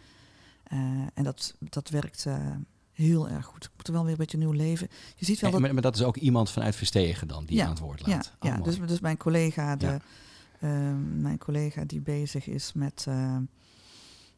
En 1.14 1.24
dat, 1.24 1.54
dat 1.58 1.88
werkt 1.88 2.26
heel 3.04 3.28
erg 3.28 3.44
goed. 3.46 3.64
Ik 3.64 3.70
moet 3.76 3.86
er 3.86 3.92
wel 3.92 4.02
weer 4.02 4.12
een 4.12 4.18
beetje 4.18 4.38
nieuw 4.38 4.50
leven. 4.52 4.88
Je 5.16 5.24
ziet 5.24 5.40
wel 5.40 5.50
dat 5.50 5.60
maar, 5.60 5.72
maar 5.72 5.82
dat 5.82 5.94
is 5.96 6.02
ook 6.02 6.16
iemand 6.16 6.50
vanuit 6.50 6.76
Verstegen 6.76 7.28
dan, 7.28 7.44
die 7.44 7.56
Ja, 7.56 7.64
aan 7.64 7.70
het 7.70 7.78
woord 7.78 8.00
ja, 8.04 8.08
laat. 8.14 8.32
Oh, 8.40 8.50
ja 8.50 8.56
dus, 8.56 8.78
dus 8.80 9.00
mijn 9.00 9.16
collega, 9.16 9.76
de, 9.76 9.86
Ja. 9.86 9.98
ehm, 10.60 11.20
mijn 11.20 11.38
collega 11.38 11.84
die 11.84 12.00
bezig 12.00 12.46
is 12.46 12.72
met, 12.72 13.04
eh, 13.08 13.36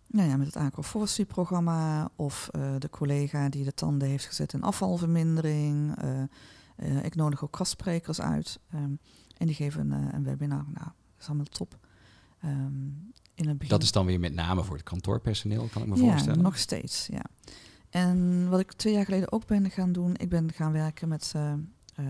nou 0.06 0.28
ja, 0.28 0.36
met 0.36 0.46
het 0.46 0.56
agroforestry-programma, 0.56 2.10
of 2.16 2.48
eh, 2.52 2.74
de 2.78 2.90
collega 2.90 3.48
die 3.48 3.64
de 3.64 3.74
tanden 3.74 4.08
heeft 4.08 4.26
gezet 4.26 4.52
in 4.52 4.62
afvalvermindering. 4.62 5.96
eh, 6.76 7.04
ik 7.04 7.14
nodig 7.14 7.44
ook 7.44 7.56
gastsprekers 7.56 8.20
uit 8.20 8.58
ehm, 8.70 8.90
en 9.36 9.46
die 9.46 9.54
geven 9.54 9.90
een, 9.90 10.14
een 10.14 10.24
webinar. 10.24 10.64
Nou, 10.64 10.84
dat 10.84 11.20
is 11.20 11.26
allemaal 11.26 11.44
top. 11.44 11.78
Ehm, 12.40 12.72
in 13.34 13.48
het 13.48 13.58
begin 13.58 13.68
Dat 13.68 13.82
is 13.82 13.92
dan 13.92 14.06
weer 14.06 14.20
met 14.20 14.34
name 14.34 14.62
voor 14.64 14.74
het 14.76 14.84
kantoorpersoneel, 14.84 15.68
kan 15.72 15.82
ik 15.82 15.88
me 15.88 15.96
ja, 15.96 16.10
voorstellen. 16.10 16.42
nog 16.42 16.58
steeds, 16.58 17.06
ja. 17.10 17.22
En 17.90 18.48
wat 18.48 18.60
ik 18.60 18.72
twee 18.72 18.92
jaar 18.92 19.04
geleden 19.04 19.32
ook 19.32 19.46
ben 19.46 19.70
gaan 19.70 19.92
doen, 19.92 20.16
ik 20.16 20.28
ben 20.28 20.52
gaan 20.52 20.72
werken 20.72 21.08
met 21.08 21.32
eh, 21.34 21.52
eh, 21.52 21.58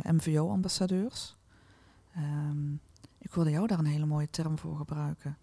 MVO-ambassadeurs. 0.03 1.37
Ehm, 2.15 2.73
ik 3.19 3.31
hoorde 3.31 3.51
jou 3.51 3.67
daar 3.67 3.79
een 3.79 3.85
hele 3.85 4.07
mooie 4.07 4.31
term 4.31 4.59
voor 4.59 4.77
gebruiken. 4.77 5.39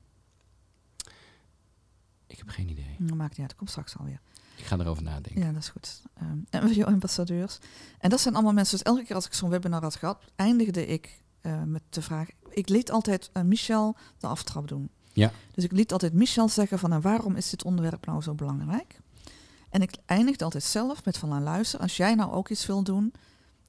Ik 2.28 2.38
heb 2.38 2.50
geen 2.50 2.69
idee. 2.69 2.95
Dat 3.00 3.17
maakt 3.17 3.30
niet 3.30 3.39
uit, 3.39 3.50
dat 3.50 3.58
komt 3.58 3.69
straks 3.69 3.97
alweer. 3.97 4.21
Ik 4.56 4.65
ga 4.65 4.78
erover 4.78 5.04
nadenken. 5.04 5.41
Ja, 5.41 5.52
dat 5.52 5.62
is 5.62 5.69
goed. 5.69 6.02
Ehm 6.13 6.65
MVO-ambassadeurs. 6.65 7.60
En 8.00 8.10
dat 8.10 8.19
zijn 8.19 8.34
allemaal 8.34 8.54
mensen, 8.54 8.78
dus 8.78 8.86
elke 8.86 9.04
keer 9.04 9.15
als 9.15 9.26
ik 9.26 9.34
zo'n 9.34 9.50
webinar 9.50 9.82
had 9.82 9.95
gehad, 9.95 10.23
eindigde 10.36 10.86
ik 10.86 11.21
eh, 11.41 11.63
met 11.63 11.82
de 11.89 12.02
vraag... 12.02 12.30
Ik 12.50 12.69
liet 12.69 12.91
altijd 12.91 13.30
Michel 13.43 13.95
de 14.17 14.28
aftrap 14.28 14.67
doen. 14.67 14.89
Ja. 15.13 15.32
Dus 15.54 15.63
ik 15.63 15.71
liet 15.71 15.91
altijd 15.91 16.13
Michel 16.13 16.50
zeggen 16.50 16.80
van, 16.80 16.93
en 16.93 17.02
waarom 17.02 17.36
is 17.36 17.50
dit 17.50 17.63
onderwerp 17.63 18.06
nou 18.06 18.21
zo 18.21 18.34
belangrijk? 18.34 19.00
En 19.77 19.83
ik 19.83 19.97
eindigde 20.05 20.43
altijd 20.43 20.63
zelf 20.63 21.05
met 21.05 21.17
van, 21.17 21.29
nou 21.29 21.41
luister, 21.41 21.79
als 21.79 21.97
jij 21.97 22.15
nou 22.15 22.31
ook 22.31 22.49
iets 22.49 22.65
wil 22.65 22.83
doen, 22.83 23.13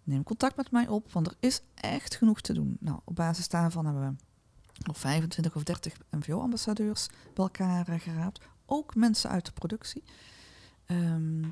neem 0.02 0.22
contact 0.22 0.56
met 0.56 0.70
mij 0.70 0.88
op, 0.88 1.12
want 1.12 1.26
er 1.26 1.34
is 1.40 1.60
echt 1.74 2.14
genoeg 2.14 2.40
te 2.40 2.52
doen. 2.52 2.76
Nou, 2.80 3.00
op 3.04 3.14
basis 3.14 3.48
daarvan 3.48 3.84
hebben 3.84 4.08
we 4.08 4.24
nog 4.86 4.98
25 4.98 5.56
of 5.56 5.62
30 5.62 5.94
MVO-ambassadeurs 6.10 7.06
bij 7.06 7.44
elkaar 7.44 7.88
eh, 7.88 8.00
geraapt. 8.00 8.40
Ook 8.66 8.94
mensen 8.94 9.30
uit 9.30 9.44
de 9.44 9.52
productie. 9.52 10.02
Ehm, 10.86 11.44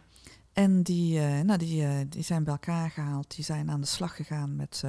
en 0.52 0.82
die, 0.82 1.18
eh, 1.18 1.40
nou, 1.40 1.58
die, 1.58 1.86
eh, 1.86 2.06
die 2.08 2.22
zijn 2.22 2.44
bij 2.44 2.52
elkaar 2.52 2.90
gehaald. 2.90 3.34
Die 3.34 3.44
zijn 3.44 3.70
aan 3.70 3.80
de 3.80 3.86
slag 3.86 4.16
gegaan 4.16 4.56
met 4.56 4.84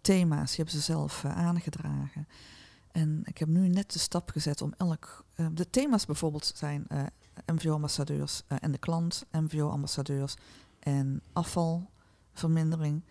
thema's. 0.00 0.48
Die 0.48 0.56
hebben 0.56 0.74
ze 0.74 0.80
zelf 0.80 1.24
aangedragen. 1.24 2.28
En 2.92 3.22
ik 3.24 3.38
heb 3.38 3.48
nu 3.48 3.68
net 3.68 3.92
de 3.92 3.98
stap 3.98 4.30
gezet 4.30 4.62
om 4.62 4.74
elk... 4.76 5.24
de 5.52 5.70
thema's 5.70 6.06
bijvoorbeeld 6.06 6.52
zijn 6.54 6.86
MVO-ambassadeurs 7.52 8.42
eh, 8.46 8.58
en 8.60 8.72
de 8.72 8.78
klant, 8.78 9.26
MVO-ambassadeurs 9.32 10.34
en 10.80 11.22
afvalvermindering, 11.32 13.02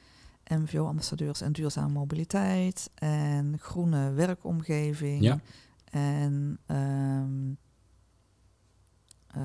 MVO-ambassadeurs 0.47 1.41
en 1.41 1.51
duurzame 1.51 1.93
mobiliteit 1.93 2.89
en 2.95 3.55
groene 3.59 4.11
werkomgeving. 4.11 5.21
Ja. 5.23 5.39
En 5.91 6.57
ehm, 6.65 7.51
eh, 9.27 9.41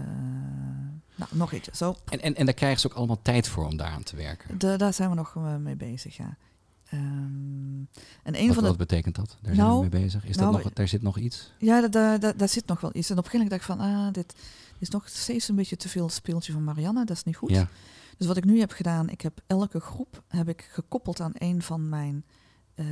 Nou, 1.14 1.30
nog 1.32 1.52
iets. 1.52 1.68
Zo, 1.78 1.96
En, 2.08 2.20
en, 2.20 2.34
en 2.34 2.44
daar 2.44 2.54
krijgen 2.54 2.80
ze 2.80 2.86
ook 2.86 2.94
allemaal 2.94 3.22
tijd 3.22 3.48
voor 3.48 3.64
om 3.66 3.76
daaraan 3.76 4.02
te 4.02 4.16
werken. 4.16 4.58
da- 4.58 4.76
daar 4.76 4.92
zijn 4.92 5.08
we 5.10 5.14
nog 5.14 5.36
eh, 5.36 5.56
mee 5.56 5.76
bezig, 5.76 6.16
ja. 6.16 6.36
Ehm, 6.90 7.00
en 8.22 8.34
een 8.38 8.46
Wat, 8.46 8.54
van 8.54 8.62
de 8.62 8.68
wat 8.68 8.76
betekent 8.78 9.14
dat? 9.14 9.28
Daar 9.42 9.54
zijn 9.54 9.66
Nou, 9.66 9.74
we 9.74 9.88
mee 9.90 10.02
bezig. 10.02 10.24
Is 10.24 10.36
nou, 10.36 10.52
dat 10.52 10.62
nog, 10.64 10.72
daar 10.72 10.88
zit 10.88 11.02
nog 11.02 11.18
iets? 11.18 11.52
Ja, 11.58 11.88
daar, 11.88 12.36
daar 12.36 12.48
zit 12.48 12.66
nog 12.66 12.80
wel 12.80 12.90
iets. 12.94 13.10
En 13.10 13.18
op 13.18 13.24
een 13.24 13.30
gegeven 13.30 13.48
moment 13.48 13.68
dacht 13.68 13.78
ik 13.80 13.86
van, 13.92 14.06
ah, 14.06 14.12
dit 14.12 14.34
is 14.80 14.88
nog 14.88 15.08
steeds 15.08 15.48
een 15.48 15.54
beetje 15.54 15.76
te 15.76 15.88
veel 15.88 16.08
speeltje 16.08 16.52
van 16.52 16.64
Marianne. 16.64 17.04
Dat 17.04 17.16
is 17.16 17.24
niet 17.24 17.36
goed. 17.36 17.50
Ja. 17.50 17.68
Dus 18.16 18.26
wat 18.26 18.36
ik 18.36 18.44
nu 18.44 18.58
heb 18.58 18.70
gedaan, 18.70 19.08
ik 19.08 19.20
heb 19.20 19.40
elke 19.46 19.80
groep 19.80 20.22
heb 20.28 20.48
ik 20.48 20.68
gekoppeld 20.72 21.20
aan 21.20 21.32
een 21.34 21.62
van 21.62 21.88
mijn 21.88 22.24
eh, 22.74 22.86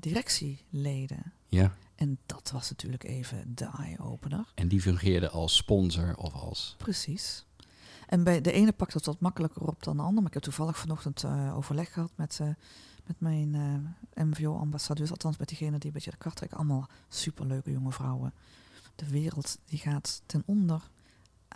directieleden. 0.00 1.32
ja. 1.48 1.74
En 1.94 2.18
dat 2.26 2.50
was 2.52 2.70
natuurlijk 2.70 3.04
even 3.04 3.54
de 3.54 3.70
eye-opener. 3.78 4.52
En 4.54 4.68
die 4.68 4.80
fungeerde 4.80 5.30
als 5.30 5.56
sponsor 5.56 6.16
of 6.16 6.34
als... 6.34 6.74
Precies. 6.78 7.46
En 8.06 8.24
bij 8.24 8.40
de 8.40 8.52
ene 8.52 8.72
pakt 8.72 8.94
het 8.94 9.06
wat 9.06 9.20
makkelijker 9.20 9.62
op 9.62 9.82
dan 9.82 9.96
de 9.96 10.02
ander. 10.02 10.16
Maar 10.16 10.26
ik 10.26 10.34
heb 10.34 10.42
toevallig 10.42 10.78
vanochtend 10.78 11.24
eh, 11.24 11.56
overleg 11.56 11.92
gehad 11.92 12.10
met, 12.14 12.38
eh, 12.40 12.48
met 13.06 13.20
mijn 13.20 13.56
MVO-ambassadeurs. 14.14 15.10
Althans 15.10 15.36
met 15.36 15.48
diegene 15.48 15.78
die 15.78 15.86
een 15.86 15.92
beetje 15.92 16.10
de 16.10 16.16
kart 16.16 16.36
trekken. 16.36 16.58
Allemaal 16.58 16.88
superleuke 17.08 17.70
jonge 17.70 17.92
vrouwen. 17.92 18.34
De 18.94 19.08
wereld 19.08 19.58
die 19.64 19.78
gaat 19.78 20.22
ten 20.26 20.42
onder 20.46 20.90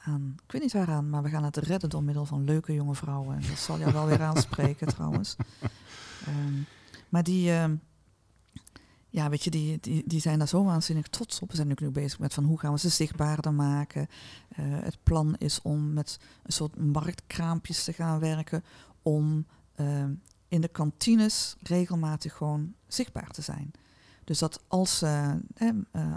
aan, 0.05 0.37
ik 0.45 0.53
weet 0.53 0.63
niet 0.63 0.73
waaraan, 0.73 1.11
maar 1.11 1.23
we 1.23 1.29
gaan 1.29 1.45
het 1.45 1.57
redden 1.57 1.91
door 1.91 2.03
middel 2.03 2.25
van 2.25 2.45
leuke 2.45 2.75
jonge 2.75 2.95
vrouwen. 2.95 3.37
En 3.37 3.43
dat 3.49 3.59
zal 3.59 3.79
jou 3.79 3.93
wel 3.93 4.07
weer 4.07 4.23
aanspreken 4.33 4.87
trouwens. 4.87 5.37
Ehm, 6.27 6.63
maar 7.09 7.23
die, 7.23 7.51
ehm, 7.51 7.77
ja, 9.09 9.29
weet 9.29 9.45
je, 9.45 9.51
die, 9.51 9.79
die, 9.81 10.03
die 10.07 10.21
zijn 10.21 10.39
daar 10.39 10.49
zo 10.49 10.65
waanzinnig 10.65 11.09
trots 11.09 11.41
op. 11.41 11.51
We 11.51 11.57
zijn 11.57 11.69
nu 11.69 11.75
nu 11.77 11.91
bezig 11.91 12.19
met 12.19 12.35
van 12.35 12.45
hoe 12.45 12.59
gaan 12.59 12.73
we 12.73 12.79
ze 12.79 12.89
zichtbaarder 12.89 13.55
maken. 13.55 14.09
Eh, 14.49 14.65
het 14.67 14.99
plan 15.03 15.37
is 15.39 15.63
om 15.63 15.93
met 15.93 16.19
een 16.43 16.53
soort 16.53 16.77
marktkraampjes 16.77 17.85
te 17.85 17.93
gaan 17.93 18.19
werken. 18.19 18.65
Om 19.03 19.47
ehm, 19.75 20.15
in 20.49 20.61
de 20.61 20.69
kantines 20.69 21.57
regelmatig 21.63 22.37
gewoon 22.37 22.75
zichtbaar 22.87 23.31
te 23.31 23.43
zijn. 23.43 23.71
Dus 24.25 24.39
dat 24.39 24.61
als 24.69 25.03
eh, 25.03 25.31
eh, 25.55 25.71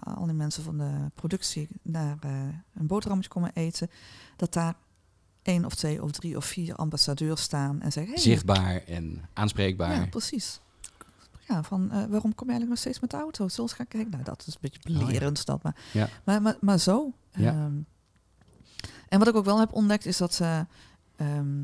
al 0.03 0.25
die 0.25 0.33
mensen 0.33 0.63
van 0.63 0.77
de 0.77 1.09
productie 1.13 1.67
naar 1.81 2.17
eh, 2.21 2.31
een 2.73 2.87
boterhammetje 2.87 3.31
komen 3.31 3.51
eten, 3.53 3.89
dat 4.35 4.53
daar 4.53 4.75
één 5.41 5.65
of 5.65 5.75
twee 5.75 6.03
of 6.03 6.11
drie 6.11 6.37
of 6.37 6.45
vier 6.45 6.75
ambassadeurs 6.75 7.41
staan 7.41 7.81
en 7.81 7.91
zeggen: 7.91 8.13
hey, 8.13 8.21
Zichtbaar 8.21 8.83
en 8.83 9.21
aanspreekbaar. 9.33 9.95
ja, 9.95 10.05
precies. 10.07 10.59
Ja, 11.47 11.63
van 11.63 11.87
waarom 11.87 12.35
kom 12.35 12.47
je 12.47 12.53
eigenlijk 12.53 12.69
nog 12.69 12.77
steeds 12.77 12.99
met 12.99 13.09
de 13.09 13.17
auto? 13.17 13.47
Zullen 13.47 13.55
we 13.55 13.61
eens 13.61 13.73
gaan 13.73 13.87
kijken? 13.87 14.11
Nou, 14.11 14.23
dat 14.23 14.43
is 14.47 14.53
een 14.53 14.59
beetje 14.61 14.79
Oh, 14.89 14.99
ja. 14.99 15.05
belerend, 15.05 15.45
dat, 15.45 15.63
maar, 15.63 15.75
Ja. 15.93 16.09
maar, 16.23 16.41
maar, 16.41 16.57
maar 16.61 16.77
zo. 16.79 17.11
Ja. 17.31 17.51
Ehm, 17.51 17.73
en 19.09 19.19
wat 19.19 19.27
ik 19.27 19.35
ook 19.35 19.45
wel 19.45 19.59
heb 19.59 19.73
ontdekt, 19.73 20.05
is 20.05 20.17
dat 20.17 20.33
ze 20.33 20.65
ehm, 21.15 21.63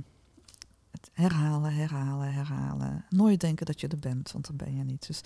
het 0.92 1.10
herhalen, 1.14 1.74
herhalen, 1.74 2.34
herhalen. 2.34 3.06
Nooit 3.10 3.40
denken 3.40 3.66
dat 3.66 3.82
je 3.82 3.88
er 3.88 4.00
bent, 4.00 4.32
want 4.32 4.48
dan 4.48 4.56
ben 4.56 4.76
je 4.78 4.84
niet. 4.84 5.08
Dus 5.08 5.22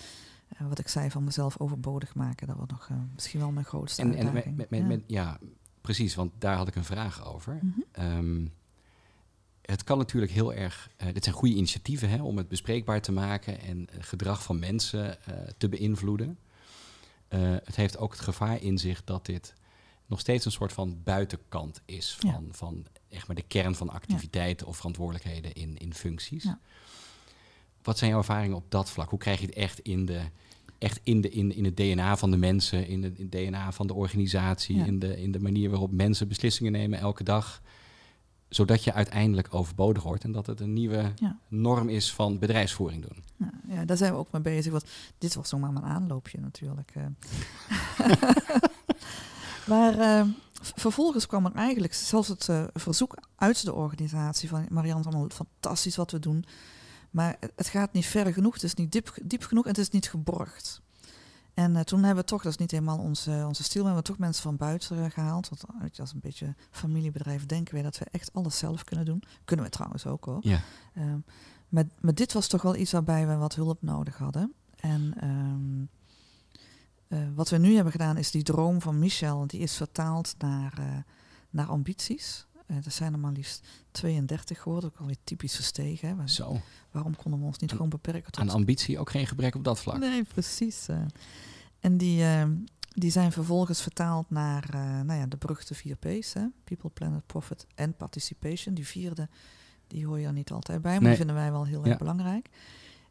eh, 0.48 0.68
wat 0.68 0.78
ik 0.78 0.88
zei 0.88 1.10
van 1.10 1.24
mezelf 1.24 1.58
overbodig 1.58 2.14
maken, 2.14 2.46
dat 2.46 2.56
wordt 2.56 2.72
nog 2.72 2.88
eh, 2.90 2.96
misschien 3.14 3.40
wel 3.40 3.50
mijn 3.50 3.66
grootste 3.66 4.02
En, 4.02 4.08
en 4.08 4.14
met, 4.16 4.24
uitdaging. 4.24 4.56
met, 4.56 4.70
met, 4.70 4.80
ja. 4.80 4.86
met- 4.86 5.02
ja, 5.06 5.38
precies, 5.80 6.14
want 6.14 6.32
daar 6.38 6.56
had 6.56 6.68
ik 6.68 6.74
een 6.74 6.84
vraag 6.84 7.26
over. 7.26 7.58
Mhm. 7.62 7.80
Ehm, 7.92 8.46
het 9.62 9.84
kan 9.84 9.98
natuurlijk 9.98 10.32
heel 10.32 10.54
erg. 10.54 10.90
eh, 10.96 11.12
dit 11.14 11.24
zijn 11.24 11.36
goede 11.36 11.54
initiatieven 11.54 12.08
hè, 12.10 12.22
om 12.22 12.36
het 12.36 12.48
bespreekbaar 12.48 13.00
te 13.00 13.12
maken 13.12 13.60
en 13.60 13.88
gedrag 13.98 14.42
van 14.42 14.58
mensen 14.58 15.18
te 15.58 15.68
beïnvloeden. 15.68 16.38
Het 17.64 17.76
heeft 17.76 17.98
ook 17.98 18.12
het 18.12 18.20
gevaar 18.20 18.62
in 18.62 18.78
zich 18.78 19.04
dat 19.04 19.26
dit 19.26 19.54
nog 20.06 20.20
steeds 20.20 20.44
een 20.44 20.52
soort 20.52 20.72
van 20.72 21.00
buitenkant 21.04 21.80
is 21.84 22.16
Ja. 22.20 22.32
van, 22.32 22.48
van 22.50 22.86
echt 23.08 23.26
maar 23.26 23.36
de 23.36 23.42
kern 23.42 23.74
van 23.74 23.90
activiteiten 23.90 24.66
of 24.66 24.76
verantwoordelijkheden 24.76 25.52
in, 25.52 25.76
in 25.76 25.94
functies. 25.94 26.46
Wat 27.86 27.98
zijn 27.98 28.10
jouw 28.10 28.18
ervaringen 28.18 28.56
op 28.56 28.64
dat 28.68 28.90
vlak? 28.90 29.10
Hoe 29.10 29.18
krijg 29.18 29.40
je 29.40 29.46
het 29.46 29.54
echt 29.54 29.78
in 29.80 30.06
de 30.06 30.20
echt 30.78 31.00
in, 31.02 31.20
de, 31.20 31.28
in, 31.30 31.54
in 31.54 31.64
het 31.64 31.76
DNA 31.76 32.16
van 32.16 32.30
de 32.30 32.36
mensen, 32.36 32.86
in, 32.88 33.00
de, 33.00 33.12
in 33.16 33.22
het 33.22 33.32
DNA 33.32 33.72
van 33.72 33.86
de 33.86 33.94
organisatie, 33.94 34.76
Ja. 34.76 34.84
in, 34.84 34.98
de, 34.98 35.22
in 35.22 35.32
de 35.32 35.40
manier 35.40 35.70
waarop 35.70 35.90
mensen 35.92 36.28
beslissingen 36.28 36.72
nemen 36.72 36.98
elke 36.98 37.24
dag. 37.24 37.62
Zodat 38.48 38.84
je 38.84 38.92
uiteindelijk 38.92 39.54
overbodig 39.54 40.02
wordt 40.02 40.24
en 40.24 40.32
dat 40.32 40.46
het 40.46 40.60
een 40.60 40.72
nieuwe 40.72 41.12
Ja. 41.16 41.38
norm 41.48 41.88
is 41.88 42.12
van 42.12 42.38
bedrijfsvoering 42.38 43.02
doen. 43.08 43.22
Ja, 43.36 43.74
ja, 43.74 43.84
daar 43.84 43.96
zijn 43.96 44.12
we 44.12 44.18
ook 44.18 44.32
mee 44.32 44.42
bezig. 44.42 44.72
Want 44.72 44.84
dit 45.18 45.34
was 45.34 45.50
nog 45.50 45.60
maar 45.60 45.72
mijn 45.72 45.84
aanloopje 45.84 46.40
natuurlijk. 46.40 46.92
eh. 46.94 47.04
maar 49.72 49.98
eh, 49.98 50.26
vervolgens 50.60 51.26
kwam 51.26 51.46
er 51.46 51.54
eigenlijk 51.54 51.94
zelfs 51.94 52.28
het 52.28 52.48
eh, 52.48 52.64
verzoek 52.74 53.18
uit 53.36 53.64
de 53.64 53.74
organisatie 53.74 54.48
van 54.48 54.66
Marianne, 54.70 55.04
allemaal 55.04 55.28
fantastisch 55.28 55.96
wat 55.96 56.10
we 56.10 56.18
doen. 56.18 56.44
Maar 57.16 57.36
het- 57.56 57.68
gaat 57.68 57.92
niet 57.92 58.06
ver 58.06 58.32
genoeg, 58.32 58.54
het 58.54 58.62
is 58.62 58.74
niet 58.74 58.92
diep, 58.92 59.14
diep 59.22 59.42
genoeg 59.42 59.64
en 59.64 59.70
het 59.70 59.78
is 59.78 59.90
niet 59.90 60.08
geborgd. 60.10 60.80
En 61.54 61.76
eh, 61.76 61.82
toen 61.82 62.02
hebben 62.02 62.24
we 62.24 62.30
toch, 62.30 62.42
dat 62.42 62.52
is 62.52 62.58
niet 62.58 62.70
helemaal 62.70 62.98
onze, 62.98 63.44
onze 63.46 63.62
stil, 63.62 63.82
maar 63.82 63.92
hebben 63.92 64.10
we 64.10 64.16
toch 64.16 64.26
mensen 64.26 64.42
van 64.42 64.56
buiten 64.56 65.04
eh, 65.04 65.10
gehaald. 65.10 65.48
Want 65.48 65.62
eh, 65.64 65.80
weet 65.80 65.96
je, 65.96 66.02
als 66.02 66.12
een 66.12 66.20
beetje 66.20 66.54
familiebedrijf 66.70 67.46
denken 67.46 67.74
wij 67.74 67.82
dat 67.82 67.98
we 67.98 68.04
echt 68.10 68.32
alles 68.32 68.58
zelf 68.58 68.84
kunnen 68.84 69.04
doen. 69.04 69.22
Kunnen 69.44 69.64
we 69.64 69.70
trouwens 69.70 70.06
ook 70.06 70.24
hoor. 70.24 70.38
Ja. 70.40 70.60
Ehm, 70.94 71.18
maar, 71.68 71.84
maar 72.00 72.14
dit 72.14 72.32
was 72.32 72.46
toch 72.48 72.62
wel 72.62 72.76
iets 72.76 72.92
waarbij 72.92 73.26
we 73.26 73.34
wat 73.36 73.54
hulp 73.54 73.82
nodig 73.82 74.16
hadden. 74.18 74.52
En 74.76 75.14
ehm, 75.20 75.84
eh, 77.08 77.28
wat 77.34 77.48
we 77.48 77.56
nu 77.58 77.74
hebben 77.74 77.92
gedaan 77.92 78.16
is 78.16 78.30
die 78.30 78.42
droom 78.42 78.80
van 78.80 78.98
Michel, 78.98 79.46
die 79.46 79.60
is 79.60 79.76
vertaald 79.76 80.34
naar, 80.38 81.04
naar 81.50 81.66
ambities. 81.66 82.46
Eh 82.66 82.76
er 82.84 82.90
zijn 82.90 83.12
er 83.12 83.18
maar 83.18 83.32
liefst 83.32 83.66
32 83.90 84.60
geworden, 84.62 84.90
ook 84.90 84.98
alweer 85.00 85.16
typisch 85.24 85.56
gestegen. 85.56 86.18
Hè. 86.18 86.28
Zo. 86.28 86.60
Waarom 86.90 87.16
konden 87.16 87.40
we 87.40 87.46
ons 87.46 87.58
niet 87.58 87.70
gewoon 87.72 87.88
beperken 87.88 88.32
tot... 88.32 88.40
Aan 88.42 88.50
ambitie 88.50 88.98
ook 88.98 89.10
geen 89.10 89.26
gebrek 89.26 89.54
op 89.54 89.64
dat 89.64 89.80
vlak. 89.80 89.98
Nee, 89.98 90.22
precies. 90.24 90.88
eh. 90.88 90.98
En 91.80 91.96
die, 91.96 92.22
ehm, 92.24 92.54
die 92.88 93.10
zijn 93.10 93.32
vervolgens 93.32 93.82
vertaald 93.82 94.30
naar 94.30 94.64
eh, 94.74 95.00
nou 95.00 95.20
ja, 95.20 95.26
de 95.26 95.36
beruchte 95.36 95.74
vier 95.74 95.96
P's. 95.96 96.32
Hè? 96.32 96.46
People, 96.64 96.90
Planet, 96.90 97.26
Profit 97.26 97.66
en 97.74 97.94
Participation. 97.96 98.74
Die 98.74 98.86
vierde, 98.86 99.28
die 99.86 100.06
hoor 100.06 100.18
je 100.20 100.26
er 100.26 100.32
niet 100.32 100.50
altijd 100.50 100.82
bij, 100.82 100.92
maar 100.92 101.00
Nee. 101.00 101.08
die 101.08 101.18
vinden 101.18 101.36
wij 101.36 101.50
wel 101.52 101.66
heel 101.66 101.84
Ja. 101.84 101.88
erg 101.90 101.98
belangrijk. 101.98 102.48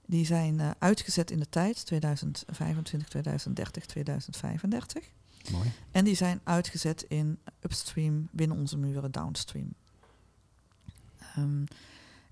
Die 0.08 0.26
zijn 0.26 0.60
eh, 0.60 0.70
uitgezet 0.80 1.32
in 1.32 1.40
de 1.40 1.50
tijd, 1.50 1.86
2025, 1.86 3.08
2030, 3.10 3.86
2035. 3.86 5.04
Mooi. 5.52 5.72
En 5.92 6.06
die 6.06 6.16
zijn 6.16 6.42
uitgezet 6.44 7.06
in 7.08 7.40
upstream, 7.62 8.28
binnen 8.32 8.58
onze 8.58 8.78
muren, 8.78 9.12
downstream. 9.12 9.74
Ehm, 11.36 11.64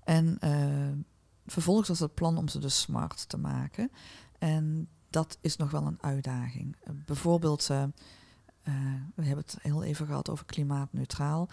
en 0.04 0.38
eh, 0.38 0.98
vervolgens 1.46 1.88
was 1.88 1.98
het 1.98 2.14
plan 2.14 2.36
om 2.36 2.48
ze 2.48 2.58
dus 2.58 2.80
smart 2.80 3.28
te 3.28 3.36
maken. 3.36 3.90
En 4.38 4.88
dat 5.10 5.38
is 5.40 5.56
nog 5.56 5.70
wel 5.70 5.86
een 5.86 6.02
uitdaging. 6.02 6.76
Bijvoorbeeld, 7.06 7.70
eh, 7.70 7.82
eh, 7.82 8.74
we 9.14 9.24
hebben 9.24 9.44
het 9.44 9.56
heel 9.62 9.82
even 9.82 10.06
gehad 10.06 10.30
over 10.30 10.44
klimaatneutraal. 10.44 11.48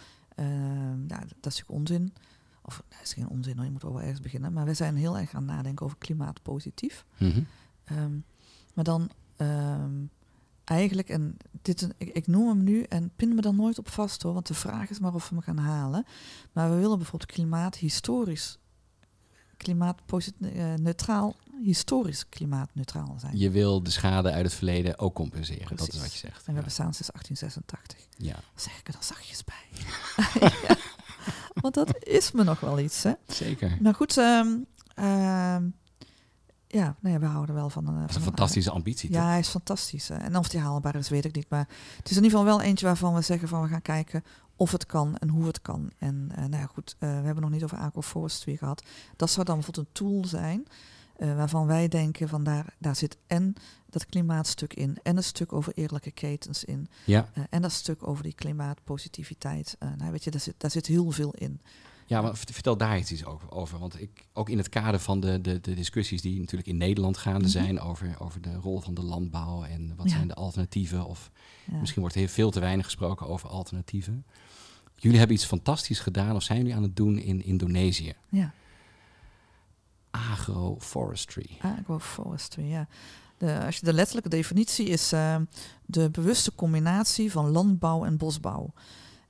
Ja, 1.08 1.19
dat 1.19 1.28
is 1.28 1.34
natuurlijk 1.41 1.69
onzin. 1.69 2.13
Of 2.62 2.84
dat 2.88 3.00
is 3.04 3.13
geen 3.13 3.30
onzin, 3.30 3.56
hoor, 3.56 3.65
je 3.65 3.71
moet 3.71 3.82
wel 3.82 3.93
wel 3.93 4.02
ergens 4.02 4.19
beginnen. 4.19 4.54
Maar 4.54 4.65
we 4.65 4.74
zijn 4.74 4.95
heel 4.95 5.17
erg 5.17 5.34
aan 5.34 5.47
het 5.47 5.52
nadenken 5.52 5.86
over 5.86 5.97
klimaatpositief. 5.97 7.06
Mhm. 7.17 7.41
Ehm, 7.84 8.17
maar 8.74 8.84
dan 8.84 9.12
eigenlijk, 10.63 11.10
en 11.10 11.38
dit, 11.62 11.82
een- 11.82 11.93
ik, 11.97 12.10
ik 12.10 12.28
noem 12.28 12.47
hem 12.47 12.63
nu 12.63 12.84
en 12.84 13.12
pin 13.15 13.36
me 13.36 13.41
dan 13.41 13.56
nooit 13.56 13.78
op 13.80 13.89
vast 13.89 14.21
hoor, 14.21 14.34
want 14.34 14.47
de 14.47 14.54
vraag 14.54 14.89
is 14.89 15.00
maar 15.00 15.13
of 15.13 15.30
we 15.30 15.36
hem 15.36 15.43
gaan 15.43 15.58
halen. 15.65 16.06
Maar 16.52 16.69
we 16.69 16.76
willen 16.76 16.97
bijvoorbeeld 16.97 17.32
klimaathistorisch, 17.32 18.58
klimaatneutraal, 19.58 21.36
historisch 21.63 22.30
klimaatneutraal 22.30 23.15
zijn. 23.19 23.38
Je 23.38 23.50
wil 23.50 23.84
de 23.84 23.89
schade 23.89 24.32
uit 24.32 24.45
het 24.45 24.54
verleden 24.54 25.00
ook 25.00 25.15
compenseren. 25.15 25.76
Dat 25.78 25.93
is 25.93 26.00
wat 26.00 26.12
je 26.13 26.17
zegt. 26.17 26.38
En 26.38 26.41
we 26.43 26.47
Ja. 26.50 26.54
hebben 26.54 26.71
staan 26.71 26.93
sinds 26.93 27.12
1886. 27.12 28.08
ja, 28.17 28.34
Dan 28.34 28.41
zeg 28.56 28.80
ik 28.80 28.88
er 28.88 28.93
dan 28.93 29.04
zachtjes 29.04 29.43
bij. 29.43 29.65
Ja, 30.67 30.76
Want 31.54 31.74
dat 31.74 32.04
is 32.06 32.32
me 32.32 32.43
nog 32.43 32.60
wel 32.60 32.80
iets, 32.80 33.04
hè. 33.04 33.12
zeker. 33.28 33.78
Nou 33.80 33.95
goed, 33.95 34.17
ehm, 34.17 34.58
ja, 36.73 36.95
nee, 36.99 37.19
we 37.19 37.25
houden 37.25 37.55
wel 37.55 37.69
van. 37.69 37.86
Dat 37.86 38.10
is 38.10 38.15
een 38.15 38.21
fantastische 38.21 38.71
ambitie, 38.71 39.12
Ja, 39.12 39.19
toch? 39.19 39.29
hij 39.29 39.39
is 39.39 39.47
fantastisch. 39.47 40.07
hè. 40.07 40.15
En 40.15 40.36
of 40.38 40.49
die 40.49 40.60
haalbaar 40.60 40.95
is, 40.95 41.10
weet 41.10 41.25
ik 41.25 41.36
niet. 41.36 41.49
Maar 41.49 41.67
het 41.97 42.10
is 42.10 42.17
in 42.17 42.23
ieder 42.23 42.39
geval 42.39 42.55
wel 42.55 42.62
eentje 42.65 42.86
waarvan 42.86 43.13
we 43.13 43.21
zeggen 43.21 43.47
van 43.47 43.62
we 43.62 43.67
gaan 43.67 43.81
kijken 43.81 44.23
of 44.55 44.71
het 44.71 44.86
kan 44.86 45.17
en 45.17 45.29
hoe 45.29 45.45
het 45.45 45.62
kan. 45.62 45.91
En 45.97 46.29
eh, 46.36 46.38
nou 46.38 46.62
ja, 46.62 46.65
goed, 46.73 46.95
eh, 46.99 47.10
we 47.10 47.25
hebben 47.25 47.41
nog 47.43 47.51
niet 47.51 47.63
over 47.63 47.77
agroforestry 47.77 48.55
gehad. 48.57 48.84
Dat 49.15 49.29
zou 49.29 49.45
dan 49.45 49.55
bijvoorbeeld 49.55 49.88
een 49.88 49.93
tool 49.93 50.25
zijn 50.25 50.67
eh, 51.17 51.36
waarvan 51.36 51.65
wij 51.67 51.88
denken 51.88 52.29
van 52.29 52.43
daar, 52.43 52.75
daar 52.79 52.95
zit 52.95 53.17
en 53.27 53.53
dat 53.89 54.05
klimaatstuk 54.05 54.73
in 54.73 54.97
en 55.03 55.17
een 55.17 55.23
stuk 55.23 55.53
over 55.53 55.74
eerlijke 55.76 56.11
ketens 56.11 56.63
in. 56.63 56.88
Ja, 57.05 57.30
eh, 57.34 57.43
en 57.49 57.61
dat 57.61 57.72
stuk 57.72 58.07
over 58.07 58.24
die 58.24 58.34
klimaatpositiviteit. 58.34 59.76
Eh, 59.80 59.89
nou, 59.97 60.11
weet 60.11 60.24
je, 60.24 60.32
daar 60.32 60.39
zit, 60.41 60.55
daar 60.57 60.72
zit 60.72 60.86
heel 60.88 61.11
veel 61.11 61.32
in. 61.38 61.61
Ja 62.12 62.22
maar 62.22 62.36
vert- 62.36 62.51
vertel 62.51 62.78
daar 62.78 62.97
iets 62.97 63.26
over. 63.49 63.80
Want 63.80 64.01
ik, 64.01 64.28
ook 64.34 64.49
in 64.49 64.57
het 64.57 64.70
kader 64.70 64.99
van 64.99 65.20
de, 65.20 65.41
de, 65.41 65.59
de 65.62 65.74
discussies 65.74 66.22
die 66.22 66.39
natuurlijk 66.39 66.70
in 66.70 66.78
Nederland 66.78 67.18
gaande 67.18 67.39
Mhm. 67.39 67.49
zijn 67.49 67.80
over, 67.80 68.16
over 68.20 68.41
de 68.41 68.55
rol 68.55 68.80
van 68.80 68.93
de 68.93 69.03
landbouw 69.03 69.64
en 69.64 69.93
wat 69.95 70.09
Ja. 70.09 70.16
zijn 70.16 70.28
de 70.28 70.34
alternatieven. 70.34 71.05
Of 71.05 71.32
Ja. 71.72 71.78
misschien 71.78 72.01
wordt 72.01 72.16
er 72.16 72.28
veel 72.28 72.51
te 72.51 72.59
weinig 72.59 72.86
gesproken 72.86 73.28
over 73.28 73.49
alternatieven. 73.49 74.26
Jullie 74.95 75.18
hebben 75.18 75.36
iets 75.36 75.45
fantastisch 75.45 75.99
gedaan 75.99 76.36
of 76.36 76.43
zijn 76.43 76.57
jullie 76.57 76.76
aan 76.76 76.84
het 76.84 76.95
doen 76.95 77.18
in 77.18 77.43
Indonesië. 77.43 78.14
Ja, 78.30 78.53
Agroforestry. 80.12 81.57
agroforestry, 81.62 82.64
ja. 82.70 82.88
De, 83.38 83.59
als 83.66 83.76
je 83.78 83.86
de 83.86 83.93
letterlijke 83.93 84.30
definitie 84.30 84.86
is 84.86 85.12
eh, 85.12 85.36
de 85.86 86.09
bewuste 86.09 86.55
combinatie 86.55 87.32
van 87.32 87.49
landbouw 87.49 88.05
en 88.05 88.18
bosbouw. 88.18 88.74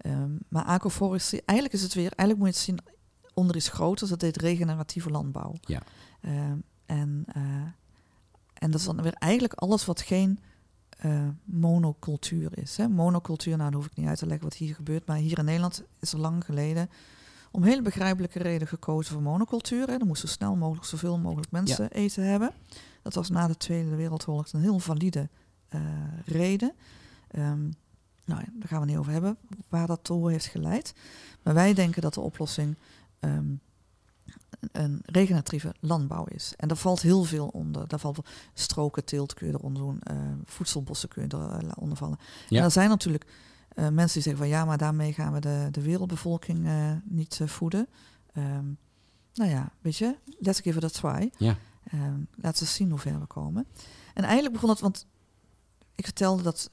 Ehm, 0.02 0.32
maar 0.48 0.64
agroforestry, 0.64 1.42
eigenlijk 1.46 1.80
is 1.80 1.84
het 1.84 1.94
weer, 1.94 2.12
eigenlijk 2.16 2.38
moet 2.38 2.48
je 2.48 2.72
het 2.72 2.84
zien 2.84 3.00
onder 3.34 3.56
iets 3.56 3.70
groters, 3.70 4.10
dat 4.10 4.22
heet 4.22 4.38
regeneratieve 4.38 5.10
landbouw. 5.10 5.56
Ja. 5.62 5.82
Ehm, 6.22 6.58
en, 6.86 7.24
eh, 7.28 7.44
en 8.54 8.72
dat 8.72 8.80
is 8.80 8.86
dan 8.86 9.02
weer 9.02 9.14
eigenlijk 9.14 9.54
alles 9.54 9.86
wat 9.86 10.02
geen 10.02 10.40
eh, 11.02 11.28
monocultuur 11.44 12.58
is. 12.58 12.78
Hè. 12.78 12.88
Monocultuur, 12.88 13.58
nou, 13.58 13.72
dan 13.72 13.80
hoef 13.80 13.90
ik 13.90 13.98
niet 13.98 14.08
uit 14.08 14.18
te 14.18 14.26
leggen 14.26 14.44
wat 14.44 14.58
hier 14.58 14.76
gebeurt. 14.76 15.06
Maar 15.06 15.18
hier 15.18 15.38
in 15.38 15.46
Nederland 15.46 15.84
is 16.00 16.14
er 16.14 16.20
lang 16.20 16.46
geleden 16.46 16.90
om 17.52 17.64
hele 17.64 17.82
begrijpelijke 17.82 18.40
reden 18.40 18.68
gekozen 18.68 19.14
voor 19.14 19.22
monocultuur. 19.22 19.88
Hè. 19.88 19.94
Er 19.94 20.06
moesten 20.06 20.28
zo 20.30 20.34
snel 20.34 20.56
mogelijk 20.56 20.86
zoveel 20.86 21.20
mogelijk 21.20 21.52
mensen 21.52 21.92
eten 21.92 22.26
hebben. 22.26 22.52
Dat 23.02 23.14
was 23.14 23.30
na 23.30 23.48
de 23.48 23.58
Tweede 23.58 23.96
Wereldoorlog 23.96 24.54
een 24.54 24.62
heel 24.62 24.80
valide 24.80 25.30
eh, 25.68 25.82
reden. 26.26 26.74
Ehm, 27.28 27.72
nou, 28.34 28.46
daar 28.54 28.68
gaan 28.68 28.80
we 28.80 28.86
niet 28.86 28.98
over 28.98 29.12
hebben, 29.12 29.38
waar 29.70 29.88
dat 29.88 30.04
toe 30.04 30.32
heeft 30.32 30.46
geleid. 30.46 30.94
Maar 31.44 31.54
wij 31.54 31.74
denken 31.74 32.02
dat 32.02 32.14
de 32.14 32.22
oplossing 32.22 32.78
ehm, 33.20 33.54
een 34.72 35.02
regeneratieve 35.06 35.74
landbouw 35.80 36.26
is. 36.26 36.54
En 36.58 36.68
daar 36.68 36.78
valt 36.78 37.02
heel 37.02 37.24
veel 37.24 37.48
onder. 37.48 37.88
Daar 37.88 38.00
valt 38.00 38.20
stroken, 38.54 39.06
teelt 39.06 39.34
kun 39.34 39.48
je 39.48 39.54
eronder 39.54 39.82
doen, 39.82 40.02
uh, 40.12 40.18
voedselbossen 40.46 41.10
kun 41.10 41.22
je 41.22 41.36
eronder 41.76 41.98
vallen. 41.98 42.18
Ja. 42.50 42.58
En 42.58 42.64
er 42.64 42.72
zijn 42.72 42.90
natuurlijk 42.90 43.26
uh, 43.26 43.88
mensen 43.88 44.14
die 44.14 44.22
zeggen 44.22 44.38
van 44.38 44.48
ja, 44.48 44.66
maar 44.66 44.78
daarmee 44.78 45.14
gaan 45.14 45.34
we 45.34 45.40
de, 45.40 45.68
de 45.72 45.82
wereldbevolking 45.82 46.66
uh, 46.66 46.92
niet 47.04 47.42
voeden. 47.46 47.88
Um, 48.38 48.78
nou 49.34 49.50
ja, 49.50 49.72
weet 49.82 49.98
je, 49.98 50.16
let's 50.40 50.60
give 50.60 50.78
it 50.78 50.84
a 50.84 50.90
try. 50.90 51.32
Ja. 51.38 51.58
Um, 51.94 52.28
laten 52.36 52.64
we 52.64 52.70
zien 52.70 52.90
hoe 52.90 53.00
ver 53.00 53.20
we 53.20 53.26
komen. 53.26 53.68
En 54.14 54.24
eigenlijk 54.24 54.54
begon 54.54 54.70
het, 54.70 54.80
want 54.80 55.06
ik 55.96 56.06
vertelde 56.06 56.44
dat 56.44 56.70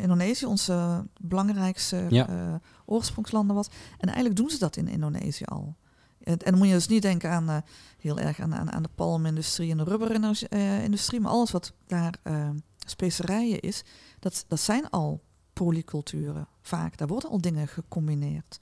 Indonesië 0.00 0.46
onze 0.46 1.06
belangrijkste 1.20 2.06
ja. 2.10 2.60
oorsprongslanden 2.84 3.56
was. 3.56 3.68
En 3.98 4.06
eigenlijk 4.06 4.36
doen 4.36 4.50
ze 4.50 4.58
dat 4.58 4.76
in 4.76 4.88
Indonesië 4.88 5.44
al. 5.44 5.76
En 6.24 6.38
dan 6.38 6.58
moet 6.58 6.66
je 6.66 6.72
dus 6.72 6.88
niet 6.88 7.02
denken 7.02 7.30
aan 7.30 7.50
uh, 7.50 7.56
heel 7.98 8.18
erg 8.18 8.40
aan, 8.40 8.54
aan, 8.54 8.72
aan 8.72 8.82
de 8.82 8.88
palmindustrie 8.94 9.70
en 9.70 9.76
de 9.76 9.84
rubberindustrie, 9.84 11.20
maar 11.20 11.30
alles 11.30 11.50
wat 11.50 11.72
daar 11.86 12.14
uh, 12.24 12.48
specerijen 12.86 13.60
is, 13.60 13.84
dat, 14.18 14.44
dat 14.48 14.60
zijn 14.60 14.90
al 14.90 15.22
polyculturen 15.52 16.48
vaak. 16.62 16.96
Daar 16.96 17.08
worden 17.08 17.30
al 17.30 17.40
dingen 17.40 17.68
gecombineerd. 17.68 18.60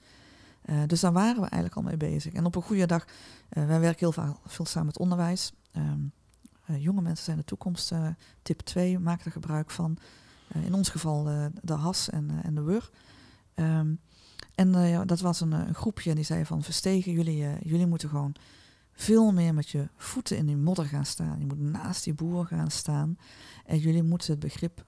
Uh, 0.65 0.75
dus 0.87 0.99
daar 0.99 1.13
waren 1.13 1.41
we 1.41 1.47
eigenlijk 1.47 1.75
al 1.75 1.81
mee 1.81 1.97
bezig. 1.97 2.33
En 2.33 2.45
op 2.45 2.55
een 2.55 2.61
goede 2.61 2.85
dag, 2.85 3.05
wij 3.49 3.79
werken 3.79 3.99
heel 3.99 4.11
veel, 4.11 4.39
veel 4.45 4.65
samen 4.65 4.87
met 4.87 4.97
onderwijs. 4.97 5.53
Um, 5.75 6.11
jonge 6.65 7.01
mensen 7.01 7.25
zijn 7.25 7.37
de 7.37 7.43
toekomst. 7.43 7.91
tip 8.41 8.59
2, 8.59 8.99
maak 8.99 9.25
er 9.25 9.31
gebruik 9.31 9.71
van. 9.71 9.97
In 10.65 10.73
ons 10.73 10.89
geval 10.89 11.23
de 11.61 11.73
has 11.73 12.09
en, 12.09 12.29
en 12.43 12.55
de 12.55 12.61
wur. 12.61 12.89
Um, 13.55 13.99
en 14.55 14.71
dat 15.07 15.19
was 15.19 15.41
een, 15.41 15.51
een, 15.51 15.73
groepje 15.73 16.15
die 16.15 16.23
zei 16.23 16.45
van 16.45 16.63
Verstegen, 16.63 17.11
jullie, 17.11 17.45
jullie 17.63 17.87
moeten 17.87 18.09
gewoon 18.09 18.35
veel 18.93 19.31
meer 19.31 19.53
met 19.53 19.69
je 19.69 19.89
voeten 19.95 20.37
in 20.37 20.45
die 20.45 20.57
modder 20.57 20.85
gaan 20.85 21.05
staan. 21.05 21.39
Je 21.39 21.45
moet 21.45 21.59
naast 21.59 22.03
die 22.03 22.13
boer 22.13 22.45
gaan 22.45 22.71
staan. 22.71 23.17
En 23.65 23.77
jullie 23.77 24.03
moeten 24.03 24.31
het 24.31 24.39
begrip 24.39 24.85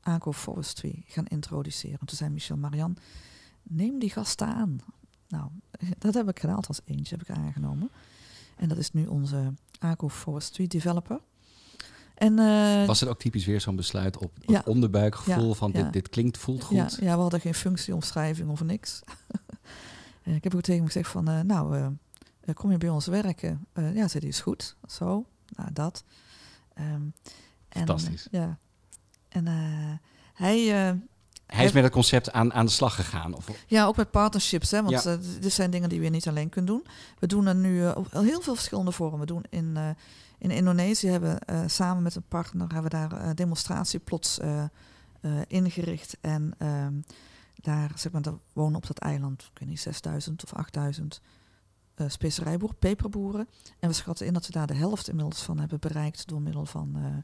agroforestry 0.00 1.02
gaan 1.06 1.26
introduceren. 1.26 1.98
Toen 1.98 2.16
zei 2.16 2.30
Michel 2.30 2.56
Marian, 2.56 2.96
neem 3.62 3.98
die 3.98 4.10
gasten 4.10 4.46
aan. 4.46 4.78
Nou, 5.28 5.50
dat 5.98 6.14
heb 6.14 6.28
ik 6.28 6.40
gedaan, 6.40 6.60
als 6.60 6.80
eentje 6.84 7.16
heb 7.16 7.28
ik 7.28 7.36
aangenomen. 7.36 7.90
En 8.56 8.68
dat 8.68 8.78
is 8.78 8.92
nu 8.92 9.06
onze 9.06 9.52
agroforestry 9.78 10.66
developer. 10.66 11.20
En, 12.18 12.38
uh, 12.38 12.86
was 12.86 13.00
het 13.00 13.08
ook 13.08 13.18
typisch 13.18 13.46
weer 13.46 13.60
zo'n 13.60 13.76
besluit 13.76 14.16
op 14.16 14.34
het 14.34 14.50
ja, 14.50 14.62
onderbuikgevoel 14.64 15.48
ja, 15.48 15.54
van 15.54 15.70
ja. 15.74 15.82
dit, 15.82 15.92
dit 15.92 16.08
klinkt, 16.08 16.38
voelt 16.38 16.64
goed? 16.64 16.76
Ja, 16.76 16.88
ja, 17.00 17.14
we 17.14 17.20
hadden 17.20 17.40
geen 17.40 17.54
functieomschrijving 17.54 18.50
of 18.50 18.62
niks. 18.62 19.00
ik 20.22 20.44
heb 20.44 20.54
ook 20.54 20.60
tegen 20.60 20.76
hem 20.76 20.86
gezegd 20.86 21.10
van, 21.10 21.30
uh, 21.30 21.40
nou, 21.40 21.78
uh, 21.78 22.54
kom 22.54 22.70
je 22.70 22.78
bij 22.78 22.88
ons 22.88 23.06
werken? 23.06 23.66
ja, 23.74 24.08
zei 24.08 24.18
hij, 24.18 24.28
is 24.28 24.40
goed. 24.40 24.76
Zo, 24.86 25.26
nou 25.46 25.72
dat. 25.72 26.04
Um, 26.78 27.14
Fantastisch. 27.68 28.28
En, 28.30 28.40
ja. 28.40 28.58
En 29.28 29.46
hij... 30.34 30.58
hij 31.46 31.64
is 31.64 31.72
met 31.72 31.82
het 31.82 31.92
concept 31.92 32.32
aan, 32.32 32.52
aan 32.52 32.66
de 32.66 32.72
slag 32.72 32.94
gegaan? 32.94 33.34
Of? 33.34 33.46
Ja, 33.66 33.86
ook 33.86 33.96
met 33.96 34.10
partnerships. 34.10 34.70
Hè, 34.70 34.82
want 34.82 35.02
Ja. 35.02 35.12
uh, 35.12 35.18
dit 35.40 35.52
zijn 35.52 35.70
dingen 35.70 35.88
die 35.88 36.00
we 36.00 36.08
niet 36.08 36.28
alleen 36.28 36.48
kunnen 36.48 36.72
doen. 36.72 36.86
We 37.18 37.26
doen 37.26 37.46
er 37.46 37.54
nu 37.54 37.80
uh, 37.80 37.96
heel 38.10 38.40
veel 38.40 38.54
verschillende 38.54 38.92
vormen. 38.92 39.20
We 39.20 39.26
doen 39.26 39.44
in, 39.50 39.74
uh, 39.76 39.90
in 40.38 40.50
Indonesië 40.50 41.08
hebben 41.08 41.34
we 41.34 41.52
uh, 41.52 41.60
samen 41.66 42.02
met 42.02 42.14
een 42.14 42.28
partner 42.28 42.72
hebben 42.72 42.90
we 42.90 42.96
daar 42.96 43.12
uh, 43.12 43.30
demonstratieplots 43.34 44.38
uh, 44.38 44.64
ingericht. 45.46 46.16
En 46.20 46.54
um, 46.58 47.04
daar, 47.54 47.92
zeg 47.94 48.12
maar, 48.12 48.22
wonen 48.52 48.76
op 48.76 48.86
dat 48.86 48.98
eiland, 48.98 49.42
ik 49.52 49.58
weet 49.58 49.68
niet, 49.68 49.80
6000 49.80 50.44
of 50.44 50.52
8000 50.52 51.20
specerijboeren, 52.06 52.78
peperboeren. 52.78 53.48
En 53.78 53.88
we 53.88 53.94
schatten 53.94 54.26
in 54.26 54.32
dat 54.32 54.46
we 54.46 54.52
daar 54.52 54.66
de 54.66 54.74
helft 54.74 55.08
inmiddels 55.08 55.42
van 55.42 55.58
hebben 55.58 55.78
bereikt 55.80 56.28
door 56.28 56.40
middel 56.42 56.66
van 56.66 57.22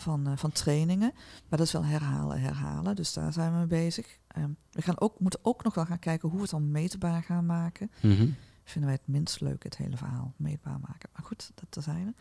van, 0.00 0.38
van 0.38 0.52
trainingen. 0.52 1.12
Maar 1.48 1.58
dat 1.58 1.66
is 1.66 1.72
wel 1.72 1.84
herhalen, 1.84 2.40
herhalen. 2.40 2.96
Dus 2.96 3.12
daar 3.12 3.32
zijn 3.32 3.52
we 3.52 3.58
mee 3.58 3.66
bezig. 3.66 4.18
Um, 4.36 4.56
we 4.70 4.82
gaan 4.82 5.00
ook, 5.00 5.20
moeten 5.20 5.40
ook 5.42 5.64
nog 5.64 5.74
wel 5.74 5.86
gaan 5.86 5.98
kijken 5.98 6.28
hoe 6.28 6.36
we 6.36 6.42
het 6.42 6.50
dan 6.52 6.70
meetbaar 6.70 7.22
gaan 7.22 7.46
maken. 7.46 7.90
Mm. 8.00 8.34
Vinden 8.70 8.90
wij 8.90 9.00
het 9.02 9.14
minst 9.14 9.40
leuk, 9.40 9.62
het 9.62 9.76
hele 9.76 9.96
verhaal 9.96 10.34
meetbaar 10.36 10.80
maken. 10.80 11.08
Maar 11.12 11.22
goed, 11.22 11.50
dat 11.68 11.84
zijn. 11.84 12.16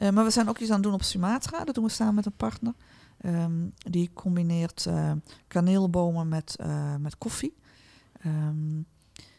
Uh, 0.00 0.10
maar 0.10 0.24
we 0.24 0.30
zijn 0.30 0.48
ook 0.48 0.58
iets 0.58 0.68
aan 0.68 0.74
het 0.74 0.84
doen 0.84 0.92
op 0.92 1.02
Sumatra. 1.02 1.64
Dat 1.64 1.74
doen 1.74 1.84
we 1.84 1.90
samen 1.90 2.14
met 2.14 2.26
een 2.26 2.36
partner. 2.36 2.74
Um, 3.24 3.72
die 3.76 4.10
combineert 4.12 4.84
uh, 4.88 5.12
kaneelbomen 5.48 6.28
met, 6.28 6.56
met 6.98 7.18
koffie. 7.18 7.54
Um, 8.26 8.86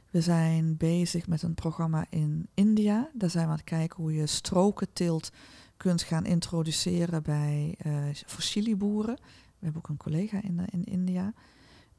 we 0.10 0.22
zijn 0.22 0.78
bezig 0.78 1.28
met 1.28 1.42
een 1.42 1.54
programma 1.54 2.06
in 2.10 2.48
India. 2.54 3.10
Daar 3.14 3.30
zijn 3.30 3.46
we 3.46 3.52
aan 3.52 3.58
het 3.58 3.66
kijken 3.66 4.02
hoe 4.02 4.14
je 4.14 4.28
stroken 4.28 4.94
teelt 4.94 5.32
kunt 5.78 6.02
gaan 6.02 6.26
introduceren 6.26 7.24
bij 7.24 7.78
fossielieboeren. 8.26 9.16
We 9.16 9.68
hebben 9.68 9.82
ook 9.82 9.90
een 9.90 9.98
collega 9.98 10.42
in, 10.42 10.66
in 10.66 10.84
India. 10.84 11.34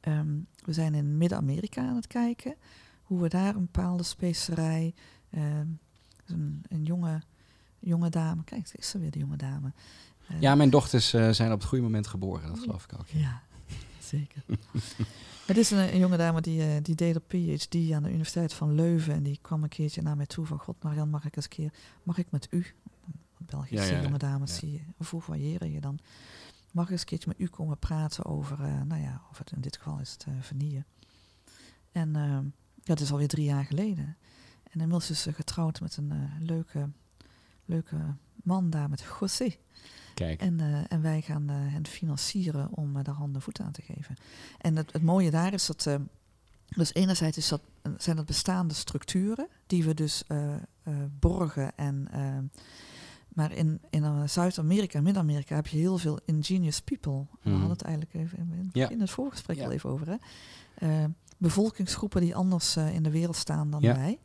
Um, 0.07 0.47
we 0.65 0.73
zijn 0.73 0.93
in 0.93 1.17
Midden-Amerika 1.17 1.81
aan 1.81 1.95
het 1.95 2.07
kijken 2.07 2.55
hoe 3.03 3.21
we 3.21 3.27
daar 3.27 3.55
een 3.55 3.69
bepaalde 3.71 4.03
specerij, 4.03 4.93
um, 5.35 5.79
een, 6.25 6.63
een 6.67 6.83
jonge, 6.83 7.21
jonge 7.79 8.09
dame, 8.09 8.43
kijk, 8.43 8.69
is 8.73 8.93
er 8.93 8.99
weer 8.99 9.11
de 9.11 9.19
jonge 9.19 9.37
dame. 9.37 9.73
Uh, 10.31 10.41
ja, 10.41 10.55
mijn 10.55 10.69
dochters 10.69 11.13
uh, 11.13 11.29
zijn 11.29 11.51
op 11.51 11.59
het 11.59 11.67
goede 11.67 11.83
moment 11.83 12.07
geboren, 12.07 12.47
dat 12.47 12.59
geloof 12.59 12.83
ik 12.83 12.99
ook. 12.99 13.07
Ja, 13.07 13.41
zeker. 14.11 14.43
Het 15.45 15.57
is 15.57 15.71
een, 15.71 15.93
een, 15.93 15.99
jonge 15.99 16.17
dame 16.17 16.41
die, 16.41 16.59
uh, 16.59 16.75
die 16.81 16.95
deed 16.95 17.15
op 17.15 17.23
PhD 17.27 17.91
aan 17.91 18.03
de 18.03 18.09
Universiteit 18.09 18.53
van 18.53 18.75
Leuven. 18.75 19.13
En 19.13 19.23
die 19.23 19.39
kwam 19.41 19.63
een 19.63 19.69
keertje 19.69 20.01
naar 20.01 20.17
mij 20.17 20.25
toe 20.25 20.45
van... 20.45 20.59
God, 20.59 20.83
Marian, 20.83 21.09
mag 21.09 21.25
ik 21.25 21.35
eens 21.35 21.45
een 21.45 21.51
keer... 21.51 21.73
Mag 22.03 22.17
ik 22.17 22.31
met 22.31 22.47
u? 22.49 22.65
Belgische 23.37 23.91
ja, 23.91 23.97
ja, 23.97 24.01
jonge 24.01 24.17
dames, 24.17 24.59
die, 24.59 24.85
hoe 25.09 25.21
variëren 25.21 25.71
je 25.71 25.81
dan? 25.81 25.99
Mag 26.71 26.85
ik 26.85 26.91
eens 26.91 27.01
een 27.01 27.07
keertje 27.07 27.27
met 27.27 27.39
u 27.39 27.47
komen 27.47 27.77
praten 27.77 28.25
over... 28.25 28.57
Nou 28.85 29.01
ja, 29.01 29.21
of 29.31 29.37
het 29.37 29.51
in 29.51 29.61
dit 29.61 29.77
geval 29.77 29.99
is 29.99 30.11
het 30.11 30.25
vernieuwen. 30.41 30.85
En 31.91 32.13
ja, 32.13 32.43
dat 32.83 32.99
is 32.99 33.11
alweer 33.11 33.27
drie 33.27 33.45
jaar 33.45 33.65
geleden. 33.65 34.17
En 34.63 34.79
inmiddels 34.79 35.09
is 35.09 35.21
ze 35.21 35.33
getrouwd 35.33 35.81
met 35.81 35.97
een 35.97 36.13
leuke, 36.39 36.89
leuke 37.65 38.15
man 38.43 38.69
daar, 38.69 38.89
met 38.89 39.03
José. 39.19 39.55
Kijk. 40.13 40.41
En, 40.41 40.59
uh, 40.59 40.91
en 40.91 41.01
wij 41.01 41.21
gaan 41.21 41.51
uh, 41.51 41.55
hen 41.57 41.87
financieren 41.87 42.67
om 42.71 43.03
daar 43.03 43.15
handen 43.15 43.41
voet 43.41 43.59
aan 43.59 43.71
te 43.71 43.81
geven. 43.81 44.15
En 44.57 44.75
het, 44.75 44.93
het 44.93 45.01
mooie 45.01 45.31
daar 45.31 45.53
is 45.53 45.65
dat. 45.65 45.89
dus 46.67 46.93
enerzijds 46.93 47.37
is 47.37 47.47
dat, 47.47 47.61
zijn 47.97 48.15
dat 48.15 48.25
bestaande 48.25 48.73
structuren 48.73 49.47
die 49.67 49.83
we 49.83 49.93
dus 49.93 50.23
borgen. 51.19 51.77
En, 51.77 52.07
maar 53.27 53.51
in, 53.51 53.81
in 53.89 54.29
Zuid-Amerika, 54.29 55.01
Midden-Amerika 55.01 55.55
heb 55.55 55.67
je 55.67 55.77
heel 55.77 55.97
veel 55.97 56.19
ingenious 56.25 56.81
people. 56.81 57.25
We 57.41 57.49
hadden 57.49 57.69
het 57.69 57.81
eigenlijk 57.81 58.15
even 58.15 58.37
in, 58.71 58.89
in 58.89 58.99
het 58.99 59.09
voorgesprek 59.09 59.57
ja. 59.57 59.65
al 59.65 59.71
even 59.71 59.89
over. 59.89 60.07
Hè? 60.07 60.17
Bevolkingsgroepen 61.43 62.21
die 62.21 62.35
anders 62.35 62.77
in 62.77 63.03
de 63.03 63.11
wereld 63.11 63.35
staan 63.35 63.71
dan 63.71 63.81
ja. 63.81 63.95
wij. 63.95 64.19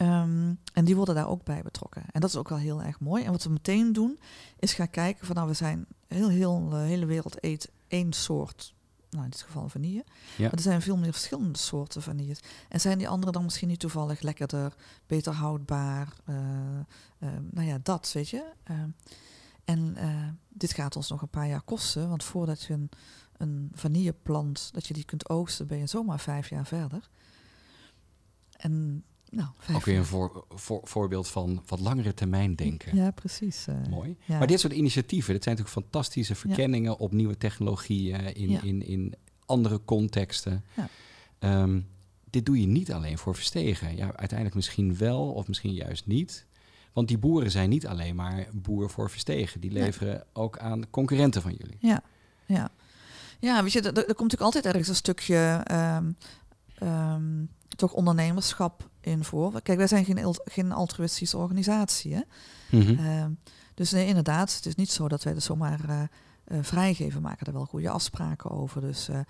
Um, 0.00 0.58
en 0.72 0.84
die 0.84 0.96
worden 0.96 1.14
daar 1.14 1.28
ook 1.28 1.44
bij 1.44 1.62
betrokken. 1.62 2.02
En 2.12 2.20
dat 2.20 2.30
is 2.30 2.36
ook 2.36 2.48
wel 2.48 2.58
heel 2.58 2.82
erg 2.82 3.00
mooi. 3.00 3.24
En 3.24 3.30
wat 3.30 3.42
we 3.42 3.50
meteen 3.50 3.92
doen, 3.92 4.18
is 4.58 4.72
gaan 4.72 4.90
kijken 4.90 5.26
van 5.26 5.36
nou, 5.36 5.48
we 5.48 5.54
zijn 5.54 5.86
heel, 6.06 6.28
heel, 6.28 6.68
de 6.68 6.76
hele 6.76 7.06
wereld 7.06 7.44
eet 7.44 7.70
één 7.88 8.12
soort, 8.12 8.74
nou 9.10 9.24
in 9.24 9.30
dit 9.30 9.42
geval 9.42 9.68
vanille. 9.68 10.04
Ja. 10.36 10.42
Maar 10.42 10.52
er 10.52 10.60
zijn 10.60 10.82
veel 10.82 10.96
meer 10.96 11.12
verschillende 11.12 11.58
soorten 11.58 12.02
vanilles. 12.02 12.40
En 12.68 12.80
zijn 12.80 12.98
die 12.98 13.08
andere 13.08 13.32
dan 13.32 13.44
misschien 13.44 13.68
niet 13.68 13.80
toevallig 13.80 14.20
lekkerder, 14.20 14.74
beter 15.06 15.32
houdbaar? 15.32 16.08
Uh, 16.28 16.36
uh, 17.18 17.28
nou 17.50 17.66
ja, 17.66 17.78
dat, 17.82 18.10
weet 18.12 18.28
je. 18.28 18.44
Uh, 18.70 18.76
en 19.64 19.96
dit 20.48 20.72
gaat 20.72 20.96
ons 20.96 21.08
nog 21.08 21.22
een 21.22 21.28
paar 21.28 21.48
jaar 21.48 21.62
kosten, 21.62 22.08
want 22.08 22.24
voordat 22.24 22.62
je 22.62 22.72
een, 22.72 22.90
een 23.38 23.70
vanilleplant, 23.72 24.70
dat 24.72 24.86
je 24.86 24.94
die 24.94 25.04
kunt 25.04 25.28
oogsten, 25.28 25.66
ben 25.66 25.78
je 25.78 25.86
zomaar 25.86 26.20
vijf 26.20 26.48
jaar 26.50 26.66
verder. 26.66 27.08
En 28.56 29.04
nou, 29.30 29.48
Ook 29.74 29.84
weer 29.84 29.98
een 29.98 30.04
voor, 30.04 30.44
voor, 30.48 30.80
voorbeeld 30.84 31.28
van 31.28 31.62
wat 31.66 31.80
langere 31.80 32.14
termijn 32.14 32.54
denken. 32.54 32.96
Ja, 32.96 33.10
precies. 33.10 33.66
eh, 33.66 33.74
Mooi. 33.90 34.16
ja. 34.24 34.38
Maar 34.38 34.46
dit 34.46 34.60
soort 34.60 34.72
initiatieven, 34.72 35.32
dit 35.34 35.42
zijn 35.42 35.56
natuurlijk 35.56 35.84
fantastische 35.86 36.34
verkenningen 36.34 36.98
op 36.98 37.12
nieuwe 37.12 37.36
technologieën 37.36 38.34
in, 38.34 38.50
Ja. 38.50 38.62
in, 38.62 38.82
in 38.86 39.14
andere 39.46 39.80
contexten. 39.84 40.64
Ja. 40.76 40.88
Ehm, 41.38 41.80
dit 42.30 42.46
doe 42.46 42.60
je 42.60 42.66
niet 42.66 42.92
alleen 42.92 43.18
voor 43.18 43.34
verstegen. 43.34 43.96
Ja, 43.96 44.04
uiteindelijk 44.16 44.54
misschien 44.54 44.96
wel 44.96 45.32
of 45.32 45.48
misschien 45.48 45.72
juist 45.72 46.06
niet. 46.06 46.46
Want 46.92 47.08
die 47.08 47.18
boeren 47.18 47.50
zijn 47.50 47.68
niet 47.70 47.86
alleen 47.86 48.14
maar 48.16 48.48
boer 48.52 48.90
voor 48.90 49.10
verstegen. 49.10 49.60
Die 49.60 49.70
leveren 49.70 50.24
ook 50.32 50.58
aan 50.58 50.90
concurrenten 50.90 51.42
van 51.42 51.54
jullie. 51.58 51.76
Ja, 51.80 52.02
ja. 52.46 52.70
Ja, 53.38 53.62
weet 53.62 53.72
je, 53.72 53.80
er, 53.80 53.86
er 53.86 53.92
komt 53.92 54.08
natuurlijk 54.08 54.40
altijd 54.40 54.66
ergens 54.66 54.88
een 54.88 54.94
stukje 54.94 55.60
ehm, 55.64 56.12
ehm, 56.74 57.44
toch 57.76 57.92
ondernemerschap 57.92 58.88
in 59.00 59.24
voor. 59.24 59.62
Kijk, 59.62 59.78
wij 59.78 59.86
zijn 59.86 60.04
geen, 60.04 60.36
geen 60.44 60.72
altruïstische 60.72 61.36
organisatie. 61.36 62.14
Hè? 62.14 62.22
Mhm. 62.70 63.06
Ehm, 63.06 63.30
dus 63.74 63.90
nee, 63.90 64.06
inderdaad, 64.06 64.54
het 64.54 64.66
is 64.66 64.74
niet 64.74 64.90
zo 64.90 65.08
dat 65.08 65.22
wij 65.22 65.34
dat 65.34 65.42
zomaar 65.42 65.88
eh, 65.88 66.02
eh, 66.44 66.58
vrijgeven. 66.62 67.22
Maken 67.22 67.46
er 67.46 67.52
wel 67.52 67.64
goede 67.64 67.90
afspraken 67.90 68.50
over. 68.50 68.80
Dus 68.80 69.08
eh, 69.08 69.20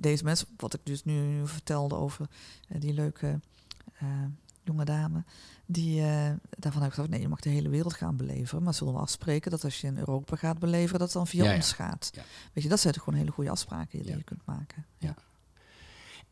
deze 0.00 0.24
mensen, 0.24 0.46
wat 0.56 0.74
ik 0.74 0.80
dus 0.82 1.04
nu 1.04 1.46
vertelde 1.46 1.94
over 1.94 2.26
die 2.68 2.92
leuke 2.92 3.40
jonge 4.64 4.84
dame, 4.84 5.24
die, 5.66 6.00
eh, 6.02 6.30
daarvan 6.58 6.82
heb 6.82 6.90
ik 6.90 6.94
gezegd, 6.96 7.08
nee, 7.08 7.20
je 7.20 7.28
mag 7.28 7.40
de 7.40 7.48
hele 7.50 7.68
wereld 7.68 7.94
gaan 7.94 8.16
beleveren. 8.16 8.62
Maar 8.62 8.74
zullen 8.74 8.92
we 8.94 9.00
afspreken 9.00 9.50
dat 9.50 9.64
als 9.64 9.80
je 9.80 9.86
in 9.86 9.98
Europa 9.98 10.36
gaat 10.36 10.58
beleveren, 10.58 10.98
dat 10.98 11.08
het 11.08 11.16
dan 11.16 11.26
via 11.26 11.44
Ja, 11.44 11.54
ons 11.54 11.72
gaat. 11.72 12.10
Ja. 12.14 12.22
Weet 12.52 12.62
je, 12.64 12.70
dat 12.70 12.80
zijn 12.80 12.94
toch 12.94 13.02
gewoon 13.02 13.18
hele 13.18 13.30
goede 13.32 13.50
afspraken 13.50 13.98
die 14.02 14.10
Ja. 14.10 14.16
je 14.16 14.22
kunt 14.24 14.44
maken. 14.46 14.86
Ja. 14.98 15.14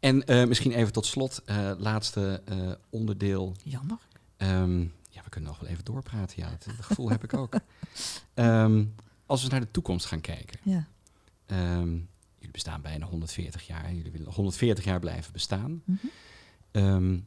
En 0.00 0.24
eh, 0.26 0.46
misschien 0.46 0.72
even 0.72 0.92
tot 0.92 1.06
slot, 1.06 1.42
eh, 1.44 1.70
laatste 1.78 2.42
onderdeel. 2.90 3.54
Jammer. 3.64 3.98
Ehm, 4.36 4.80
ja, 5.08 5.22
we 5.24 5.28
kunnen 5.28 5.50
nog 5.50 5.60
wel 5.60 5.70
even 5.70 5.84
doorpraten. 5.84 6.42
Ja, 6.42 6.50
dat, 6.50 6.74
gevoel 6.80 7.10
heb 7.10 7.24
ik 7.24 7.34
ook. 7.34 7.54
Ehm, 8.34 8.84
als 9.26 9.42
we 9.42 9.48
naar 9.48 9.60
de 9.60 9.70
toekomst 9.70 10.06
gaan 10.06 10.20
kijken. 10.20 10.58
Ja. 10.62 10.86
Ehm, 11.46 11.88
jullie 12.36 12.50
bestaan 12.52 12.80
bijna 12.82 13.06
140 13.06 13.66
jaar. 13.66 13.94
Jullie 13.94 14.12
willen 14.12 14.32
140 14.32 14.84
jaar 14.84 14.98
blijven 15.00 15.32
bestaan. 15.32 15.82
Ehm, 16.70 17.18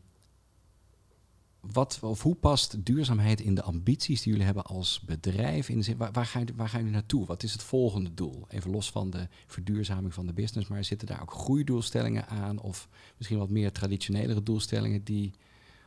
wat 1.72 1.99
of 2.01 2.22
hoe 2.24 2.36
past 2.36 2.86
duurzaamheid 2.86 3.41
in 3.41 3.55
de 3.55 3.61
ambities 3.64 4.22
die 4.22 4.32
jullie 4.32 4.45
hebben 4.45 4.64
als 4.66 5.01
bedrijf? 5.05 5.70
In 5.70 5.78
de 5.78 5.84
zin, 5.84 5.97
waar, 5.97 6.11
waar, 6.11 6.26
gaan, 6.26 6.45
waar 6.55 6.70
gaan 6.70 6.80
jullie 6.80 6.93
naartoe? 6.95 7.26
Wat 7.26 7.43
is 7.43 7.51
het 7.51 7.64
volgende 7.64 8.14
doel? 8.14 8.45
Even 8.49 8.72
los 8.72 8.89
van 8.89 9.09
de 9.09 9.28
verduurzaming 9.47 10.14
van 10.14 10.26
de 10.28 10.34
business, 10.34 10.68
maar 10.70 10.84
zitten 10.84 11.07
daar 11.07 11.22
ook 11.22 11.32
groeidoelstellingen 11.34 12.28
aan? 12.28 12.59
Of 12.59 12.88
misschien 13.18 13.38
wat 13.39 13.49
meer 13.49 13.72
traditionelere 13.72 14.43
doelstellingen 14.43 15.03
die 15.03 15.34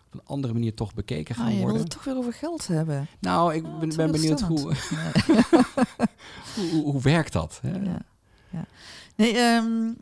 op 0.07 0.15
een 0.15 0.27
andere 0.27 0.53
manier 0.53 0.75
toch 0.75 0.95
bekeken 0.95 1.35
gaan 1.35 1.47
Ah, 1.47 1.53
je 1.53 1.59
worden? 1.61 1.81
het 1.81 1.91
toch 1.91 2.05
weer 2.05 2.17
over 2.17 2.33
geld 2.33 2.67
hebben. 2.67 3.07
Nou, 3.21 3.55
ik 3.55 3.65
Oh, 3.65 3.79
ben, 3.79 3.97
ben 3.97 4.11
benieuwd 4.13 4.41
hoe, 4.41 4.61
hoe, 6.55 6.71
hoe, 6.71 6.83
hoe 6.83 7.01
werkt 7.03 7.33
dat? 7.33 7.59
Hè? 7.63 7.71
Ja, 7.71 8.03
ja. 8.51 8.67
Nee, 9.17 9.37
ehm, 9.37 9.93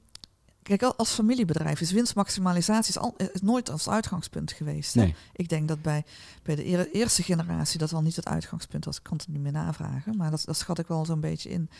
kijk, 0.64 0.82
al- 0.82 0.96
als 0.96 1.10
familiebedrijf 1.10 1.80
is 1.80 1.90
winstmaximalisatie 1.92 2.88
is, 2.94 2.98
al, 2.98 3.14
is 3.32 3.40
nooit 3.42 3.70
als 3.70 3.88
uitgangspunt 3.88 4.52
geweest. 4.52 4.94
Nee. 4.94 5.14
Ik 5.32 5.48
denk 5.48 5.68
dat 5.68 5.82
bij, 5.82 6.04
bij 6.42 6.54
de 6.54 6.66
eer- 6.66 6.90
eerste 6.90 7.22
generatie 7.22 7.78
dat 7.78 7.92
al 7.92 8.02
niet 8.02 8.16
het 8.16 8.26
uitgangspunt 8.26 8.84
was. 8.84 8.96
Ik 8.96 9.02
kan 9.02 9.16
het 9.16 9.28
niet 9.28 9.40
meer 9.40 9.52
navragen, 9.52 10.16
maar 10.16 10.30
dat, 10.30 10.42
dat 10.44 10.56
schat 10.56 10.78
ik 10.78 10.86
wel 10.86 11.04
zo'n 11.04 11.20
beetje 11.20 11.50
in. 11.50 11.70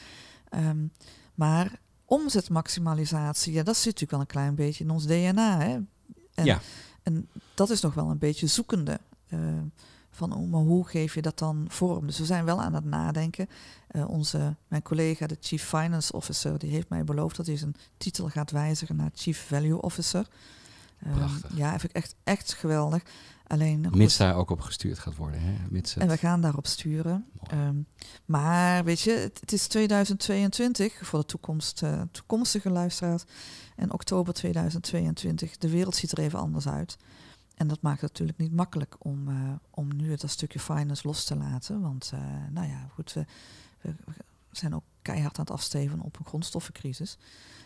Ehm, 0.49 0.87
maar 1.35 1.79
omzetmaximalisatie, 2.05 3.53
ja, 3.53 3.63
dat 3.63 3.75
zit 3.77 3.85
natuurlijk 3.85 4.11
wel 4.11 4.21
een 4.21 4.27
klein 4.27 4.55
beetje 4.55 4.85
in 4.85 4.91
ons 4.91 5.07
DNA. 5.07 5.59
Hè? 5.61 5.79
En, 6.35 6.45
Ja. 6.45 6.61
en 7.03 7.29
dat 7.55 7.71
is 7.71 7.81
nog 7.81 7.95
wel 7.95 8.11
een 8.11 8.19
beetje 8.19 8.47
zoekende. 8.47 9.01
eh, 9.29 9.39
van 10.15 10.33
oh, 10.33 10.51
maar 10.51 10.61
hoe 10.61 10.89
geef 10.89 11.15
je 11.15 11.23
dat 11.23 11.39
dan 11.39 11.65
vorm? 11.69 12.07
Dus 12.07 12.19
we 12.19 12.25
zijn 12.25 12.45
wel 12.45 12.63
aan 12.63 12.75
het 12.75 12.85
nadenken. 12.85 13.49
Eh, 13.89 14.09
onze, 14.09 14.57
mijn 14.69 14.83
collega, 14.83 15.27
de 15.27 15.37
Chief 15.41 15.65
Finance 15.65 16.13
Officer, 16.13 16.59
die 16.59 16.71
heeft 16.71 16.89
mij 16.89 17.05
beloofd 17.05 17.37
dat 17.37 17.47
hij 17.47 17.57
zijn 17.57 17.75
titel 17.97 18.29
gaat 18.29 18.51
wijzigen 18.51 18.97
naar 18.97 19.11
Chief 19.15 19.47
Value 19.47 19.83
Officer. 19.83 20.29
Ehm, 21.03 21.15
Prachtig. 21.15 21.57
ja, 21.57 21.71
vind 21.71 21.83
ik 21.83 21.93
echt, 21.93 22.15
echt 22.25 22.53
geweldig. 22.53 23.03
Alleen, 23.47 23.87
Mits 23.91 24.17
daar 24.17 24.37
ook 24.37 24.51
op 24.51 24.61
gestuurd 24.61 24.99
gaat 24.99 25.17
worden. 25.17 25.41
Hè? 25.41 25.55
Mits 25.71 25.95
het, 25.95 26.03
en 26.03 26.09
we 26.09 26.17
gaan 26.17 26.41
daarop 26.41 26.67
sturen. 26.67 27.27
Ehm, 27.47 27.77
maar 28.25 28.85
weet 28.85 29.01
je, 29.01 29.11
het, 29.11 29.41
het 29.41 29.53
is 29.53 29.67
2022 29.67 30.99
voor 31.03 31.19
de 31.19 31.27
toekomst, 31.27 31.83
eh, 31.83 32.01
toekomstige 32.11 32.71
luisteraars. 32.71 33.25
En 33.77 33.93
oktober 33.93 34.35
2022, 34.35 35.57
de 35.59 35.69
wereld 35.69 35.97
ziet 35.97 36.13
er 36.13 36.19
even 36.19 36.39
anders 36.39 36.69
uit. 36.69 36.97
En 37.55 37.69
dat 37.69 37.81
maakt 37.83 38.01
het 38.01 38.11
natuurlijk 38.11 38.39
niet 38.39 38.53
makkelijk 38.53 38.97
om, 38.99 39.29
eh, 39.29 39.53
om 39.71 39.97
nu 39.97 40.11
het 40.11 40.21
dat 40.21 40.31
stukje 40.31 40.61
finance 40.61 41.07
los 41.07 41.25
te 41.25 41.37
laten. 41.37 41.81
Want, 41.81 42.11
eh, 42.15 42.21
nou 42.51 42.69
ja, 42.69 42.89
goed, 42.95 43.13
we, 43.81 43.95
zijn 44.51 44.75
ook 44.75 44.85
keihard 45.03 45.39
aan 45.39 45.45
het 45.45 45.55
afsteven 45.55 46.01
op 46.01 46.19
een 46.19 46.25
grondstoffencrisis. 46.27 47.19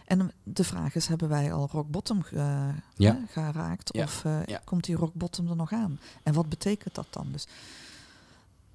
En 0.06 0.32
de 0.42 0.64
vraag 0.64 0.94
is, 0.94 1.06
hebben 1.06 1.28
wij 1.28 1.52
al 1.52 1.68
rock 1.72 1.90
bottom 1.90 2.24
Ja. 2.30 2.74
hè, 2.96 3.14
geraakt? 3.28 3.94
Ja. 3.96 4.04
Of 4.04 4.22
Ja. 4.22 4.60
komt 4.64 4.84
die 4.84 4.96
rock 4.96 5.14
bottom 5.14 5.48
er 5.48 5.56
nog 5.56 5.72
aan? 5.72 5.98
En 6.22 6.32
wat 6.34 6.48
betekent 6.48 6.94
dat 6.94 7.06
dan? 7.10 7.26
Dus 7.32 7.46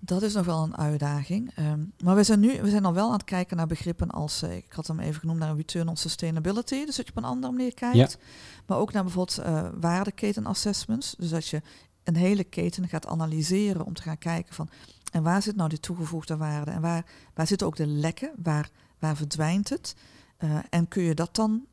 dat 0.06 0.22
is 0.22 0.34
nog 0.34 0.46
wel 0.46 0.64
een 0.64 0.78
uitdaging. 0.78 1.52
Ehm, 1.56 1.84
maar 2.04 2.16
we 2.16 2.24
zijn 2.24 2.40
nu 2.40 2.62
we 2.62 2.70
zijn 2.70 2.86
al 2.86 2.94
wel 2.94 3.08
aan 3.08 3.14
het 3.14 3.24
kijken 3.24 3.58
naar 3.58 3.68
begrippen 3.68 4.10
als, 4.10 4.42
eh, 4.42 4.56
ik 4.56 4.72
had 4.72 4.88
hem 4.88 5.00
even 5.00 5.20
genoemd, 5.20 5.40
naar 5.40 5.50
een 5.50 5.56
return 5.56 5.88
on 5.88 5.98
sustainability. 5.98 6.86
Dus 6.86 6.96
dat 6.96 7.06
je 7.06 7.12
op 7.12 7.18
een 7.18 7.30
andere 7.30 7.54
manier 7.54 7.74
kijkt. 7.74 8.18
Maar 8.66 8.78
ook 8.78 8.92
naar 8.92 9.04
bijvoorbeeld 9.04 9.38
eh 9.38 9.68
waardeketenassessments. 9.80 11.16
Dus 11.18 11.30
dat 11.30 11.48
je 11.48 11.62
een 12.04 12.16
hele 12.16 12.44
keten 12.44 12.88
gaat 12.88 13.08
analyseren 13.08 13.86
om 13.86 13.94
te 13.94 14.02
gaan 14.02 14.18
kijken 14.18 14.56
van, 14.56 14.70
en 15.12 15.24
waar 15.24 15.42
zit 15.42 15.56
nou 15.56 15.70
die 15.70 15.80
toegevoegde 15.80 16.38
waarde? 16.38 16.72
En 16.72 16.82
waar, 16.82 17.06
waar 17.34 17.48
zitten 17.48 17.68
ook 17.68 17.76
de 17.76 17.88
lekken? 17.88 18.32
Waar, 18.44 18.70
waar 19.00 19.16
verdwijnt 19.16 19.70
het? 19.70 19.96
Eh, 20.38 20.58
en 20.70 20.88
kun 20.88 21.04
je, 21.04 21.14
dat 21.14 21.36
dan, 21.36 21.66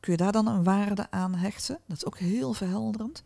kun 0.00 0.12
je 0.12 0.18
daar 0.18 0.32
dan 0.32 0.46
een 0.46 0.64
waarde 0.64 1.10
aan 1.10 1.34
hechten? 1.34 1.78
Dat 1.86 1.96
is 1.96 2.06
ook 2.06 2.18
heel 2.18 2.52
verhelderend. 2.52 3.22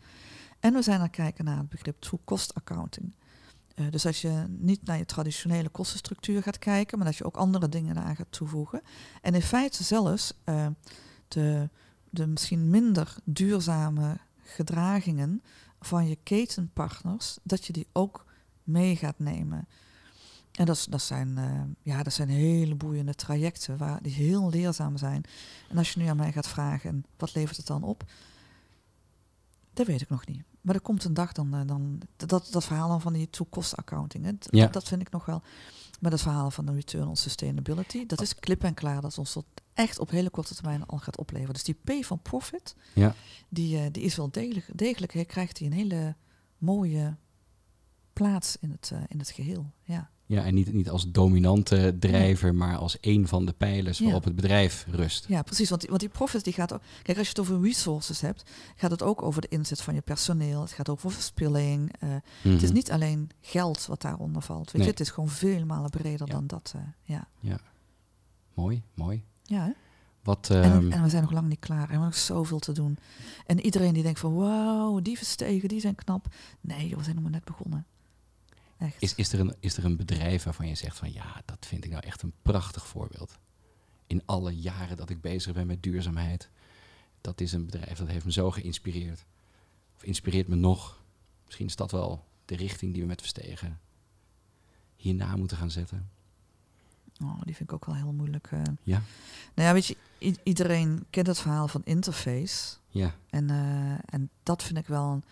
En 0.60 0.72
we 0.72 0.82
zijn 0.82 0.96
aan 0.96 1.02
het 1.02 1.14
kijken 1.14 1.44
naar 1.44 1.58
het 1.58 1.68
begrip 1.68 2.00
true 2.00 2.20
cost 2.24 2.54
accounting. 2.54 3.14
Eh, 3.74 3.86
dus 3.90 4.06
als 4.06 4.20
je 4.20 4.44
niet 4.48 4.84
naar 4.84 4.98
je 4.98 5.04
traditionele 5.04 5.68
kostenstructuur 5.68 6.42
gaat 6.42 6.58
kijken, 6.58 6.98
maar 6.98 7.06
dat 7.06 7.16
je 7.16 7.24
ook 7.24 7.36
andere 7.36 7.68
dingen 7.68 7.96
eraan 7.96 8.16
gaat 8.16 8.32
toevoegen. 8.32 8.82
En 9.22 9.34
in 9.34 9.42
feite 9.42 9.82
zelfs 9.82 10.32
eh, 10.44 10.66
de, 11.28 11.68
de 12.10 12.26
misschien 12.26 12.70
minder 12.70 13.16
duurzame 13.24 14.16
gedragingen 14.42 15.42
van 15.80 16.08
je 16.08 16.18
ketenpartners, 16.22 17.38
dat 17.42 17.66
je 17.66 17.72
die 17.72 17.86
ook 17.92 18.24
mee 18.64 18.96
gaat 18.96 19.18
nemen. 19.18 19.68
En 20.52 20.66
dat, 20.66 20.86
dat, 20.90 21.02
zijn, 21.02 21.38
eh, 21.38 21.60
ja, 21.82 22.02
dat 22.02 22.12
zijn 22.12 22.28
hele 22.28 22.74
boeiende 22.74 23.14
trajecten 23.14 23.78
waar, 23.78 24.02
die 24.02 24.12
heel 24.12 24.50
leerzaam 24.50 24.96
zijn. 24.96 25.24
En 25.68 25.78
als 25.78 25.92
je 25.92 26.00
nu 26.00 26.06
aan 26.06 26.16
mij 26.16 26.32
gaat 26.32 26.48
vragen, 26.48 26.90
en 26.90 27.04
wat 27.16 27.34
levert 27.34 27.56
het 27.56 27.66
dan 27.66 27.82
op? 27.82 28.04
Dat 29.72 29.86
weet 29.86 30.00
ik 30.00 30.08
nog 30.08 30.26
niet. 30.26 30.42
Maar 30.62 30.74
er 30.74 30.80
komt 30.80 31.04
een 31.04 31.14
dag 31.14 31.32
dan, 31.32 31.54
eh, 31.54 31.60
dan 31.66 32.00
dat, 32.16 32.48
dat 32.50 32.64
verhaal 32.64 32.88
dan 32.88 33.00
van 33.00 33.12
die 33.12 33.30
toekost 33.30 33.76
accounting. 33.76 34.24
Hè, 34.24 34.32
Ja. 34.50 34.66
Dat 34.66 34.88
vind 34.88 35.00
ik 35.00 35.10
nog 35.10 35.24
wel. 35.24 35.42
Maar 36.00 36.10
dat 36.10 36.20
verhaal 36.20 36.50
van 36.50 36.66
de 36.66 36.72
return 36.72 37.08
on 37.08 37.16
sustainability, 37.16 38.06
dat 38.06 38.20
is 38.20 38.34
klip 38.34 38.64
en 38.64 38.74
klaar. 38.74 39.00
Dat 39.00 39.10
is 39.10 39.18
ons 39.18 39.32
dat 39.32 39.44
echt 39.74 39.98
op 39.98 40.10
hele 40.10 40.30
korte 40.30 40.54
termijn 40.54 40.86
al 40.86 40.98
gaat 40.98 41.18
opleveren. 41.18 41.54
Dus 41.54 41.64
die 41.64 41.74
P 42.00 42.04
van 42.04 42.22
profit, 42.22 42.74
Ja. 42.94 43.14
die, 43.48 43.78
eh, 43.78 43.86
die 43.92 44.02
is 44.02 44.16
wel 44.16 44.30
degelijk, 44.30 44.68
degelijk 44.74 45.28
krijgt 45.28 45.58
hij 45.58 45.66
een 45.66 45.72
hele 45.72 46.16
mooie 46.58 47.16
plaats 48.12 48.56
in 48.60 48.70
het, 48.70 48.90
eh, 48.92 48.98
in 49.08 49.18
het 49.18 49.30
geheel. 49.30 49.70
Ja. 49.82 50.10
Ja, 50.32 50.44
en 50.44 50.54
niet, 50.54 50.72
niet 50.72 50.90
als 50.90 51.10
dominante 51.10 51.96
drijver, 51.98 52.54
maar 52.54 52.76
als 52.76 52.96
een 53.00 53.28
van 53.28 53.44
de 53.46 53.52
pijlers 53.52 53.98
Ja. 53.98 54.04
waarop 54.04 54.24
het 54.24 54.34
bedrijf 54.34 54.86
rust. 54.90 55.24
Ja, 55.28 55.42
precies. 55.42 55.68
Want 55.68 55.80
die, 55.80 55.90
want 55.90 56.00
die 56.02 56.10
profit 56.10 56.44
die 56.44 56.52
gaat 56.52 56.72
ook. 56.72 56.80
Kijk, 57.02 57.18
als 57.18 57.26
je 57.26 57.32
het 57.40 57.40
over 57.50 57.60
resources 57.62 58.20
hebt, 58.20 58.50
gaat 58.76 58.90
het 58.90 59.02
ook 59.02 59.22
over 59.22 59.40
de 59.40 59.48
inzet 59.48 59.82
van 59.82 59.94
je 59.94 60.00
personeel. 60.00 60.60
Het 60.60 60.70
gaat 60.72 60.88
over 60.88 61.10
verspilling. 61.10 61.92
eh, 61.98 62.08
Het 62.42 62.52
is 62.62 62.62
Mhm. 62.62 62.72
niet 62.72 62.90
alleen 62.90 63.30
geld 63.40 63.86
wat 63.86 64.00
daaronder 64.02 64.42
valt. 64.42 64.64
Weet 64.64 64.74
Nee. 64.74 64.84
je, 64.84 64.90
het 64.90 65.00
is 65.00 65.10
gewoon 65.10 65.28
veel 65.28 65.64
malen 65.64 65.90
breder 65.90 66.26
Ja. 66.26 66.32
dan 66.32 66.46
dat. 66.46 66.72
eh, 66.76 66.82
ja. 67.40 67.58
Mooi, 68.54 68.82
mooi. 68.94 69.24
Ja, 69.42 69.64
hè? 69.64 69.70
Wat, 70.22 70.50
En, 70.50 70.62
ehm, 70.62 70.92
en 70.92 71.02
we 71.02 71.08
zijn 71.08 71.22
nog 71.22 71.32
lang 71.32 71.48
niet 71.48 71.58
klaar. 71.58 71.88
Er 71.88 71.94
is 71.94 72.00
nog 72.00 72.14
zoveel 72.16 72.58
te 72.58 72.72
doen. 72.72 72.98
En 73.46 73.60
iedereen 73.60 73.94
die 73.94 74.02
denkt 74.02 74.20
van, 74.20 74.34
wauw, 74.34 75.00
die 75.00 75.16
verstegen, 75.16 75.68
die 75.68 75.80
zijn 75.80 75.94
knap. 75.94 76.26
Nee, 76.60 76.88
joh, 76.88 76.96
we 76.98 77.02
zijn 77.04 77.14
nog 77.14 77.24
maar 77.24 77.32
net 77.32 77.44
begonnen. 77.44 77.86
Echt. 78.82 79.02
is, 79.02 79.14
is, 79.14 79.32
er 79.32 79.40
een, 79.40 79.54
is 79.60 79.76
er 79.76 79.84
een 79.84 79.96
bedrijf 79.96 80.42
waarvan 80.42 80.68
je 80.68 80.74
zegt 80.74 80.96
van 80.96 81.12
ja, 81.12 81.42
dat 81.44 81.66
vind 81.66 81.84
ik 81.84 81.90
nou 81.90 82.02
echt 82.06 82.22
een 82.22 82.32
prachtig 82.42 82.86
voorbeeld. 82.86 83.38
In 84.06 84.22
alle 84.24 84.56
jaren 84.56 84.96
dat 84.96 85.10
ik 85.10 85.20
bezig 85.20 85.52
ben 85.52 85.66
met 85.66 85.82
duurzaamheid. 85.82 86.50
Dat 87.20 87.40
is 87.40 87.52
een 87.52 87.64
bedrijf 87.66 87.98
dat 87.98 88.08
heeft 88.08 88.24
me 88.24 88.32
zo 88.32 88.50
geïnspireerd. 88.50 89.24
Of 89.96 90.02
inspireert 90.02 90.48
me 90.48 90.54
nog. 90.54 91.02
Misschien 91.44 91.66
is 91.66 91.76
dat 91.76 91.90
wel 91.90 92.24
de 92.44 92.56
richting 92.56 92.92
die 92.92 93.02
we 93.02 93.08
met 93.08 93.20
Verstegen 93.20 93.80
hierna 94.96 95.36
moeten 95.36 95.56
gaan 95.56 95.70
zetten. 95.70 96.10
Oh, 97.22 97.42
die 97.44 97.54
vind 97.56 97.68
ik 97.68 97.72
ook 97.72 97.84
wel 97.84 97.94
heel 97.94 98.12
moeilijk. 98.12 98.46
eh. 98.50 98.62
Ja. 98.82 99.02
Nou 99.54 99.68
ja, 99.68 99.72
weet 99.72 99.86
je, 99.86 99.96
iedereen 100.42 101.04
kent 101.10 101.26
het 101.26 101.38
verhaal 101.38 101.68
van 101.68 101.80
Interface. 101.84 102.76
Ja, 102.88 103.14
En, 103.30 103.50
eh, 103.50 104.14
en 104.14 104.30
dat 104.42 104.62
vind 104.62 104.78
ik 104.78 104.86
wel 104.86 105.10
een 105.10 105.24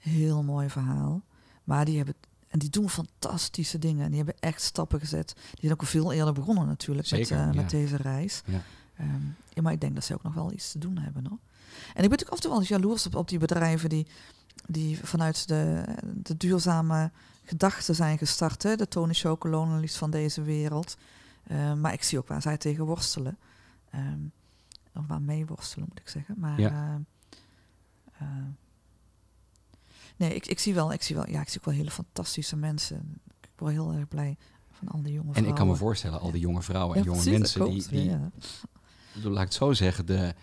heel 0.00 0.42
mooi 0.42 0.68
verhaal. 0.70 1.22
Maar 1.64 1.84
die 1.84 1.96
hebben 1.96 2.14
en 2.48 2.58
die 2.58 2.70
doen 2.70 2.90
fantastische 2.90 3.78
dingen. 3.78 4.02
En 4.04 4.08
die 4.08 4.16
hebben 4.16 4.36
echt 4.40 4.62
stappen 4.62 5.00
gezet. 5.00 5.32
Die 5.36 5.44
zijn 5.60 5.72
ook 5.72 5.82
veel 5.82 6.12
eerder 6.12 6.32
begonnen 6.34 6.66
natuurlijk 6.66 7.10
met, 7.10 7.20
eh, 7.30 7.38
ja. 7.38 7.52
met 7.52 7.70
deze 7.70 7.96
reis. 7.96 8.42
Ja. 8.44 8.62
Ehm, 8.96 9.22
ja, 9.48 9.62
maar 9.62 9.72
ik 9.72 9.80
denk 9.80 9.94
dat 9.94 10.04
ze 10.04 10.14
ook 10.14 10.22
nog 10.22 10.34
wel 10.34 10.52
iets 10.52 10.72
te 10.72 10.78
doen 10.78 10.98
hebben. 10.98 11.26
Hoor. 11.26 11.38
En 11.94 12.04
ik 12.04 12.08
ben 12.08 12.10
natuurlijk 12.10 12.30
af 12.30 12.36
en 12.36 12.40
toe 12.42 12.50
wel 12.50 12.60
eens 12.60 12.68
jaloers 12.68 13.06
op, 13.06 13.14
op 13.14 13.28
die 13.28 13.38
bedrijven 13.38 13.88
die, 13.88 14.06
die 14.66 14.98
vanuit 15.06 15.48
de, 15.48 15.84
de 16.22 16.36
duurzame 16.36 17.10
gedachten 17.44 17.94
zijn 17.94 18.18
gestart. 18.18 18.62
Hè? 18.62 18.76
De 18.76 18.88
Tony 18.88 19.14
Chocolonely's 19.14 19.96
van 19.96 20.10
deze 20.10 20.42
wereld. 20.42 20.96
Eh, 21.44 21.74
maar 21.74 21.92
ik 21.92 22.02
zie 22.02 22.18
ook 22.18 22.28
waar 22.28 22.42
zij 22.42 22.56
tegen 22.56 22.84
worstelen. 22.84 23.38
Ehm, 23.90 24.18
of 24.94 25.06
waar 25.06 25.22
mee 25.22 25.46
worstelen, 25.46 25.86
moet 25.88 26.00
ik 26.00 26.08
zeggen. 26.08 26.34
Maar 26.38 26.60
Ja. 26.60 26.70
eh, 26.70 28.26
eh, 28.26 28.26
nee, 30.18 30.34
ik, 30.34 30.46
ik 30.46 30.58
zie 30.58 30.74
wel, 30.74 30.92
ik 30.92 31.02
zie 31.02 31.16
wel, 31.16 31.28
ja, 31.30 31.40
ik 31.40 31.48
zie 31.48 31.58
ook 31.58 31.64
wel 31.64 31.74
hele 31.74 31.90
fantastische 31.90 32.56
mensen. 32.56 33.20
Ik 33.40 33.48
word 33.56 33.72
heel 33.72 33.92
erg 33.92 34.08
blij 34.08 34.36
van 34.72 34.88
al 34.88 35.02
die 35.02 35.12
jonge 35.12 35.26
en 35.26 35.32
vrouwen. 35.32 35.50
ik 35.50 35.54
kan 35.58 35.66
me 35.68 35.74
voorstellen, 35.76 36.20
al 36.20 36.30
die 36.30 36.40
jonge 36.40 36.62
vrouwen 36.62 36.96
en 36.96 37.02
Ja, 37.02 37.06
jonge 37.08 37.22
precies, 37.22 37.38
mensen 37.38 37.64
die, 37.70 37.88
die 37.88 38.10
Ja, 38.10 38.30
laat 39.28 39.36
ik 39.36 39.38
het 39.44 39.54
zo 39.54 39.72
zeggen, 39.72 40.06
de, 40.06 40.34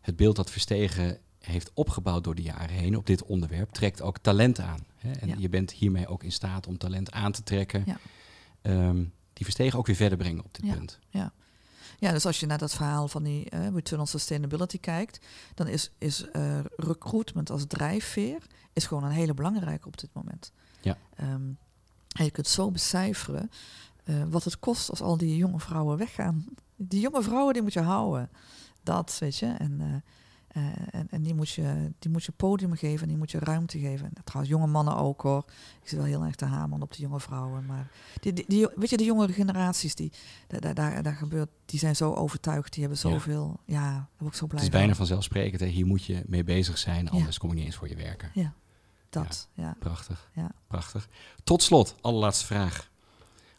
het 0.00 0.16
beeld 0.16 0.36
dat 0.36 0.50
Verstegen 0.50 1.18
heeft 1.38 1.70
opgebouwd 1.74 2.24
door 2.24 2.34
de 2.34 2.42
jaren 2.42 2.76
heen 2.76 2.96
op 2.96 3.06
dit 3.06 3.22
onderwerp, 3.24 3.70
trekt 3.70 4.02
ook 4.02 4.18
talent 4.18 4.60
aan. 4.60 4.80
Hè? 4.96 5.12
En 5.12 5.28
Ja. 5.28 5.34
je 5.38 5.48
bent 5.48 5.70
hiermee 5.72 6.06
ook 6.06 6.22
in 6.22 6.32
staat 6.32 6.66
om 6.66 6.78
talent 6.78 7.10
aan 7.10 7.32
te 7.32 7.42
trekken. 7.42 7.82
Ja. 7.86 7.98
Ehm, 8.62 8.96
die 9.32 9.44
Verstegen 9.44 9.78
ook 9.78 9.86
weer 9.86 9.96
verder 9.96 10.18
brengen 10.18 10.44
op 10.44 10.54
dit 10.54 10.74
punt. 10.74 10.98
Ja, 11.10 11.32
dus 12.10 12.26
als 12.26 12.40
je 12.40 12.46
naar 12.46 12.58
dat 12.58 12.74
verhaal 12.74 13.08
van 13.08 13.22
die 13.22 13.50
eh, 13.50 13.68
return 13.74 14.00
on 14.00 14.06
sustainability 14.06 14.80
kijkt, 14.80 15.26
dan 15.54 15.66
is, 15.66 15.90
is 15.98 16.30
eh, 16.30 16.58
recruitment 16.76 17.50
als 17.50 17.64
drijfveer 17.66 18.42
is 18.72 18.86
gewoon 18.86 19.04
een 19.04 19.10
hele 19.10 19.34
belangrijke 19.34 19.86
op 19.86 19.98
dit 19.98 20.10
moment. 20.12 20.52
Ja. 20.80 20.96
Ehm, 21.16 21.50
en 22.16 22.24
je 22.24 22.30
kunt 22.30 22.48
zo 22.48 22.70
becijferen 22.70 23.50
eh, 24.04 24.22
wat 24.28 24.44
het 24.44 24.58
kost 24.58 24.90
als 24.90 25.00
al 25.00 25.16
die 25.16 25.36
jonge 25.36 25.60
vrouwen 25.60 25.98
weggaan. 25.98 26.44
Die 26.76 27.00
jonge 27.00 27.22
vrouwen 27.22 27.52
die 27.52 27.62
moet 27.62 27.72
je 27.72 27.80
houden. 27.80 28.30
Dat, 28.82 29.16
weet 29.20 29.36
je. 29.36 29.46
En, 29.46 30.02
eh, 30.52 30.62
en, 30.90 31.06
en 31.10 31.22
die, 31.22 31.34
moet 31.34 31.50
je, 31.50 31.92
die 31.98 32.10
moet 32.10 32.24
je 32.24 32.32
podium 32.32 32.74
geven 32.74 33.02
en 33.02 33.08
die 33.08 33.16
moet 33.16 33.30
je 33.30 33.38
ruimte 33.38 33.78
geven. 33.78 34.06
En 34.14 34.24
trouwens, 34.24 34.52
jonge 34.54 34.66
mannen 34.66 34.96
ook 34.96 35.20
hoor. 35.22 35.44
Ik 35.82 35.88
zit 35.88 35.98
wel 35.98 36.06
heel 36.06 36.22
erg 36.24 36.34
te 36.34 36.44
hameren 36.44 36.82
op 36.82 36.92
de 36.92 37.02
jonge 37.02 37.20
vrouwen. 37.20 37.66
Maar 37.66 37.90
die, 38.20 38.32
die, 38.32 38.44
die- 38.48 38.68
weet 38.76 38.90
je, 38.90 38.96
de 38.96 39.04
jongere 39.04 39.32
generaties, 39.32 39.94
die, 39.94 40.12
daar, 40.46 40.60
daar, 40.60 40.74
daar, 40.74 41.02
daar 41.02 41.14
gebeurt, 41.14 41.48
die 41.64 41.78
zijn 41.78 41.96
zo 41.96 42.12
overtuigd. 42.14 42.72
Die 42.72 42.80
hebben 42.86 43.00
Ja. 43.02 43.10
zoveel. 43.10 43.60
Ja, 43.66 43.90
daar 43.92 44.06
word 44.18 44.32
ik 44.32 44.38
zo 44.38 44.46
blij 44.46 44.58
Het 44.58 44.68
is 44.68 44.74
van. 44.74 44.78
bijna 44.80 44.94
vanzelfsprekend. 44.94 45.60
Hè? 45.60 45.66
Hier 45.66 45.86
moet 45.86 46.04
je 46.04 46.22
mee 46.26 46.44
bezig 46.44 46.78
zijn, 46.78 47.10
anders 47.10 47.38
kom 47.38 47.48
je 47.48 47.54
niet 47.54 47.64
eens 47.64 47.76
voor 47.76 47.88
je 47.88 47.96
werken. 47.96 48.30
Dat, 49.10 49.48
ja. 49.52 49.76
Prachtig. 49.78 50.30
Ja. 50.34 50.50
Prachtig. 50.66 51.08
Tot 51.44 51.62
slot, 51.62 51.94
allerlaatste 52.00 52.46
vraag. 52.46 52.90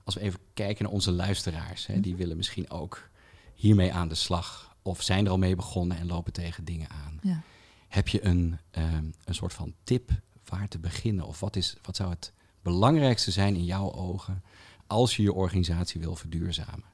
Als 0.03 0.15
we 0.15 0.21
even 0.21 0.39
kijken 0.53 0.83
naar 0.83 0.93
onze 0.93 1.11
luisteraars, 1.11 1.85
hè, 1.85 1.93
Mhm. 1.93 2.01
die 2.03 2.15
willen 2.15 2.37
misschien 2.37 2.69
ook 2.69 3.09
hiermee 3.53 3.93
aan 3.93 4.07
de 4.07 4.15
slag. 4.15 4.72
Of 4.83 5.01
zijn 5.01 5.25
er 5.25 5.31
al 5.31 5.37
mee 5.37 5.55
begonnen 5.55 5.97
en 5.97 6.07
lopen 6.07 6.33
tegen 6.33 6.65
dingen 6.65 6.89
aan. 6.89 7.19
Ja. 7.21 7.41
Heb 7.87 8.07
je 8.07 8.25
een, 8.25 8.57
ehm, 8.71 9.05
een 9.25 9.35
soort 9.35 9.53
van 9.53 9.73
tip 9.83 10.11
waar 10.45 10.67
te 10.67 10.79
beginnen? 10.79 11.25
Of 11.25 11.39
wat, 11.39 11.55
is, 11.55 11.77
wat 11.81 11.95
zou 11.95 12.09
het 12.09 12.33
belangrijkste 12.61 13.31
zijn 13.31 13.55
in 13.55 13.65
jouw 13.65 13.91
ogen 13.93 14.43
als 14.87 15.15
je 15.15 15.23
je 15.23 15.33
organisatie 15.33 15.99
wil 16.01 16.15
verduurzamen? 16.15 16.91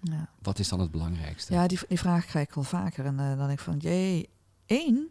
Ja. 0.00 0.28
Wat 0.42 0.58
is 0.58 0.68
dan 0.68 0.80
het 0.80 0.90
belangrijkste? 0.90 1.52
Ja, 1.52 1.66
die, 1.66 1.78
die 1.88 1.98
vraag 1.98 2.26
krijg 2.26 2.46
ik 2.48 2.54
wel 2.54 2.64
vaker. 2.64 3.04
En 3.04 3.20
eh, 3.20 3.26
dan 3.28 3.38
denk 3.38 3.50
ik 3.50 3.60
van, 3.60 3.76
jee, 3.78 4.28
één? 4.66 5.08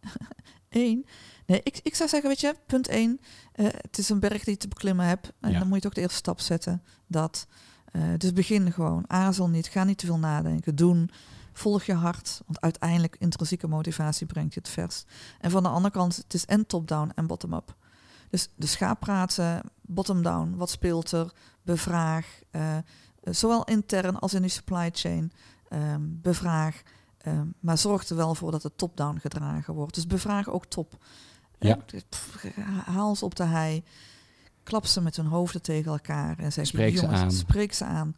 Eén? 0.68 1.06
Nee, 1.46 1.60
ik, 1.62 1.80
ik 1.82 1.94
zou 1.94 2.08
zeggen, 2.08 2.28
weet 2.28 2.40
je, 2.40 2.54
punt 2.66 2.88
één. 2.88 3.20
eh, 3.52 3.66
het 3.66 3.98
is 3.98 4.08
een 4.08 4.20
berg 4.20 4.44
die 4.44 4.52
je 4.54 4.60
te 4.60 4.68
beklimmen 4.68 5.06
hebt. 5.06 5.32
En 5.40 5.50
Ja. 5.52 5.58
dan 5.58 5.68
moet 5.68 5.76
je 5.76 5.82
toch 5.82 5.92
de 5.94 6.00
eerste 6.00 6.16
stap 6.16 6.40
zetten. 6.40 6.82
Dat. 7.06 7.46
Eh, 7.92 8.02
dus 8.16 8.32
begin 8.32 8.72
gewoon. 8.72 9.04
Aarzel 9.06 9.48
niet. 9.48 9.66
Ga 9.66 9.84
niet 9.84 9.98
te 9.98 10.06
veel 10.06 10.18
nadenken. 10.18 10.76
Doen. 10.76 11.10
Volg 11.52 11.84
je 11.84 11.94
hart. 11.94 12.40
Want 12.46 12.60
uiteindelijk 12.60 13.16
intrinsieke 13.18 13.68
motivatie 13.68 14.26
brengt 14.26 14.54
je 14.54 14.60
het 14.60 14.68
verst. 14.68 15.06
En 15.40 15.50
van 15.50 15.62
de 15.62 15.68
andere 15.68 15.94
kant, 15.94 16.16
het 16.16 16.34
is 16.34 16.44
en 16.44 16.66
top-down 16.66 17.12
en 17.14 17.26
bottom-up. 17.26 17.76
Dus, 18.30 18.48
dus 18.56 18.74
ga 18.74 18.94
praten, 18.94 19.60
bottom-down. 19.80 20.54
Wat 20.56 20.70
speelt 20.70 21.12
er? 21.12 21.32
Bevraag. 21.62 22.40
eh, 22.50 22.76
zowel 23.22 23.64
intern 23.64 24.18
als 24.18 24.34
in 24.34 24.42
die 24.42 24.50
supply 24.50 24.90
chain. 24.92 25.32
Ehm, 25.68 26.00
bevraag. 26.02 26.82
Ehm, 27.18 27.46
maar 27.60 27.78
zorg 27.78 28.08
er 28.08 28.16
wel 28.16 28.34
voor 28.34 28.50
dat 28.50 28.62
het 28.62 28.78
top-down 28.78 29.18
gedragen 29.18 29.74
wordt. 29.74 29.94
Dus 29.94 30.06
bevraag 30.06 30.48
ook 30.48 30.66
top. 30.66 31.04
Ja. 31.58 31.78
Eh, 31.86 32.00
pff, 32.08 32.44
haal 32.84 33.16
ze 33.16 33.24
op 33.24 33.34
de 33.34 33.44
hei. 33.44 33.84
Klap 34.68 34.86
ze 34.86 35.00
met 35.00 35.16
hun 35.16 35.26
hoofden 35.26 35.62
tegen 35.62 35.92
elkaar. 35.92 36.38
En 36.38 36.52
zeg 36.52 36.66
Spreek 36.66 36.96
ze 36.96 37.02
jongens, 37.02 37.20
aan. 37.20 37.32
spreek 37.32 37.72
ze 37.72 37.84
aan. 37.84 38.16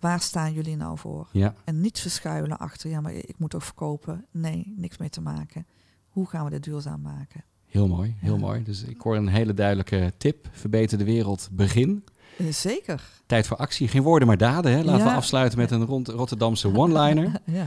Waar 0.00 0.20
staan 0.20 0.52
jullie 0.52 0.76
nou 0.76 0.98
voor? 0.98 1.28
Ja, 1.32 1.54
En 1.64 1.80
niet 1.80 2.00
verschuilen 2.00 2.58
achter, 2.58 2.90
ja, 2.90 3.00
maar 3.00 3.12
ik 3.12 3.34
moet 3.38 3.50
toch 3.50 3.64
verkopen. 3.64 4.24
Nee, 4.30 4.72
niks 4.76 4.98
mee 4.98 5.08
te 5.10 5.20
maken. 5.20 5.66
Hoe 6.08 6.26
gaan 6.28 6.44
we 6.44 6.50
dit 6.50 6.64
duurzaam 6.64 7.00
maken? 7.00 7.44
heel 7.66 7.88
mooi. 7.88 8.16
Heel 8.18 8.34
Ja. 8.34 8.40
mooi. 8.40 8.62
Dus 8.62 8.82
ik 8.82 9.00
hoor 9.00 9.16
een 9.16 9.28
hele 9.28 9.54
duidelijke 9.54 10.12
tip. 10.18 10.48
Verbeter 10.52 10.98
de 10.98 11.04
wereld, 11.04 11.48
begin. 11.52 12.04
Eh, 12.38 12.46
zeker. 12.52 13.02
Tijd 13.26 13.46
voor 13.46 13.56
actie. 13.56 13.88
Geen 13.88 14.02
woorden, 14.02 14.28
maar 14.28 14.36
daden. 14.36 14.72
Hè? 14.72 14.82
Laten 14.82 15.04
we 15.06 15.12
afsluiten 15.12 15.58
met 15.58 15.70
een 15.70 15.84
rond 15.84 16.08
Rotterdamse 16.08 16.74
one-liner. 16.78 17.40
ja, 17.46 17.66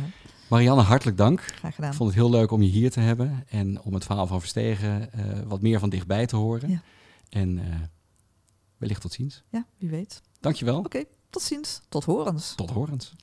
Marianne, 0.49 0.81
hartelijk 0.81 1.17
dank. 1.17 1.41
graag 1.41 1.75
gedaan. 1.75 1.89
Ik 1.91 1.95
vond 1.97 2.09
het 2.09 2.19
heel 2.19 2.29
leuk 2.29 2.51
om 2.51 2.61
je 2.61 2.69
hier 2.69 2.91
te 2.91 2.99
hebben. 2.99 3.43
En 3.49 3.81
om 3.81 3.93
het 3.93 4.05
verhaal 4.05 4.27
van 4.27 4.39
Verstegen 4.39 5.13
eh, 5.13 5.23
wat 5.47 5.61
meer 5.61 5.79
van 5.79 5.89
dichtbij 5.89 6.25
te 6.25 6.35
horen. 6.35 6.69
Ja. 6.69 6.81
En 7.29 7.57
eh, 7.59 7.65
wellicht 8.85 9.01
tot 9.01 9.13
ziens. 9.13 9.43
Ja, 9.49 9.65
wie 9.77 9.89
weet. 9.89 10.21
Dankjewel. 10.39 10.77
Oké, 10.77 11.03
tot 11.29 11.41
ziens. 11.41 11.81
Tot 11.89 12.03
horens. 12.03 12.55
Tot 12.55 12.69
horens. 12.69 13.13